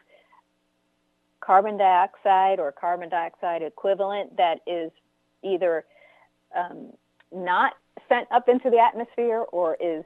carbon 1.40 1.78
dioxide 1.78 2.60
or 2.60 2.72
carbon 2.72 3.10
dioxide 3.10 3.64
equivalent 3.64 4.38
that 4.38 4.60
is 4.68 4.92
either 5.44 5.84
um, 6.56 6.92
not 7.34 7.74
sent 8.08 8.28
up 8.32 8.48
into 8.48 8.70
the 8.70 8.78
atmosphere 8.78 9.44
or 9.52 9.76
is 9.82 10.04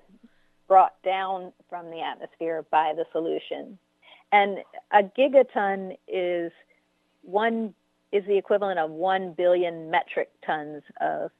brought 0.68 1.01
down 1.03 1.51
from 1.70 1.89
the 1.91 2.01
atmosphere 2.01 2.66
by 2.72 2.93
the 2.95 3.05
solution. 3.11 3.78
And 4.32 4.59
a 4.91 5.03
gigaton 5.03 5.97
is 6.07 6.51
one 7.22 7.74
is 8.11 8.24
the 8.28 8.38
equivalent 8.38 8.80
of 8.80 8.91
one 8.91 9.34
billion 9.34 9.91
metric 9.91 10.30
tons 10.45 10.84
of 11.01 11.32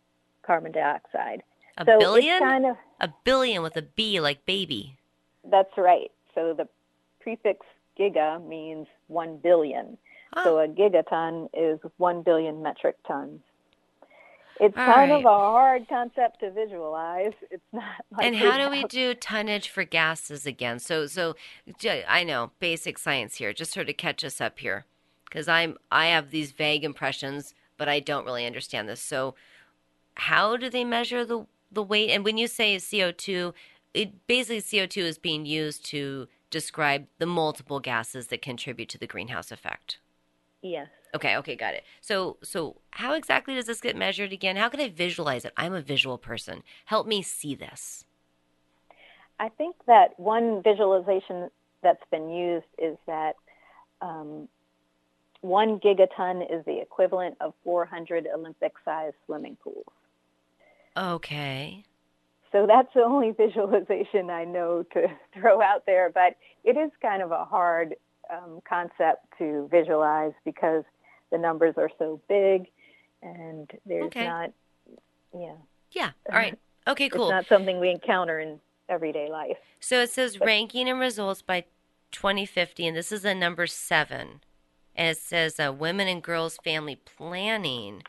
carbon 0.46 0.72
dioxide. 0.72 1.42
A 1.78 1.86
so 1.86 2.00
billion? 2.00 2.40
Kind 2.40 2.66
of, 2.66 2.78
a 3.00 3.10
billion 3.24 3.62
with 3.64 3.78
a 3.78 3.82
B 3.82 4.20
like 4.20 4.46
baby. 4.46 4.98
That's 5.50 5.78
right. 5.78 6.12
So 6.34 6.54
the 6.54 6.68
prefix 7.20 7.66
giga 8.00 8.46
means 8.46 8.88
one 9.08 9.38
billion. 9.38 9.98
Huh. 10.34 10.44
So 10.44 10.60
a 10.60 10.68
gigaton 10.68 11.50
is 11.54 11.80
one 11.98 12.24
billion 12.24 12.62
metric 12.62 12.98
tons. 13.08 13.42
It's 14.60 14.78
All 14.78 14.86
kind 14.86 15.12
right. 15.12 15.20
of 15.20 15.26
a 15.26 15.30
hard 15.30 15.88
concept 15.90 16.40
to 16.40 16.52
visualize. 16.52 17.34
It's 17.52 17.64
not. 17.74 17.84
Like 18.12 18.26
and 18.26 18.36
how 18.36 18.58
do 18.58 18.70
we 18.70 18.84
do 18.86 19.14
tonnage 19.14 19.70
for 19.70 19.84
gases 19.84 20.46
again? 20.46 20.80
So, 20.80 21.08
so 21.08 21.36
I 22.08 22.24
know 22.24 22.52
basic 22.60 22.98
science 22.98 23.36
here. 23.36 23.54
Just 23.54 23.74
sort 23.74 23.90
of 23.90 23.98
catch 23.98 24.24
us 24.24 24.40
up 24.40 24.60
here, 24.60 24.86
because 25.26 25.48
I'm 25.48 25.78
I 25.92 26.08
have 26.08 26.32
these 26.32 26.52
vague 26.52 26.84
impressions, 26.84 27.54
but 27.78 27.90
I 27.90 28.00
don't 28.00 28.26
really 28.26 28.46
understand 28.46 28.88
this. 28.88 29.02
So, 29.02 29.36
how 30.16 30.58
do 30.58 30.70
they 30.70 30.84
measure 30.84 31.26
the 31.26 31.46
the 31.72 31.84
weight? 31.84 32.10
And 32.10 32.24
when 32.24 32.38
you 32.38 32.48
say 32.48 32.80
CO 32.80 33.12
two, 33.12 33.54
it 33.94 34.26
basically 34.28 34.62
CO 34.62 34.86
two 34.86 35.02
is 35.02 35.18
being 35.18 35.46
used 35.46 35.86
to 35.88 36.28
describe 36.50 37.08
the 37.18 37.26
multiple 37.26 37.80
gases 37.80 38.28
that 38.28 38.42
contribute 38.42 38.90
to 38.90 38.98
the 38.98 39.08
greenhouse 39.08 39.52
effect. 39.52 40.00
Yes. 40.62 40.88
Okay, 41.16 41.38
okay, 41.38 41.56
got 41.56 41.74
it. 41.74 41.84
So 42.02 42.38
so 42.44 42.76
how 42.92 43.14
exactly 43.14 43.56
does 43.56 43.66
this 43.66 43.80
get 43.80 43.96
measured 43.96 44.34
again? 44.34 44.58
How 44.58 44.68
can 44.68 44.82
I 44.82 44.90
visualize 44.90 45.46
it? 45.46 45.54
I'm 45.56 45.74
a 45.74 45.82
visual 45.82 46.18
person. 46.18 46.62
Help 46.86 47.08
me 47.08 47.22
see 47.22 47.56
this. 47.56 48.06
I 49.40 49.50
think 49.50 49.76
that 49.88 50.20
one 50.20 50.62
visualization 50.62 51.50
that's 51.82 52.04
been 52.12 52.30
used 52.30 52.66
is 52.78 52.98
that 53.08 53.36
um, 54.02 54.50
one 55.42 55.80
gigaton 55.80 56.42
is 56.52 56.66
the 56.66 56.82
equivalent 56.82 57.36
of 57.40 57.54
400 57.64 58.28
Olympic-sized 58.34 59.16
swimming 59.26 59.58
pools. 59.64 59.86
Okay. 60.98 61.84
So 62.52 62.66
that's 62.68 62.94
the 62.94 63.04
only 63.04 63.32
visualization 63.38 64.30
I 64.30 64.44
know 64.44 64.84
to 64.94 65.08
throw 65.34 65.62
out 65.62 65.86
there, 65.86 66.12
but 66.14 66.36
it 66.66 66.78
is 66.78 66.92
kind 67.02 67.22
of 67.22 67.32
a 67.32 67.46
hard 67.46 67.96
um, 68.30 68.62
concept 68.68 69.26
to 69.38 69.68
visualize 69.72 70.34
because 70.44 70.84
the 71.32 71.38
numbers 71.38 71.76
are 71.78 71.90
so 71.98 72.22
big 72.28 72.68
and 73.22 73.70
there's 73.86 74.06
okay. 74.06 74.26
not, 74.26 74.52
yeah. 75.34 75.56
Yeah. 75.92 76.12
All 76.32 76.38
right. 76.38 76.58
Okay, 76.88 77.10
cool. 77.10 77.30
It's 77.30 77.32
not 77.32 77.48
something 77.48 77.80
we 77.80 77.90
encounter 77.90 78.40
in 78.40 78.60
everyday 78.90 79.28
life. 79.28 79.58
So 79.80 80.02
it 80.02 80.12
says 80.12 80.38
but, 80.38 80.46
ranking 80.46 80.88
and 80.88 81.00
results 81.00 81.42
by 81.42 81.66
2050, 82.12 82.86
and 82.86 82.96
this 82.96 83.12
is 83.12 83.26
a 83.26 83.34
number 83.34 83.66
seven. 83.66 84.42
And 84.96 85.10
it 85.10 85.18
says 85.18 85.60
uh, 85.60 85.74
women 85.74 86.08
and 86.08 86.22
girls 86.22 86.60
family 86.64 86.98
planning. 86.98 88.04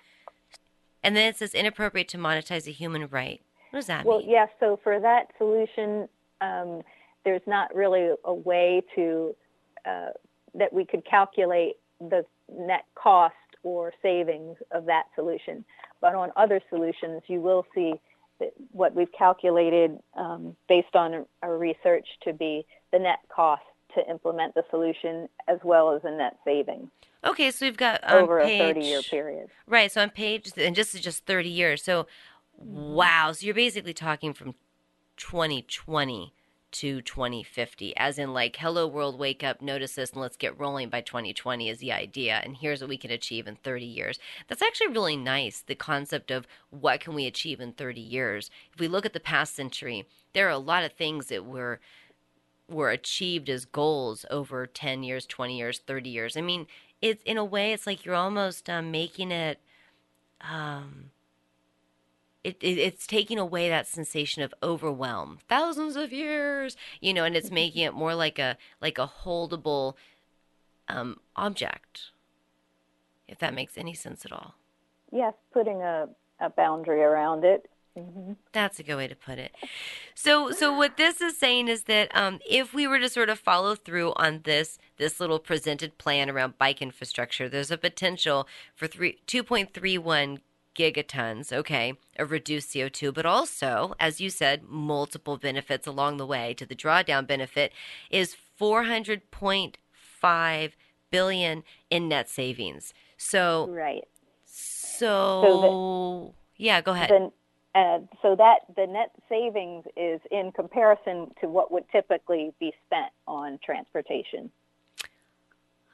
And 1.03 1.17
then 1.17 1.29
it 1.29 1.39
says 1.39 1.55
inappropriate 1.55 2.09
to 2.09 2.19
monetize 2.19 2.67
a 2.67 2.71
human 2.71 3.09
right. 3.09 3.41
What 3.71 3.79
does 3.79 3.87
that 3.87 4.05
well, 4.05 4.19
mean? 4.19 4.27
Well. 4.27 4.37
Yeah, 4.37 4.47
so 4.61 4.79
for 4.83 5.01
that 5.01 5.33
solution, 5.39 6.07
um, 6.43 6.83
there's 7.25 7.43
not 7.47 7.75
really 7.75 8.11
a 8.25 8.35
way 8.35 8.83
to 8.95 9.35
uh, 9.87 10.11
that 10.55 10.73
we 10.73 10.85
could 10.85 11.05
calculate 11.05 11.77
the 12.01 12.25
net 12.53 12.85
cost 12.95 13.35
or 13.63 13.93
savings 14.03 14.57
of 14.71 14.87
that 14.87 15.05
solution. 15.15 15.65
But 16.01 16.15
on 16.15 16.31
other 16.37 16.61
solutions, 16.71 17.23
you 17.27 17.41
will 17.41 17.67
see 17.75 17.95
what 18.73 18.95
we've 18.95 19.11
calculated 19.13 19.99
um, 20.17 20.57
based 20.69 20.95
on 20.95 21.25
our 21.43 21.57
research 21.57 22.07
to 22.23 22.33
be 22.33 22.67
the 22.93 22.99
net 22.99 23.21
cost 23.35 23.63
to 23.95 24.11
implement 24.11 24.55
the 24.55 24.63
solution 24.71 25.29
as 25.49 25.59
well 25.65 25.95
as 25.95 26.03
the 26.03 26.11
net 26.11 26.39
savings. 26.45 26.89
Okay, 27.25 27.51
so 27.51 27.67
we've 27.67 27.77
got 27.77 28.05
over 28.09 28.41
page, 28.41 28.61
a 28.61 28.75
30 28.75 28.87
year 28.87 29.03
period. 29.03 29.49
Right, 29.67 29.91
so 29.91 30.03
on 30.03 30.11
page, 30.11 30.53
and 30.57 30.77
this 30.77 30.95
is 30.95 31.01
just 31.01 31.25
30 31.25 31.49
years. 31.49 31.83
So, 31.83 32.07
wow, 32.59 33.33
so 33.33 33.47
you're 33.47 33.55
basically 33.55 33.95
talking 33.95 34.35
from 34.35 34.55
2020 35.17 36.33
to 36.73 37.01
2050, 37.01 37.97
as 37.97 38.19
in, 38.19 38.33
like, 38.33 38.57
hello 38.57 38.87
world, 38.87 39.19
wake 39.19 39.43
up, 39.43 39.63
notice 39.63 39.95
this, 39.95 40.13
and 40.13 40.21
let's 40.21 40.37
get 40.37 40.59
rolling 40.59 40.89
by 40.89 41.01
2020 41.01 41.69
is 41.69 41.79
the 41.79 41.93
idea. 41.93 42.41
And 42.45 42.57
here's 42.57 42.81
what 42.81 42.91
we 42.91 42.99
can 42.99 43.11
achieve 43.11 43.47
in 43.47 43.57
30 43.57 43.85
years. 43.85 44.19
That's 44.49 44.63
actually 44.63 44.89
really 44.89 45.17
nice, 45.17 45.61
the 45.61 45.75
concept 45.75 46.31
of 46.31 46.47
what 46.71 47.01
can 47.01 47.15
we 47.15 47.27
achieve 47.27 47.61
in 47.61 47.73
30 47.73 48.01
years. 48.01 48.51
If 48.73 48.81
we 48.81 48.89
look 48.89 49.07
at 49.07 49.13
the 49.13 49.21
past 49.21 49.55
century, 49.55 50.07
there 50.33 50.47
are 50.47 50.51
a 50.51 50.59
lot 50.59 50.85
of 50.85 50.93
things 50.93 51.27
that 51.27 51.45
were 51.45 51.81
were 52.69 52.91
achieved 52.91 53.49
as 53.49 53.65
goals 53.65 54.27
over 54.29 54.67
10 54.67 55.05
years 55.05 55.25
20 55.25 55.57
years 55.57 55.79
30 55.87 56.11
years 56.11 56.37
i 56.37 56.41
mean 56.41 56.67
it's 57.01 57.23
in 57.23 57.37
a 57.37 57.45
way 57.45 57.73
it's 57.73 57.87
like 57.87 58.05
you're 58.05 58.13
almost 58.13 58.69
um, 58.69 58.91
making 58.91 59.31
it 59.31 59.61
um, 60.41 61.11
it, 62.47 62.57
it, 62.61 62.79
it's 62.79 63.07
taking 63.07 63.39
away 63.39 63.69
that 63.69 63.89
sensation 63.89 64.43
of 64.43 64.55
overwhelm 64.63 65.39
thousands 65.49 65.97
of 65.97 66.13
years 66.13 66.77
you 67.01 67.13
know 67.13 67.25
and 67.25 67.37
it's 67.37 67.51
making 67.51 67.83
it 67.83 67.93
more 67.93 68.15
like 68.15 68.39
a 68.39 68.57
like 68.81 68.99
a 68.99 69.11
holdable 69.25 69.95
um, 70.89 71.17
object 71.35 72.13
if 73.27 73.39
that 73.39 73.53
makes 73.53 73.77
any 73.77 73.95
sense 73.95 74.25
at 74.25 74.33
all 74.33 74.55
yes 75.13 75.35
putting 75.53 75.83
a, 75.83 76.09
a 76.41 76.49
boundary 76.51 77.03
around 77.03 77.45
it 77.45 77.69
mm-hmm. 77.99 78.33
That's 78.53 78.79
a 78.79 78.83
good 78.83 78.97
way 78.97 79.09
to 79.09 79.17
put 79.17 79.39
it. 79.39 79.53
So, 80.15 80.51
so 80.51 80.75
what 80.75 80.97
this 80.97 81.21
is 81.21 81.37
saying 81.37 81.69
is 81.69 81.85
that 81.85 82.15
um, 82.15 82.41
if 82.49 82.73
we 82.73 82.87
were 82.87 82.99
to 82.99 83.09
sort 83.09 83.29
of 83.29 83.39
follow 83.39 83.75
through 83.75 84.13
on 84.17 84.41
this 84.45 84.79
this 84.99 85.19
little 85.21 85.39
presented 85.39 85.99
plan 85.99 86.31
around 86.31 86.59
bike 86.59 86.81
infrastructure, 86.81 87.49
there's 87.49 87.71
a 87.71 87.79
potential 87.79 88.47
for 88.75 88.87
three 88.87 89.19
two 89.27 89.43
point 89.43 89.75
three 89.75 89.99
one 89.99 90.41
gigatons, 90.77 91.53
okay, 91.53 91.95
of 92.19 92.31
reduced 92.31 92.71
CO2, 92.71 93.13
but 93.15 93.27
also, 93.27 93.95
as 93.99 94.21
you 94.21 94.31
said, 94.31 94.63
multiple 94.65 95.37
benefits 95.37 95.87
along 95.87 96.19
the 96.19 96.27
way 96.27 96.55
to 96.55 96.67
the 96.67 96.75
drawdown 96.75 97.25
benefit 97.27 97.73
is 98.11 98.37
400.5 98.61 100.73
billion 101.11 101.63
in 101.91 102.09
net 102.09 102.29
savings. 102.29 102.93
So, 103.17 103.69
right. 103.71 104.05
So, 104.45 105.43
so 105.45 105.61
the, 105.61 106.33
yeah, 106.63 106.81
go 106.81 106.93
ahead. 106.93 107.11
The, 107.11 107.33
uh, 107.79 107.99
so 108.23 108.35
that 108.37 108.61
the 108.75 108.87
net 108.87 109.11
savings 109.29 109.85
is 109.97 110.21
in 110.31 110.51
comparison 110.53 111.31
to 111.41 111.49
what 111.49 111.71
would 111.71 111.85
typically 111.91 112.55
be 112.59 112.73
spent 112.87 113.13
on 113.27 113.59
transportation. 113.65 114.51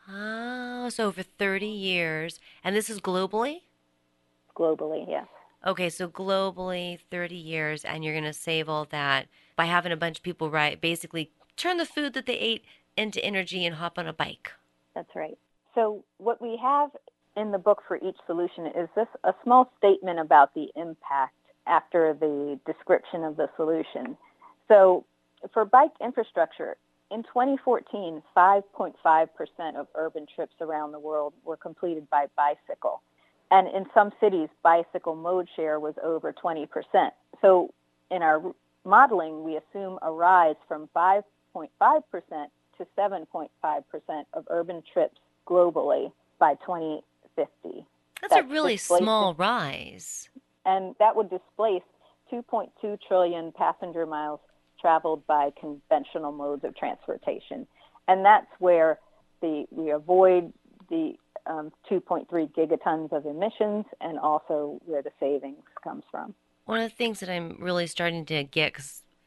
Oh, 0.08 0.88
so 0.90 1.06
over 1.06 1.22
30 1.22 1.66
years, 1.66 2.40
and 2.62 2.76
this 2.76 2.90
is 2.90 3.00
globally? 3.00 3.62
Globally, 4.62 5.04
yes. 5.08 5.26
Okay, 5.66 5.88
so 5.90 6.08
globally, 6.08 6.98
30 7.10 7.36
years, 7.36 7.84
and 7.84 8.04
you're 8.04 8.14
going 8.14 8.24
to 8.24 8.32
save 8.32 8.68
all 8.68 8.84
that 8.86 9.28
by 9.56 9.66
having 9.66 9.92
a 9.92 9.96
bunch 9.96 10.18
of 10.18 10.22
people, 10.22 10.50
right, 10.50 10.80
basically 10.80 11.30
turn 11.56 11.76
the 11.76 11.86
food 11.86 12.14
that 12.14 12.26
they 12.26 12.38
ate 12.38 12.64
into 12.96 13.24
energy 13.24 13.64
and 13.64 13.76
hop 13.76 13.98
on 13.98 14.06
a 14.06 14.12
bike. 14.12 14.52
That's 14.94 15.14
right. 15.14 15.38
So, 15.74 16.04
what 16.18 16.42
we 16.42 16.58
have 16.62 16.90
in 17.36 17.52
the 17.52 17.58
book 17.58 17.82
for 17.86 17.96
each 17.96 18.16
solution 18.26 18.66
is 18.66 18.88
this 18.94 19.06
a 19.24 19.32
small 19.42 19.72
statement 19.78 20.18
about 20.18 20.52
the 20.54 20.68
impact 20.76 21.34
after 21.66 22.14
the 22.18 22.58
description 22.66 23.24
of 23.24 23.36
the 23.36 23.48
solution. 23.56 24.16
So, 24.68 25.04
for 25.54 25.64
bike 25.64 25.92
infrastructure, 26.02 26.76
in 27.10 27.22
2014, 27.22 28.22
5.5% 28.36 29.76
of 29.76 29.86
urban 29.94 30.26
trips 30.34 30.54
around 30.60 30.92
the 30.92 30.98
world 30.98 31.34
were 31.44 31.56
completed 31.56 32.08
by 32.10 32.26
bicycle. 32.36 33.02
And 33.52 33.68
in 33.68 33.84
some 33.92 34.12
cities, 34.18 34.48
bicycle 34.62 35.14
mode 35.14 35.46
share 35.54 35.78
was 35.78 35.94
over 36.02 36.32
20%. 36.32 36.66
So 37.42 37.68
in 38.10 38.22
our 38.22 38.42
modeling, 38.86 39.44
we 39.44 39.58
assume 39.58 39.98
a 40.00 40.10
rise 40.10 40.56
from 40.66 40.88
5.5% 40.96 41.22
to 42.78 42.86
7.5% 42.98 43.48
of 44.32 44.46
urban 44.48 44.82
trips 44.90 45.18
globally 45.46 46.10
by 46.38 46.54
2050. 46.66 47.86
That's, 48.22 48.32
That's 48.32 48.46
a 48.46 48.48
really 48.48 48.78
small 48.78 49.34
rise. 49.34 50.30
And 50.64 50.94
that 50.98 51.14
would 51.14 51.28
displace 51.28 51.82
2.2 52.32 52.98
trillion 53.06 53.52
passenger 53.52 54.06
miles 54.06 54.40
traveled 54.80 55.26
by 55.26 55.50
conventional 55.60 56.32
modes 56.32 56.64
of 56.64 56.74
transportation. 56.74 57.66
And 58.08 58.24
that's 58.24 58.50
where 58.60 58.98
the, 59.42 59.66
we 59.70 59.90
avoid 59.90 60.54
the 60.88 61.16
um, 61.46 61.72
2.3 61.90 62.26
gigatons 62.52 63.12
of 63.12 63.26
emissions 63.26 63.84
and 64.00 64.18
also 64.18 64.80
where 64.84 65.02
the 65.02 65.10
savings 65.18 65.62
comes 65.82 66.04
from. 66.10 66.34
One 66.64 66.80
of 66.80 66.90
the 66.90 66.96
things 66.96 67.20
that 67.20 67.28
I'm 67.28 67.56
really 67.58 67.86
starting 67.86 68.24
to 68.26 68.44
get, 68.44 68.74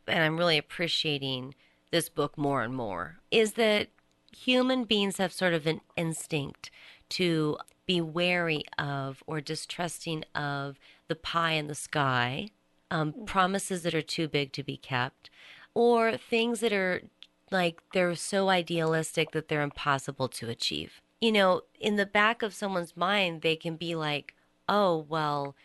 and 0.07 0.23
I'm 0.23 0.37
really 0.37 0.57
appreciating 0.57 1.55
this 1.91 2.09
book 2.09 2.37
more 2.37 2.61
and 2.61 2.73
more, 2.73 3.17
is 3.31 3.53
that 3.53 3.89
human 4.35 4.85
beings 4.85 5.17
have 5.17 5.33
sort 5.33 5.53
of 5.53 5.67
an 5.67 5.81
instinct 5.95 6.71
to 7.09 7.57
be 7.85 8.01
wary 8.01 8.63
of 8.77 9.23
or 9.27 9.41
distrusting 9.41 10.23
of 10.33 10.79
the 11.07 11.15
pie 11.15 11.53
in 11.53 11.67
the 11.67 11.75
sky, 11.75 12.49
um, 12.89 13.13
mm. 13.13 13.25
promises 13.25 13.83
that 13.83 13.93
are 13.93 14.01
too 14.01 14.27
big 14.27 14.51
to 14.53 14.63
be 14.63 14.77
kept, 14.77 15.29
or 15.73 16.17
things 16.17 16.61
that 16.61 16.73
are 16.73 17.03
like 17.51 17.81
they're 17.93 18.15
so 18.15 18.49
idealistic 18.49 19.31
that 19.31 19.47
they're 19.47 19.61
impossible 19.61 20.27
to 20.27 20.49
achieve. 20.49 21.01
You 21.21 21.31
know, 21.31 21.61
in 21.79 21.95
the 21.95 22.05
back 22.05 22.41
of 22.41 22.53
someone's 22.53 22.97
mind, 22.97 23.41
they 23.41 23.55
can 23.55 23.75
be 23.75 23.95
like, 23.95 24.35
oh, 24.67 25.05
well, 25.09 25.55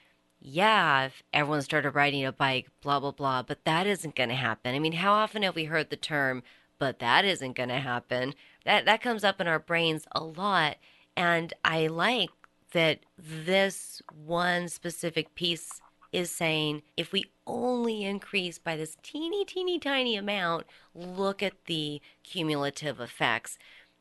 yeah, 0.40 1.06
if 1.06 1.22
everyone 1.32 1.62
started 1.62 1.90
riding 1.90 2.24
a 2.24 2.32
bike, 2.32 2.68
blah, 2.80 3.00
blah, 3.00 3.10
blah, 3.10 3.42
but 3.42 3.64
that 3.64 3.86
isn't 3.86 4.14
going 4.14 4.30
to 4.30 4.34
happen. 4.34 4.74
I 4.74 4.78
mean, 4.78 4.92
how 4.92 5.12
often 5.12 5.42
have 5.42 5.54
we 5.54 5.64
heard 5.64 5.90
the 5.90 5.96
term, 5.96 6.42
but 6.78 6.98
that 7.00 7.24
isn't 7.24 7.56
going 7.56 7.68
to 7.68 7.78
happen? 7.78 8.34
That, 8.64 8.86
that 8.86 9.02
comes 9.02 9.22
up 9.22 9.40
in 9.40 9.46
our 9.46 9.58
brains 9.58 10.06
a 10.12 10.24
lot. 10.24 10.76
And 11.16 11.52
I 11.64 11.88
like 11.88 12.30
that 12.72 13.00
this 13.18 14.00
one 14.14 14.68
specific 14.68 15.34
piece 15.34 15.80
is 16.12 16.30
saying 16.30 16.82
if 16.96 17.12
we 17.12 17.24
only 17.46 18.04
increase 18.04 18.58
by 18.58 18.76
this 18.76 18.96
teeny, 19.02 19.44
teeny, 19.44 19.78
tiny 19.78 20.16
amount, 20.16 20.66
look 20.94 21.42
at 21.42 21.66
the 21.66 22.00
cumulative 22.22 23.00
effects. 23.00 23.58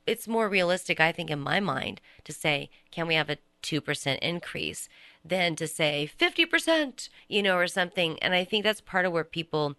It's 0.09 0.27
more 0.27 0.49
realistic, 0.49 0.99
I 0.99 1.11
think, 1.11 1.29
in 1.29 1.39
my 1.39 1.59
mind, 1.59 2.01
to 2.23 2.33
say, 2.33 2.69
can 2.91 3.07
we 3.07 3.15
have 3.15 3.29
a 3.29 3.37
2% 3.61 4.19
increase 4.19 4.89
than 5.23 5.55
to 5.57 5.67
say 5.67 6.09
50%, 6.19 7.09
you 7.27 7.43
know, 7.43 7.57
or 7.57 7.67
something. 7.67 8.17
And 8.19 8.33
I 8.33 8.43
think 8.43 8.63
that's 8.63 8.81
part 8.81 9.05
of 9.05 9.11
where 9.11 9.23
people, 9.23 9.75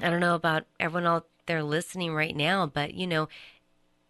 I 0.00 0.10
don't 0.10 0.20
know 0.20 0.34
about 0.34 0.64
everyone 0.78 1.06
out 1.06 1.26
there 1.46 1.62
listening 1.62 2.14
right 2.14 2.34
now, 2.34 2.66
but, 2.66 2.94
you 2.94 3.06
know, 3.06 3.28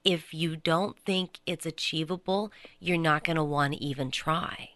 if 0.05 0.33
you 0.33 0.57
don't 0.57 0.99
think 0.99 1.41
it's 1.47 1.67
achievable, 1.67 2.53
you're 2.79 2.97
not 2.99 3.25
going 3.25 3.37
to 3.37 3.45
want 3.45 3.75
to 3.75 3.85
even 3.85 4.11
try. 4.11 4.71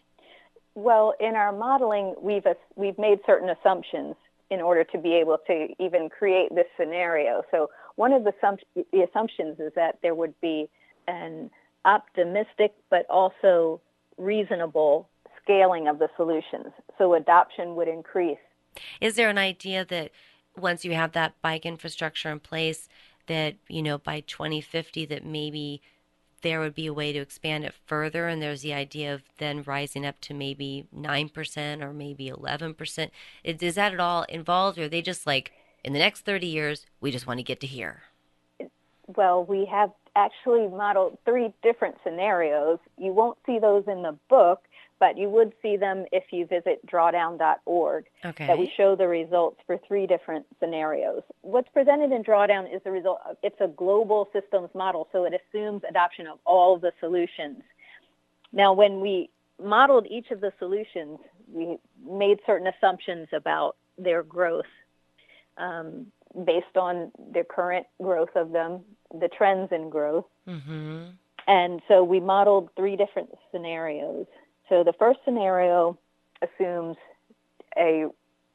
Well, 0.74 1.14
in 1.20 1.34
our 1.34 1.52
modeling, 1.52 2.14
we've 2.20 2.44
we've 2.74 2.98
made 2.98 3.20
certain 3.24 3.48
assumptions 3.48 4.16
in 4.50 4.60
order 4.60 4.84
to 4.84 4.98
be 4.98 5.14
able 5.14 5.38
to 5.46 5.68
even 5.78 6.08
create 6.08 6.54
this 6.54 6.66
scenario. 6.78 7.42
So 7.50 7.70
one 7.96 8.12
of 8.12 8.24
the, 8.24 8.32
the 8.92 9.02
assumptions 9.02 9.58
is 9.60 9.72
that 9.76 9.98
there 10.02 10.14
would 10.14 10.38
be 10.40 10.68
an 11.06 11.50
optimistic 11.84 12.74
but 12.90 13.06
also 13.10 13.80
reasonable 14.18 15.08
scaling 15.42 15.88
of 15.88 15.98
the 15.98 16.08
solutions. 16.16 16.72
So 16.98 17.14
adoption 17.14 17.76
would 17.76 17.88
increase. 17.88 18.38
Is 19.00 19.16
there 19.16 19.28
an 19.28 19.38
idea 19.38 19.84
that 19.84 20.10
once 20.56 20.84
you 20.84 20.94
have 20.94 21.12
that 21.12 21.34
bike 21.42 21.66
infrastructure 21.66 22.30
in 22.30 22.40
place, 22.40 22.88
that 23.26 23.56
you 23.68 23.82
know 23.82 23.98
by 23.98 24.20
2050 24.20 25.06
that 25.06 25.24
maybe 25.24 25.80
there 26.44 26.60
would 26.60 26.74
be 26.74 26.86
a 26.86 26.92
way 26.92 27.10
to 27.10 27.18
expand 27.18 27.64
it 27.64 27.74
further. 27.86 28.28
And 28.28 28.40
there's 28.40 28.60
the 28.60 28.74
idea 28.74 29.12
of 29.14 29.22
then 29.38 29.62
rising 29.62 30.04
up 30.04 30.20
to 30.20 30.34
maybe 30.34 30.86
9% 30.94 31.82
or 31.82 31.92
maybe 31.92 32.30
11%. 32.30 33.10
Is 33.42 33.74
that 33.74 33.94
at 33.94 33.98
all 33.98 34.24
involved? 34.24 34.78
Or 34.78 34.84
are 34.84 34.88
they 34.88 35.00
just 35.00 35.26
like, 35.26 35.52
in 35.84 35.92
the 35.92 35.98
next 35.98 36.22
30 36.22 36.46
years, 36.46 36.86
we 37.00 37.10
just 37.10 37.26
want 37.26 37.38
to 37.38 37.44
get 37.44 37.60
to 37.60 37.66
here? 37.66 38.02
Well, 39.06 39.44
we 39.44 39.66
have 39.66 39.90
actually 40.16 40.66
modeled 40.68 41.18
three 41.24 41.52
different 41.62 41.96
scenarios. 42.02 42.78
You 42.96 43.12
won't 43.12 43.38
see 43.46 43.58
those 43.58 43.84
in 43.86 44.02
the 44.02 44.16
book 44.28 44.62
but 45.04 45.18
you 45.18 45.28
would 45.28 45.52
see 45.60 45.76
them 45.76 46.06
if 46.12 46.24
you 46.30 46.46
visit 46.46 46.84
drawdown.org. 46.86 48.06
Okay. 48.24 48.46
That 48.46 48.58
we 48.58 48.72
show 48.76 48.96
the 48.96 49.08
results 49.08 49.60
for 49.66 49.78
three 49.86 50.06
different 50.06 50.46
scenarios. 50.60 51.22
What's 51.42 51.68
presented 51.68 52.12
in 52.12 52.22
Drawdown 52.22 52.74
is 52.74 52.80
the 52.84 52.90
result. 52.90 53.20
It's 53.42 53.60
a 53.60 53.68
global 53.68 54.28
systems 54.32 54.70
model, 54.74 55.08
so 55.12 55.24
it 55.24 55.34
assumes 55.34 55.82
adoption 55.88 56.26
of 56.26 56.38
all 56.44 56.78
the 56.78 56.92
solutions. 57.00 57.62
Now, 58.52 58.72
when 58.72 59.00
we 59.00 59.30
modeled 59.62 60.06
each 60.08 60.30
of 60.30 60.40
the 60.40 60.52
solutions, 60.58 61.18
we 61.52 61.76
made 62.08 62.40
certain 62.46 62.68
assumptions 62.68 63.28
about 63.32 63.76
their 63.98 64.22
growth 64.22 64.64
um, 65.58 66.06
based 66.44 66.76
on 66.76 67.12
the 67.32 67.44
current 67.44 67.86
growth 68.02 68.34
of 68.34 68.52
them, 68.52 68.80
the 69.20 69.28
trends 69.28 69.70
in 69.72 69.90
growth. 69.90 70.26
Mm-hmm. 70.48 71.04
And 71.46 71.82
so 71.88 72.02
we 72.02 72.20
modeled 72.20 72.70
three 72.76 72.96
different 72.96 73.30
scenarios. 73.52 74.26
So 74.68 74.82
the 74.82 74.94
first 74.98 75.20
scenario 75.24 75.98
assumes 76.42 76.96
a 77.76 78.06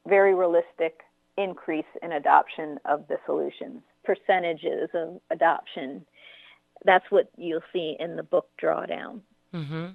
very 0.07 0.33
realistic 0.33 1.01
increase 1.37 1.85
in 2.01 2.11
adoption 2.11 2.79
of 2.85 3.07
the 3.07 3.17
solutions, 3.25 3.81
percentages 4.03 4.89
of 4.93 5.21
adoption. 5.29 6.05
That's 6.83 7.05
what 7.09 7.29
you'll 7.37 7.61
see 7.71 7.95
in 7.99 8.15
the 8.15 8.23
book 8.23 8.49
drawdown. 8.61 9.21
Mm-hmm. 9.53 9.87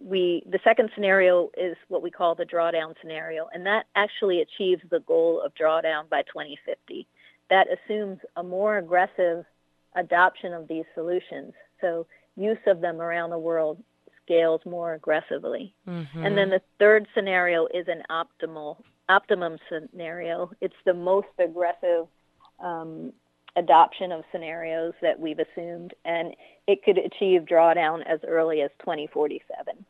We 0.00 0.42
the 0.46 0.58
second 0.62 0.90
scenario 0.94 1.50
is 1.56 1.76
what 1.88 2.02
we 2.02 2.10
call 2.10 2.34
the 2.34 2.44
drawdown 2.44 2.94
scenario, 3.00 3.48
and 3.52 3.64
that 3.66 3.86
actually 3.94 4.40
achieves 4.40 4.82
the 4.90 5.00
goal 5.00 5.40
of 5.44 5.54
drawdown 5.54 6.08
by 6.08 6.22
2050. 6.22 7.06
That 7.48 7.66
assumes 7.72 8.18
a 8.36 8.42
more 8.42 8.78
aggressive 8.78 9.44
adoption 9.94 10.52
of 10.52 10.68
these 10.68 10.84
solutions, 10.94 11.54
so 11.80 12.06
use 12.36 12.58
of 12.66 12.80
them 12.80 13.00
around 13.00 13.30
the 13.30 13.38
world 13.38 13.82
scales 14.22 14.60
more 14.66 14.94
aggressively. 14.94 15.74
Mm-hmm. 15.88 16.24
And 16.24 16.36
then 16.36 16.50
the 16.50 16.60
third 16.78 17.06
scenario 17.14 17.66
is 17.66 17.86
an 17.88 18.02
optimal 18.10 18.78
optimum 19.08 19.56
scenario. 19.68 20.50
It's 20.60 20.74
the 20.84 20.94
most 20.94 21.28
aggressive 21.38 22.06
um, 22.58 23.12
adoption 23.56 24.12
of 24.12 24.24
scenarios 24.30 24.94
that 25.02 25.18
we've 25.18 25.38
assumed, 25.38 25.94
and 26.04 26.34
it 26.66 26.82
could 26.84 26.98
achieve 26.98 27.42
drawdown 27.42 28.02
as 28.06 28.20
early 28.26 28.60
as 28.60 28.70
2047. 28.80 29.84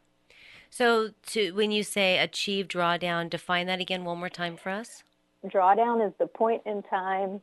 So, 0.70 1.10
to 1.28 1.52
when 1.52 1.70
you 1.70 1.82
say 1.82 2.18
achieve 2.18 2.68
drawdown, 2.68 3.30
define 3.30 3.66
that 3.66 3.80
again 3.80 4.04
one 4.04 4.18
more 4.18 4.28
time 4.28 4.56
for 4.56 4.70
us. 4.70 5.02
Drawdown 5.44 6.06
is 6.06 6.12
the 6.18 6.26
point 6.26 6.62
in 6.66 6.82
time 6.84 7.40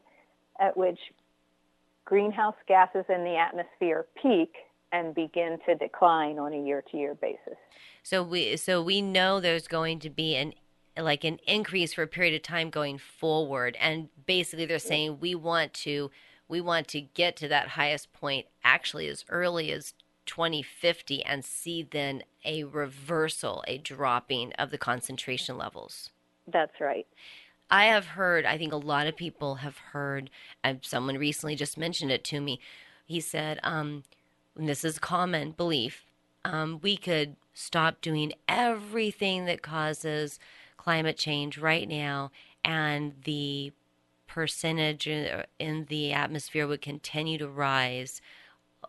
at 0.60 0.76
which 0.76 1.00
greenhouse 2.06 2.56
gases 2.68 3.06
in 3.10 3.24
the 3.24 3.36
atmosphere 3.38 4.06
peak 4.22 4.54
and 4.92 5.16
begin 5.16 5.58
to 5.66 5.76
decline 5.76 6.38
on 6.38 6.54
a 6.54 6.62
year-to-year 6.62 7.16
basis. 7.16 7.58
So 8.04 8.22
we 8.22 8.58
so 8.58 8.82
we 8.82 9.02
know 9.02 9.40
there's 9.40 9.68
going 9.68 10.00
to 10.00 10.10
be 10.10 10.36
an 10.36 10.54
like 10.98 11.24
an 11.24 11.40
increase 11.48 11.94
for 11.94 12.04
a 12.04 12.08
period 12.08 12.36
of 12.36 12.42
time 12.44 12.70
going 12.70 12.98
forward 12.98 13.76
and 13.80 14.10
basically 14.26 14.66
they're 14.66 14.80
saying 14.80 15.20
we 15.20 15.34
want 15.34 15.74
to 15.74 16.12
we 16.48 16.62
want 16.62 16.88
to 16.88 17.02
get 17.02 17.36
to 17.38 17.48
that 17.48 17.70
highest 17.70 18.14
point 18.14 18.46
actually 18.64 19.08
as 19.08 19.26
early 19.30 19.72
as 19.72 19.94
2050 20.26 21.24
and 21.24 21.44
see 21.44 21.84
then 21.84 22.24
a 22.46 22.64
reversal, 22.64 23.64
a 23.68 23.78
dropping 23.78 24.54
of 24.54 24.72
the 24.72 24.78
concentration 24.78 25.58
levels. 25.58 26.10
That's 26.48 26.80
right. 26.80 27.08
I 27.70 27.86
have 27.86 28.08
heard, 28.08 28.46
I 28.46 28.58
think 28.58 28.74
a 28.74 28.78
lot 28.78 29.08
of 29.08 29.16
people 29.16 29.56
have 29.56 29.78
heard, 29.78 30.30
and 30.64 30.80
someone 30.84 31.18
recently 31.18 31.56
just 31.56 31.78
mentioned 31.78 32.12
it 32.12 32.24
to 32.26 32.40
me. 32.40 32.60
He 33.06 33.20
said, 33.20 33.60
um, 33.64 34.04
this 34.56 34.84
is 34.84 35.00
common 35.00 35.52
belief, 35.52 36.06
um, 36.46 36.80
we 36.82 36.98
could 36.98 37.36
stop 37.54 38.02
doing 38.02 38.34
everything 38.48 39.46
that 39.46 39.62
causes 39.62 40.40
climate 40.84 41.18
change 41.18 41.58
right 41.58 41.88
now, 41.88 42.32
and 42.64 43.14
the 43.24 43.72
percentage 44.28 45.08
uh, 45.08 45.44
in 45.60 45.86
the 45.90 46.12
atmosphere 46.12 46.68
would 46.68 46.82
continue 46.82 47.38
to 47.38 47.48
rise 47.48 48.22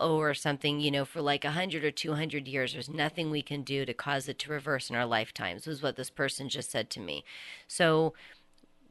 or 0.00 0.34
something, 0.34 0.80
you 0.80 0.90
know, 0.90 1.04
for 1.04 1.20
like 1.20 1.44
100 1.44 1.84
or 1.84 1.90
200 1.90 2.48
years. 2.48 2.72
There's 2.72 2.88
nothing 2.88 3.30
we 3.30 3.42
can 3.42 3.62
do 3.62 3.84
to 3.84 3.94
cause 3.94 4.28
it 4.28 4.38
to 4.40 4.50
reverse 4.50 4.90
in 4.90 4.96
our 4.96 5.06
lifetimes, 5.06 5.66
was 5.66 5.82
what 5.82 5.96
this 5.96 6.10
person 6.10 6.48
just 6.48 6.70
said 6.70 6.90
to 6.90 7.00
me. 7.00 7.24
So, 7.68 8.14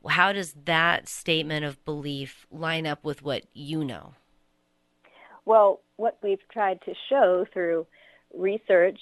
how 0.08 0.34
does 0.34 0.54
that 0.66 1.08
statement 1.08 1.66
of 1.66 1.84
belief 1.86 2.46
line 2.52 2.86
up 2.86 3.04
with 3.04 3.22
what 3.24 3.44
you 3.54 3.84
know? 3.84 4.14
Well, 5.46 5.80
what 5.98 6.18
we've 6.22 6.46
tried 6.52 6.82
to 6.82 6.94
show 7.10 7.46
through 7.52 7.86
research 8.34 9.00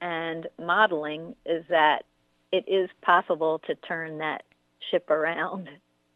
and 0.00 0.48
modeling 0.58 1.34
is 1.46 1.64
that 1.68 2.04
it 2.54 2.64
is 2.68 2.88
possible 3.02 3.60
to 3.66 3.74
turn 3.74 4.18
that 4.18 4.44
ship 4.90 5.10
around 5.10 5.68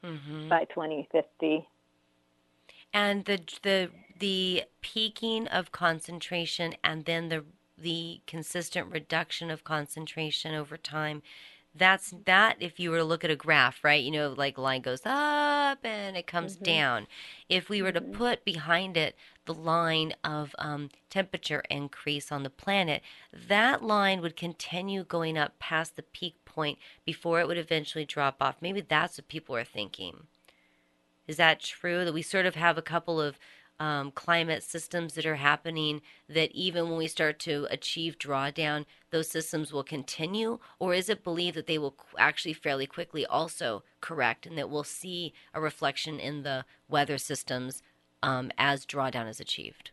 mm-hmm. 0.04 0.48
by 0.48 0.64
2050. 0.66 1.66
And 2.94 3.24
the 3.24 3.40
the 3.62 3.90
the 4.18 4.64
peaking 4.80 5.48
of 5.48 5.72
concentration 5.72 6.74
and 6.84 7.04
then 7.04 7.28
the 7.28 7.44
the 7.76 8.20
consistent 8.26 8.90
reduction 8.90 9.50
of 9.50 9.64
concentration 9.64 10.54
over 10.54 10.76
time 10.76 11.22
that's 11.74 12.12
that 12.24 12.56
if 12.58 12.80
you 12.80 12.90
were 12.90 12.96
to 12.96 13.04
look 13.04 13.22
at 13.22 13.30
a 13.30 13.36
graph 13.36 13.84
right 13.84 14.02
you 14.02 14.10
know 14.10 14.34
like 14.36 14.58
line 14.58 14.80
goes 14.80 15.02
up 15.04 15.78
and 15.84 16.16
it 16.16 16.26
comes 16.26 16.54
mm-hmm. 16.54 16.64
down 16.64 17.06
if 17.48 17.68
we 17.68 17.80
were 17.80 17.92
to 17.92 18.00
mm-hmm. 18.00 18.12
put 18.12 18.44
behind 18.44 18.96
it 18.96 19.14
the 19.48 19.54
line 19.54 20.14
of 20.22 20.54
um, 20.58 20.90
temperature 21.08 21.64
increase 21.70 22.30
on 22.30 22.42
the 22.42 22.50
planet 22.50 23.02
that 23.48 23.82
line 23.82 24.20
would 24.20 24.36
continue 24.36 25.02
going 25.02 25.38
up 25.38 25.58
past 25.58 25.96
the 25.96 26.02
peak 26.02 26.36
point 26.44 26.78
before 27.06 27.40
it 27.40 27.48
would 27.48 27.56
eventually 27.56 28.04
drop 28.04 28.36
off. 28.40 28.56
Maybe 28.60 28.82
that's 28.82 29.16
what 29.16 29.28
people 29.28 29.56
are 29.56 29.64
thinking. 29.64 30.26
Is 31.26 31.38
that 31.38 31.60
true? 31.60 32.04
That 32.04 32.12
we 32.14 32.20
sort 32.22 32.44
of 32.44 32.56
have 32.56 32.76
a 32.76 32.82
couple 32.82 33.20
of 33.20 33.38
um, 33.80 34.10
climate 34.10 34.62
systems 34.62 35.14
that 35.14 35.24
are 35.24 35.36
happening 35.36 36.02
that 36.28 36.52
even 36.52 36.88
when 36.88 36.98
we 36.98 37.06
start 37.08 37.38
to 37.40 37.66
achieve 37.70 38.18
drawdown, 38.18 38.84
those 39.10 39.28
systems 39.28 39.72
will 39.72 39.84
continue? 39.84 40.58
Or 40.78 40.92
is 40.92 41.08
it 41.08 41.24
believed 41.24 41.56
that 41.56 41.66
they 41.66 41.78
will 41.78 41.94
actually 42.18 42.54
fairly 42.54 42.86
quickly 42.86 43.24
also 43.24 43.82
correct 44.00 44.46
and 44.46 44.58
that 44.58 44.68
we'll 44.68 44.84
see 44.84 45.32
a 45.54 45.60
reflection 45.60 46.18
in 46.20 46.42
the 46.42 46.64
weather 46.88 47.16
systems 47.16 47.82
um, 48.22 48.50
as 48.58 48.84
drawdown 48.86 49.28
is 49.28 49.40
achieved? 49.40 49.90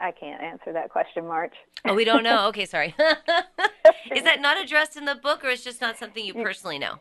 I 0.00 0.10
can't 0.10 0.42
answer 0.42 0.72
that 0.72 0.90
question, 0.90 1.26
March. 1.26 1.54
Oh, 1.84 1.94
we 1.94 2.04
don't 2.04 2.22
know? 2.22 2.48
Okay, 2.48 2.64
sorry. 2.64 2.94
is 4.14 4.24
that 4.24 4.40
not 4.40 4.62
addressed 4.62 4.96
in 4.96 5.04
the 5.04 5.14
book 5.14 5.44
or 5.44 5.48
it's 5.48 5.62
just 5.62 5.80
not 5.80 5.96
something 5.96 6.24
you 6.24 6.34
personally 6.34 6.78
know? 6.78 6.98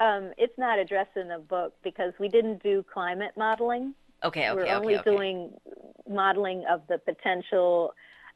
Um, 0.00 0.32
it's 0.38 0.56
not 0.56 0.78
addressed 0.78 1.16
in 1.16 1.28
the 1.28 1.38
book 1.38 1.74
because 1.82 2.14
we 2.18 2.28
didn't 2.28 2.62
do 2.62 2.84
climate 2.90 3.32
modeling. 3.36 3.94
Okay, 4.24 4.48
okay, 4.48 4.54
We're 4.54 4.62
okay, 4.62 4.72
only 4.72 4.96
okay. 4.96 5.10
doing 5.10 5.52
modeling 6.08 6.64
of 6.70 6.82
the 6.88 6.98
potential 6.98 7.94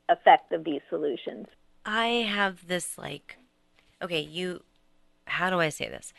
effect 0.08 0.52
of 0.52 0.64
these 0.64 0.82
solutions. 0.90 1.46
I 1.86 2.06
have 2.28 2.66
this 2.66 2.98
like, 2.98 3.36
okay, 4.02 4.20
you, 4.20 4.62
how 5.26 5.48
do 5.48 5.58
I 5.60 5.70
say 5.70 5.88
this? 5.88 6.12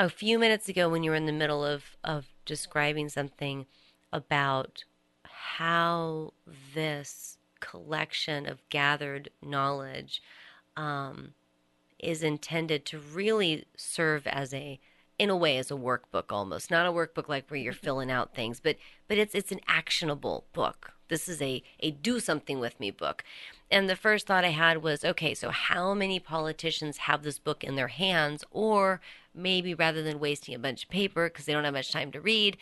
A 0.00 0.08
few 0.08 0.38
minutes 0.38 0.68
ago, 0.68 0.88
when 0.88 1.02
you 1.02 1.10
were 1.10 1.16
in 1.16 1.26
the 1.26 1.32
middle 1.32 1.64
of 1.64 1.96
of 2.04 2.26
describing 2.44 3.08
something 3.08 3.66
about 4.12 4.84
how 5.24 6.32
this 6.74 7.38
collection 7.58 8.46
of 8.46 8.66
gathered 8.68 9.30
knowledge 9.42 10.22
um, 10.76 11.34
is 11.98 12.22
intended 12.22 12.86
to 12.86 12.98
really 12.98 13.64
serve 13.76 14.26
as 14.28 14.54
a 14.54 14.78
in 15.18 15.30
a 15.30 15.36
way 15.36 15.58
as 15.58 15.70
a 15.70 15.74
workbook 15.74 16.30
almost 16.30 16.70
not 16.70 16.86
a 16.86 16.92
workbook 16.92 17.28
like 17.28 17.50
where 17.50 17.60
you're 17.60 17.72
filling 17.72 18.10
out 18.10 18.34
things 18.34 18.60
but 18.60 18.76
but 19.08 19.18
it's 19.18 19.34
it's 19.34 19.52
an 19.52 19.60
actionable 19.66 20.44
book. 20.52 20.92
This 21.08 21.28
is 21.28 21.40
a 21.40 21.62
a 21.80 21.90
do 21.90 22.20
something 22.20 22.60
with 22.60 22.78
me 22.78 22.90
book. 22.90 23.24
And 23.70 23.88
the 23.88 23.96
first 23.96 24.26
thought 24.26 24.44
i 24.44 24.50
had 24.50 24.82
was 24.82 25.04
okay 25.04 25.34
so 25.34 25.50
how 25.50 25.94
many 25.94 26.20
politicians 26.20 26.98
have 26.98 27.22
this 27.22 27.38
book 27.38 27.64
in 27.64 27.74
their 27.74 27.88
hands? 27.88 28.44
Or 28.50 29.00
maybe 29.34 29.74
rather 29.74 30.02
than 30.02 30.20
wasting 30.20 30.54
a 30.54 30.58
bunch 30.58 30.84
of 30.84 30.90
paper 30.90 31.28
because 31.28 31.46
they 31.46 31.52
don't 31.52 31.64
have 31.64 31.74
much 31.74 31.92
time 31.92 32.12
to 32.12 32.20
read 32.20 32.56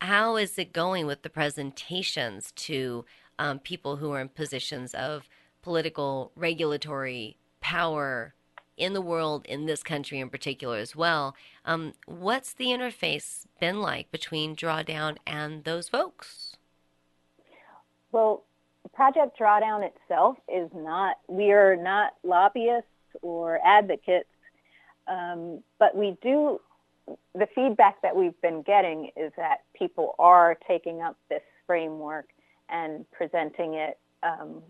how 0.00 0.36
is 0.36 0.58
it 0.58 0.72
going 0.72 1.06
with 1.06 1.22
the 1.22 1.30
presentations 1.30 2.52
to 2.56 3.04
um, 3.38 3.60
people 3.60 3.96
who 3.96 4.10
are 4.10 4.20
in 4.20 4.28
positions 4.28 4.94
of 4.94 5.28
political 5.62 6.32
regulatory 6.34 7.36
power 7.60 8.34
in 8.76 8.94
the 8.94 9.00
world, 9.00 9.44
in 9.46 9.66
this 9.66 9.82
country 9.82 10.18
in 10.18 10.30
particular 10.30 10.78
as 10.78 10.96
well. 10.96 11.34
Um, 11.64 11.92
what's 12.06 12.52
the 12.52 12.66
interface 12.66 13.46
been 13.60 13.80
like 13.80 14.10
between 14.10 14.56
Drawdown 14.56 15.18
and 15.26 15.64
those 15.64 15.88
folks? 15.88 16.56
Well, 18.10 18.44
Project 18.94 19.38
Drawdown 19.38 19.84
itself 19.84 20.36
is 20.52 20.70
not, 20.74 21.16
we 21.28 21.52
are 21.52 21.76
not 21.76 22.14
lobbyists 22.24 22.88
or 23.22 23.58
advocates, 23.64 24.28
um, 25.06 25.62
but 25.78 25.96
we 25.96 26.16
do, 26.22 26.60
the 27.34 27.46
feedback 27.54 28.00
that 28.02 28.14
we've 28.14 28.38
been 28.42 28.62
getting 28.62 29.10
is 29.16 29.32
that 29.36 29.62
people 29.74 30.14
are 30.18 30.58
taking 30.66 31.00
up 31.00 31.16
this 31.28 31.42
framework 31.66 32.28
and 32.68 33.10
presenting 33.12 33.74
it 33.74 33.98
um, 34.22 34.62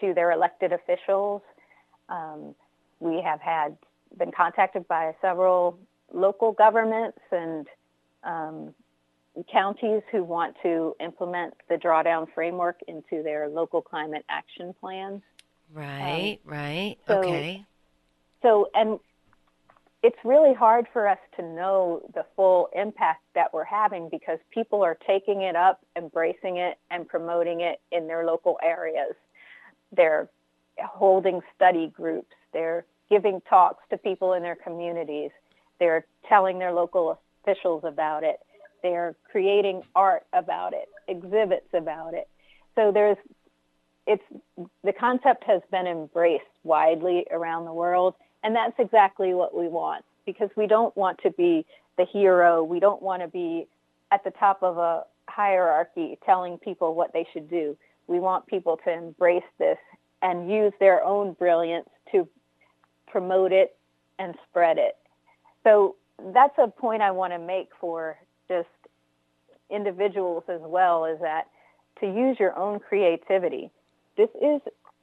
to 0.00 0.14
their 0.14 0.32
elected 0.32 0.72
officials. 0.72 1.42
Um, 2.08 2.54
we 3.02 3.20
have 3.20 3.40
had 3.40 3.76
been 4.16 4.30
contacted 4.30 4.86
by 4.86 5.14
several 5.20 5.78
local 6.12 6.52
governments 6.52 7.18
and 7.30 7.66
um, 8.22 8.74
counties 9.50 10.02
who 10.12 10.22
want 10.22 10.54
to 10.62 10.94
implement 11.00 11.54
the 11.68 11.74
drawdown 11.74 12.26
framework 12.34 12.78
into 12.86 13.22
their 13.22 13.48
local 13.48 13.82
climate 13.82 14.24
action 14.28 14.74
plans. 14.80 15.22
Right, 15.72 16.38
um, 16.46 16.52
right. 16.52 16.96
So, 17.08 17.18
okay. 17.18 17.64
So, 18.42 18.70
and 18.74 19.00
it's 20.02 20.18
really 20.24 20.54
hard 20.54 20.86
for 20.92 21.08
us 21.08 21.18
to 21.36 21.42
know 21.42 22.02
the 22.14 22.24
full 22.36 22.68
impact 22.74 23.22
that 23.34 23.52
we're 23.54 23.64
having 23.64 24.08
because 24.10 24.38
people 24.50 24.82
are 24.82 24.98
taking 25.06 25.42
it 25.42 25.56
up, 25.56 25.80
embracing 25.96 26.58
it, 26.58 26.78
and 26.90 27.08
promoting 27.08 27.62
it 27.62 27.80
in 27.90 28.06
their 28.06 28.24
local 28.24 28.58
areas. 28.62 29.14
They're 29.92 30.28
holding 30.78 31.40
study 31.54 31.88
groups. 31.88 32.34
They're 32.52 32.84
giving 33.12 33.42
talks 33.42 33.84
to 33.90 33.98
people 33.98 34.32
in 34.32 34.42
their 34.42 34.56
communities. 34.56 35.30
They're 35.78 36.06
telling 36.30 36.58
their 36.58 36.72
local 36.72 37.20
officials 37.44 37.82
about 37.84 38.24
it. 38.24 38.40
They're 38.82 39.14
creating 39.30 39.82
art 39.94 40.24
about 40.32 40.72
it, 40.72 40.88
exhibits 41.08 41.68
about 41.74 42.14
it. 42.14 42.26
So 42.74 42.90
there's, 42.90 43.18
it's, 44.06 44.22
the 44.82 44.94
concept 44.94 45.44
has 45.44 45.60
been 45.70 45.86
embraced 45.86 46.44
widely 46.64 47.26
around 47.30 47.66
the 47.66 47.74
world, 47.74 48.14
and 48.42 48.56
that's 48.56 48.78
exactly 48.78 49.34
what 49.34 49.54
we 49.54 49.68
want 49.68 50.06
because 50.24 50.48
we 50.56 50.66
don't 50.66 50.96
want 50.96 51.18
to 51.22 51.30
be 51.32 51.66
the 51.98 52.06
hero. 52.06 52.64
We 52.64 52.80
don't 52.80 53.02
want 53.02 53.20
to 53.20 53.28
be 53.28 53.66
at 54.10 54.24
the 54.24 54.30
top 54.30 54.62
of 54.62 54.78
a 54.78 55.04
hierarchy 55.28 56.18
telling 56.24 56.56
people 56.56 56.94
what 56.94 57.12
they 57.12 57.26
should 57.34 57.50
do. 57.50 57.76
We 58.06 58.20
want 58.20 58.46
people 58.46 58.78
to 58.86 58.90
embrace 58.90 59.42
this 59.58 59.78
and 60.22 60.50
use 60.50 60.72
their 60.80 61.04
own 61.04 61.34
brilliance 61.34 61.90
to 62.12 62.26
promote 63.12 63.52
it, 63.52 63.76
and 64.18 64.34
spread 64.48 64.78
it. 64.78 64.96
So 65.62 65.96
that's 66.32 66.56
a 66.58 66.68
point 66.68 67.02
I 67.02 67.10
want 67.10 67.32
to 67.32 67.38
make 67.38 67.68
for 67.78 68.16
just 68.48 68.68
individuals 69.70 70.44
as 70.48 70.60
well 70.62 71.04
is 71.04 71.20
that 71.20 71.48
to 72.00 72.06
use 72.06 72.38
your 72.40 72.56
own 72.58 72.80
creativity. 72.80 73.70
This 74.16 74.28
is 74.40 74.60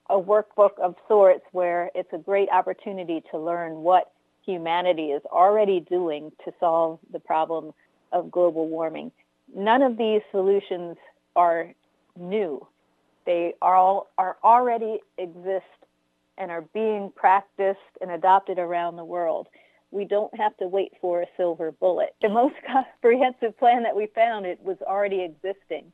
a 0.10 0.20
workbook 0.20 0.78
of 0.82 0.96
sorts 1.08 1.46
where 1.52 1.92
it's 1.96 2.12
a 2.14 2.18
great 2.18 2.50
opportunity 2.52 3.24
to 3.32 3.38
learn 3.38 3.78
what 3.84 4.12
humanity 4.46 5.08
is 5.08 5.22
already 5.26 5.80
doing 5.80 6.32
to 6.46 6.54
solve 6.60 7.00
the 7.12 7.20
problem 7.20 7.74
of 8.12 8.32
global 8.32 8.68
warming. 8.68 9.12
None 9.56 9.82
of 9.82 9.98
these 9.98 10.22
solutions 10.32 10.98
are 11.36 11.74
new. 12.18 12.66
They 13.26 13.54
all 13.62 14.08
are 14.18 14.38
already 14.44 15.00
exist 15.18 15.66
and 16.40 16.50
are 16.50 16.62
being 16.74 17.12
practiced 17.16 17.80
and 18.02 18.10
adopted 18.12 18.58
around 18.58 18.96
the 18.96 19.06
world. 19.06 19.48
We 19.92 20.06
don't 20.06 20.34
have 20.40 20.56
to 20.58 20.68
wait 20.68 20.94
for 21.02 21.22
a 21.22 21.26
silver 21.36 21.72
bullet. 21.72 22.16
The 22.22 22.30
most 22.30 22.56
comprehensive 22.66 23.58
plan 23.60 23.84
that 23.84 23.96
we 23.96 24.08
found, 24.16 24.46
it 24.46 24.60
was 24.64 24.78
already 24.82 25.22
existing. 25.22 25.92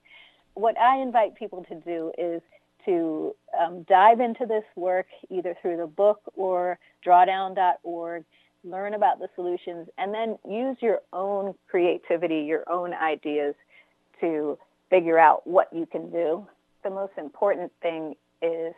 What 0.53 0.79
I 0.79 1.01
invite 1.01 1.35
people 1.35 1.65
to 1.69 1.75
do 1.81 2.11
is 2.17 2.41
to 2.85 3.35
um, 3.59 3.83
dive 3.89 4.19
into 4.19 4.45
this 4.45 4.63
work 4.75 5.07
either 5.29 5.55
through 5.61 5.77
the 5.77 5.87
book 5.87 6.21
or 6.35 6.77
drawdown.org, 7.05 8.23
learn 8.63 8.93
about 8.93 9.19
the 9.19 9.27
solutions, 9.35 9.87
and 9.97 10.13
then 10.13 10.37
use 10.47 10.77
your 10.81 11.01
own 11.11 11.55
creativity, 11.69 12.41
your 12.41 12.63
own 12.69 12.93
ideas 12.93 13.55
to 14.21 14.57
figure 14.89 15.17
out 15.17 15.45
what 15.47 15.67
you 15.73 15.85
can 15.85 16.11
do. 16.11 16.45
The 16.83 16.89
most 16.91 17.13
important 17.17 17.71
thing 17.81 18.15
is 18.41 18.73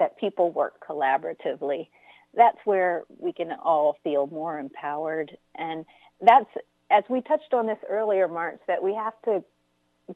that 0.00 0.18
people 0.18 0.50
work 0.50 0.84
collaboratively. 0.86 1.86
That's 2.34 2.58
where 2.64 3.04
we 3.18 3.32
can 3.32 3.52
all 3.62 3.96
feel 4.02 4.26
more 4.26 4.58
empowered. 4.58 5.36
And 5.54 5.84
that's, 6.20 6.50
as 6.90 7.04
we 7.08 7.20
touched 7.20 7.54
on 7.54 7.66
this 7.66 7.78
earlier, 7.88 8.26
March, 8.26 8.58
that 8.66 8.82
we 8.82 8.94
have 8.94 9.14
to 9.26 9.44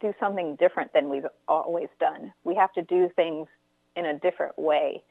do 0.01 0.13
something 0.19 0.57
different 0.57 0.93
than 0.93 1.09
we've 1.09 1.27
always 1.47 1.89
done. 2.01 2.33
We 2.43 2.57
have 2.57 2.73
to 2.73 2.83
do 2.83 3.09
things 3.15 3.47
in 3.95 4.07
a 4.07 4.19
different 4.19 4.59
way. 4.59 5.03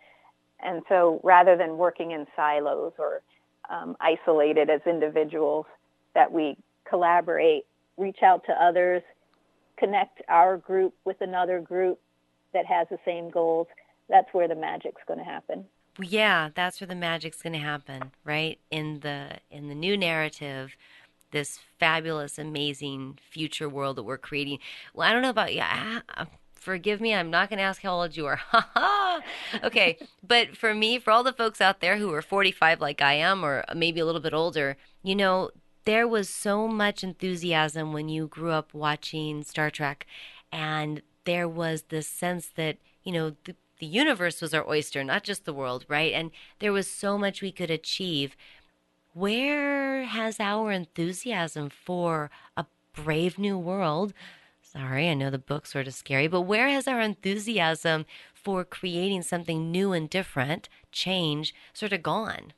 And 0.61 0.81
so 0.89 1.21
rather 1.23 1.55
than 1.55 1.77
working 1.77 2.11
in 2.11 2.25
silos 2.35 2.93
or 2.97 3.21
um, 3.69 3.95
isolated 4.01 4.69
as 4.69 4.81
individuals, 4.85 5.65
that 6.15 6.31
we 6.31 6.57
collaborate, 6.87 7.65
reach 7.97 8.19
out 8.23 8.43
to 8.45 8.51
others, 8.53 9.01
connect 9.77 10.21
our 10.29 10.57
group 10.57 10.93
with 11.05 11.19
another 11.21 11.59
group 11.59 11.99
that 12.53 12.65
has 12.65 12.87
the 12.89 12.99
same 13.05 13.29
goals, 13.29 13.67
that's 14.09 14.33
where 14.33 14.47
the 14.47 14.55
magic's 14.55 15.01
going 15.07 15.19
to 15.19 15.25
happen. 15.25 15.65
Yeah, 15.99 16.49
that's 16.55 16.81
where 16.81 16.87
the 16.87 16.95
magic's 16.95 17.41
going 17.41 17.53
to 17.53 17.59
happen, 17.59 18.11
right? 18.23 18.59
In 18.71 19.01
the 19.01 19.37
in 19.51 19.67
the 19.67 19.75
new 19.75 19.95
narrative, 19.95 20.75
this 21.31 21.59
fabulous, 21.79 22.39
amazing 22.39 23.19
future 23.29 23.69
world 23.69 23.97
that 23.97 24.03
we're 24.03 24.17
creating. 24.17 24.59
Well, 24.93 25.07
I 25.07 25.13
don't 25.13 25.21
know 25.21 25.29
about 25.29 25.53
you. 25.53 25.61
Ah, 25.63 25.97
uh, 25.97 26.01
I, 26.09 26.27
forgive 26.55 27.01
me, 27.01 27.13
I'm 27.13 27.29
not 27.29 27.49
going 27.49 27.57
to 27.57 27.63
ask 27.63 27.81
how 27.81 27.93
old 27.93 28.15
you 28.15 28.25
are. 28.25 28.39
okay, 29.63 29.97
but 30.25 30.55
for 30.55 30.73
me, 30.73 30.99
for 30.99 31.11
all 31.11 31.23
the 31.23 31.33
folks 31.33 31.61
out 31.61 31.81
there 31.81 31.97
who 31.97 32.13
are 32.13 32.21
45 32.21 32.81
like 32.81 33.01
I 33.01 33.13
am, 33.13 33.43
or 33.43 33.63
maybe 33.75 33.99
a 33.99 34.05
little 34.05 34.21
bit 34.21 34.33
older, 34.33 34.77
you 35.03 35.15
know, 35.15 35.51
there 35.85 36.07
was 36.07 36.29
so 36.29 36.67
much 36.67 37.03
enthusiasm 37.03 37.91
when 37.91 38.07
you 38.07 38.27
grew 38.27 38.51
up 38.51 38.73
watching 38.73 39.43
Star 39.43 39.69
Trek, 39.69 40.05
and 40.51 41.01
there 41.25 41.47
was 41.47 41.83
this 41.89 42.07
sense 42.07 42.47
that, 42.55 42.77
you 43.03 43.11
know, 43.11 43.35
the, 43.43 43.55
the 43.83 43.89
universe 43.89 44.41
was 44.41 44.53
our 44.53 44.65
oyster, 44.65 45.03
not 45.03 45.23
just 45.23 45.43
the 45.43 45.53
world, 45.53 45.83
right? 45.89 46.13
And 46.13 46.31
there 46.59 46.71
was 46.71 46.89
so 46.89 47.17
much 47.17 47.41
we 47.41 47.51
could 47.51 47.69
achieve. 47.69 48.37
Where 49.13 50.05
has 50.05 50.39
our 50.39 50.71
enthusiasm 50.71 51.69
for 51.69 52.31
a 52.55 52.65
brave 52.93 53.37
new 53.37 53.57
world 53.57 54.13
Sorry, 54.61 55.07
I 55.07 55.13
know 55.13 55.29
the 55.29 55.37
book's 55.37 55.71
sort 55.71 55.85
of 55.85 55.93
scary, 55.93 56.27
but 56.27 56.41
where 56.41 56.67
has 56.69 56.87
our 56.87 56.99
enthusiasm 56.99 58.05
for 58.33 58.63
creating 58.63 59.21
something 59.21 59.69
new 59.69 59.91
and 59.91 60.09
different, 60.09 60.67
change, 60.91 61.53
sort 61.73 61.93
of 61.93 62.01
gone? 62.01 62.53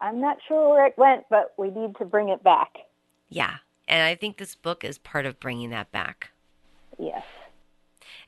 I'm 0.00 0.20
not 0.20 0.38
sure 0.48 0.70
where 0.70 0.86
it 0.86 0.98
went, 0.98 1.26
but 1.30 1.52
we 1.56 1.70
need 1.70 1.94
to 1.98 2.04
bring 2.04 2.30
it 2.30 2.42
back. 2.42 2.78
Yeah, 3.28 3.58
and 3.86 4.02
I 4.02 4.16
think 4.16 4.38
this 4.38 4.56
book 4.56 4.82
is 4.82 4.98
part 4.98 5.26
of 5.26 5.38
bringing 5.38 5.70
that 5.70 5.92
back. 5.92 6.30
Yes. 6.98 7.22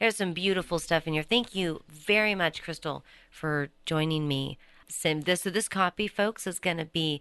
There's 0.01 0.17
some 0.17 0.33
beautiful 0.33 0.79
stuff 0.79 1.07
in 1.07 1.13
here. 1.13 1.23
Thank 1.23 1.55
you 1.55 1.83
very 1.89 2.35
much, 2.35 2.63
Crystal, 2.63 3.05
for 3.31 3.69
joining 3.85 4.27
me. 4.27 4.59
So 4.89 5.15
this, 5.15 5.43
so 5.43 5.51
this 5.51 5.69
copy, 5.69 6.09
folks, 6.09 6.47
is 6.47 6.59
going 6.59 6.79
to 6.79 6.87
be 6.87 7.21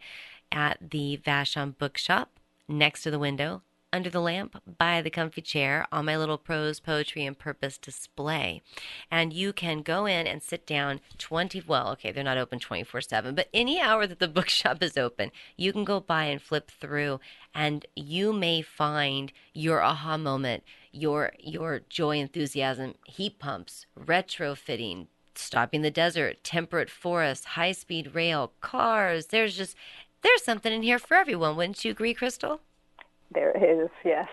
at 0.49 0.77
the 0.89 1.19
Vashon 1.23 1.77
Bookshop 1.77 2.39
next 2.69 3.03
to 3.03 3.11
the 3.11 3.19
window 3.19 3.61
under 3.91 4.09
the 4.09 4.21
lamp 4.21 4.61
by 4.77 5.01
the 5.01 5.09
comfy 5.09 5.41
chair 5.41 5.87
on 5.91 6.05
my 6.05 6.17
little 6.17 6.37
prose, 6.37 6.79
poetry, 6.79 7.25
and 7.25 7.37
purpose 7.37 7.77
display. 7.77 8.61
And 9.09 9.33
you 9.33 9.53
can 9.53 9.81
go 9.81 10.05
in 10.05 10.27
and 10.27 10.43
sit 10.43 10.65
down 10.65 11.01
20, 11.17 11.63
well, 11.67 11.89
okay, 11.91 12.11
they're 12.11 12.23
not 12.23 12.37
open 12.37 12.59
24 12.59 13.01
7, 13.01 13.35
but 13.35 13.49
any 13.53 13.79
hour 13.79 14.05
that 14.07 14.19
the 14.19 14.27
bookshop 14.39 14.83
is 14.83 14.97
open, 14.97 15.31
you 15.57 15.73
can 15.73 15.83
go 15.83 15.99
by 15.99 16.25
and 16.25 16.41
flip 16.41 16.69
through 16.69 17.19
and 17.53 17.85
you 17.95 18.31
may 18.31 18.61
find 18.61 19.31
your 19.53 19.81
aha 19.81 20.17
moment, 20.17 20.63
your, 20.91 21.33
your 21.39 21.81
joy, 21.89 22.17
enthusiasm, 22.17 22.95
heat 23.05 23.39
pumps, 23.39 23.85
retrofitting, 23.99 25.07
stopping 25.35 25.81
the 25.81 25.91
desert, 25.91 26.43
temperate 26.43 26.89
forest, 26.89 27.45
high 27.45 27.71
speed 27.71 28.13
rail, 28.13 28.51
cars. 28.61 29.27
There's 29.27 29.55
just, 29.57 29.75
there's 30.21 30.43
something 30.43 30.71
in 30.71 30.83
here 30.83 30.99
for 30.99 31.15
everyone. 31.15 31.55
Wouldn't 31.55 31.83
you 31.83 31.91
agree, 31.91 32.13
Crystal? 32.13 32.61
There 33.33 33.51
is, 33.51 33.89
yes. 34.03 34.27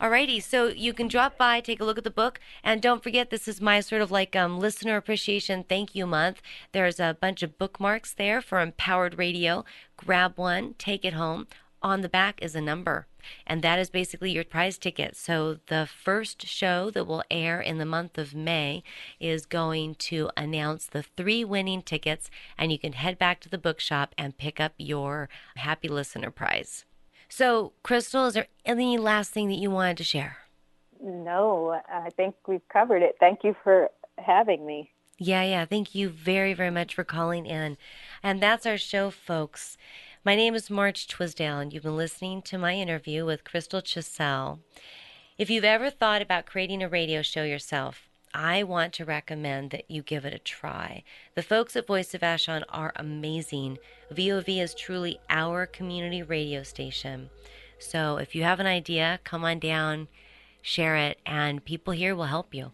Alrighty, 0.00 0.42
so 0.42 0.68
you 0.68 0.94
can 0.94 1.08
drop 1.08 1.36
by, 1.36 1.60
take 1.60 1.78
a 1.78 1.84
look 1.84 1.98
at 1.98 2.04
the 2.04 2.10
book, 2.10 2.40
and 2.64 2.80
don't 2.80 3.02
forget 3.02 3.28
this 3.28 3.46
is 3.46 3.60
my 3.60 3.80
sort 3.80 4.00
of 4.00 4.10
like 4.10 4.34
um, 4.34 4.58
listener 4.58 4.96
appreciation 4.96 5.62
thank 5.62 5.94
you 5.94 6.06
month. 6.06 6.40
There's 6.72 6.98
a 6.98 7.18
bunch 7.20 7.42
of 7.42 7.58
bookmarks 7.58 8.14
there 8.14 8.40
for 8.40 8.60
Empowered 8.60 9.18
Radio. 9.18 9.62
Grab 9.98 10.38
one, 10.38 10.74
take 10.78 11.04
it 11.04 11.12
home. 11.12 11.48
On 11.82 12.00
the 12.00 12.08
back 12.08 12.42
is 12.42 12.54
a 12.54 12.62
number, 12.62 13.06
and 13.46 13.60
that 13.60 13.78
is 13.78 13.90
basically 13.90 14.32
your 14.32 14.44
prize 14.44 14.78
ticket. 14.78 15.16
So 15.16 15.58
the 15.66 15.86
first 15.86 16.46
show 16.46 16.90
that 16.90 17.06
will 17.06 17.24
air 17.30 17.60
in 17.60 17.76
the 17.76 17.86
month 17.86 18.16
of 18.16 18.34
May 18.34 18.82
is 19.18 19.44
going 19.44 19.96
to 19.96 20.30
announce 20.36 20.86
the 20.86 21.02
three 21.02 21.44
winning 21.44 21.82
tickets, 21.82 22.30
and 22.56 22.70
you 22.72 22.78
can 22.78 22.92
head 22.92 23.18
back 23.18 23.40
to 23.40 23.50
the 23.50 23.58
bookshop 23.58 24.14
and 24.16 24.38
pick 24.38 24.60
up 24.60 24.72
your 24.78 25.28
happy 25.56 25.88
listener 25.88 26.30
prize. 26.30 26.84
So, 27.32 27.72
Crystal, 27.84 28.26
is 28.26 28.34
there 28.34 28.48
any 28.66 28.98
last 28.98 29.30
thing 29.30 29.48
that 29.48 29.54
you 29.54 29.70
wanted 29.70 29.96
to 29.98 30.04
share? 30.04 30.38
No, 31.00 31.80
I 31.88 32.10
think 32.10 32.34
we've 32.48 32.68
covered 32.68 33.02
it. 33.02 33.16
Thank 33.20 33.44
you 33.44 33.54
for 33.62 33.88
having 34.18 34.66
me. 34.66 34.90
Yeah, 35.16 35.44
yeah. 35.44 35.64
Thank 35.64 35.94
you 35.94 36.08
very, 36.08 36.54
very 36.54 36.72
much 36.72 36.94
for 36.94 37.04
calling 37.04 37.46
in. 37.46 37.78
And 38.20 38.42
that's 38.42 38.66
our 38.66 38.76
show, 38.76 39.10
folks. 39.10 39.78
My 40.24 40.34
name 40.34 40.56
is 40.56 40.68
March 40.68 41.06
Twisdale, 41.06 41.60
and 41.60 41.72
you've 41.72 41.84
been 41.84 41.96
listening 41.96 42.42
to 42.42 42.58
my 42.58 42.74
interview 42.74 43.24
with 43.24 43.44
Crystal 43.44 43.80
Chissell. 43.80 44.58
If 45.38 45.48
you've 45.48 45.64
ever 45.64 45.88
thought 45.88 46.22
about 46.22 46.46
creating 46.46 46.82
a 46.82 46.88
radio 46.88 47.22
show 47.22 47.44
yourself, 47.44 48.09
I 48.32 48.62
want 48.62 48.92
to 48.94 49.04
recommend 49.04 49.70
that 49.70 49.90
you 49.90 50.02
give 50.02 50.24
it 50.24 50.34
a 50.34 50.38
try. 50.38 51.02
The 51.34 51.42
folks 51.42 51.74
at 51.74 51.86
Voice 51.86 52.14
of 52.14 52.20
Vashon 52.20 52.62
are 52.68 52.92
amazing. 52.94 53.78
VOV 54.12 54.62
is 54.62 54.74
truly 54.74 55.18
our 55.28 55.66
community 55.66 56.22
radio 56.22 56.62
station. 56.62 57.30
So 57.78 58.18
if 58.18 58.34
you 58.34 58.44
have 58.44 58.60
an 58.60 58.66
idea, 58.66 59.20
come 59.24 59.44
on 59.44 59.58
down, 59.58 60.08
share 60.62 60.96
it, 60.96 61.18
and 61.26 61.64
people 61.64 61.92
here 61.92 62.14
will 62.14 62.26
help 62.26 62.54
you. 62.54 62.72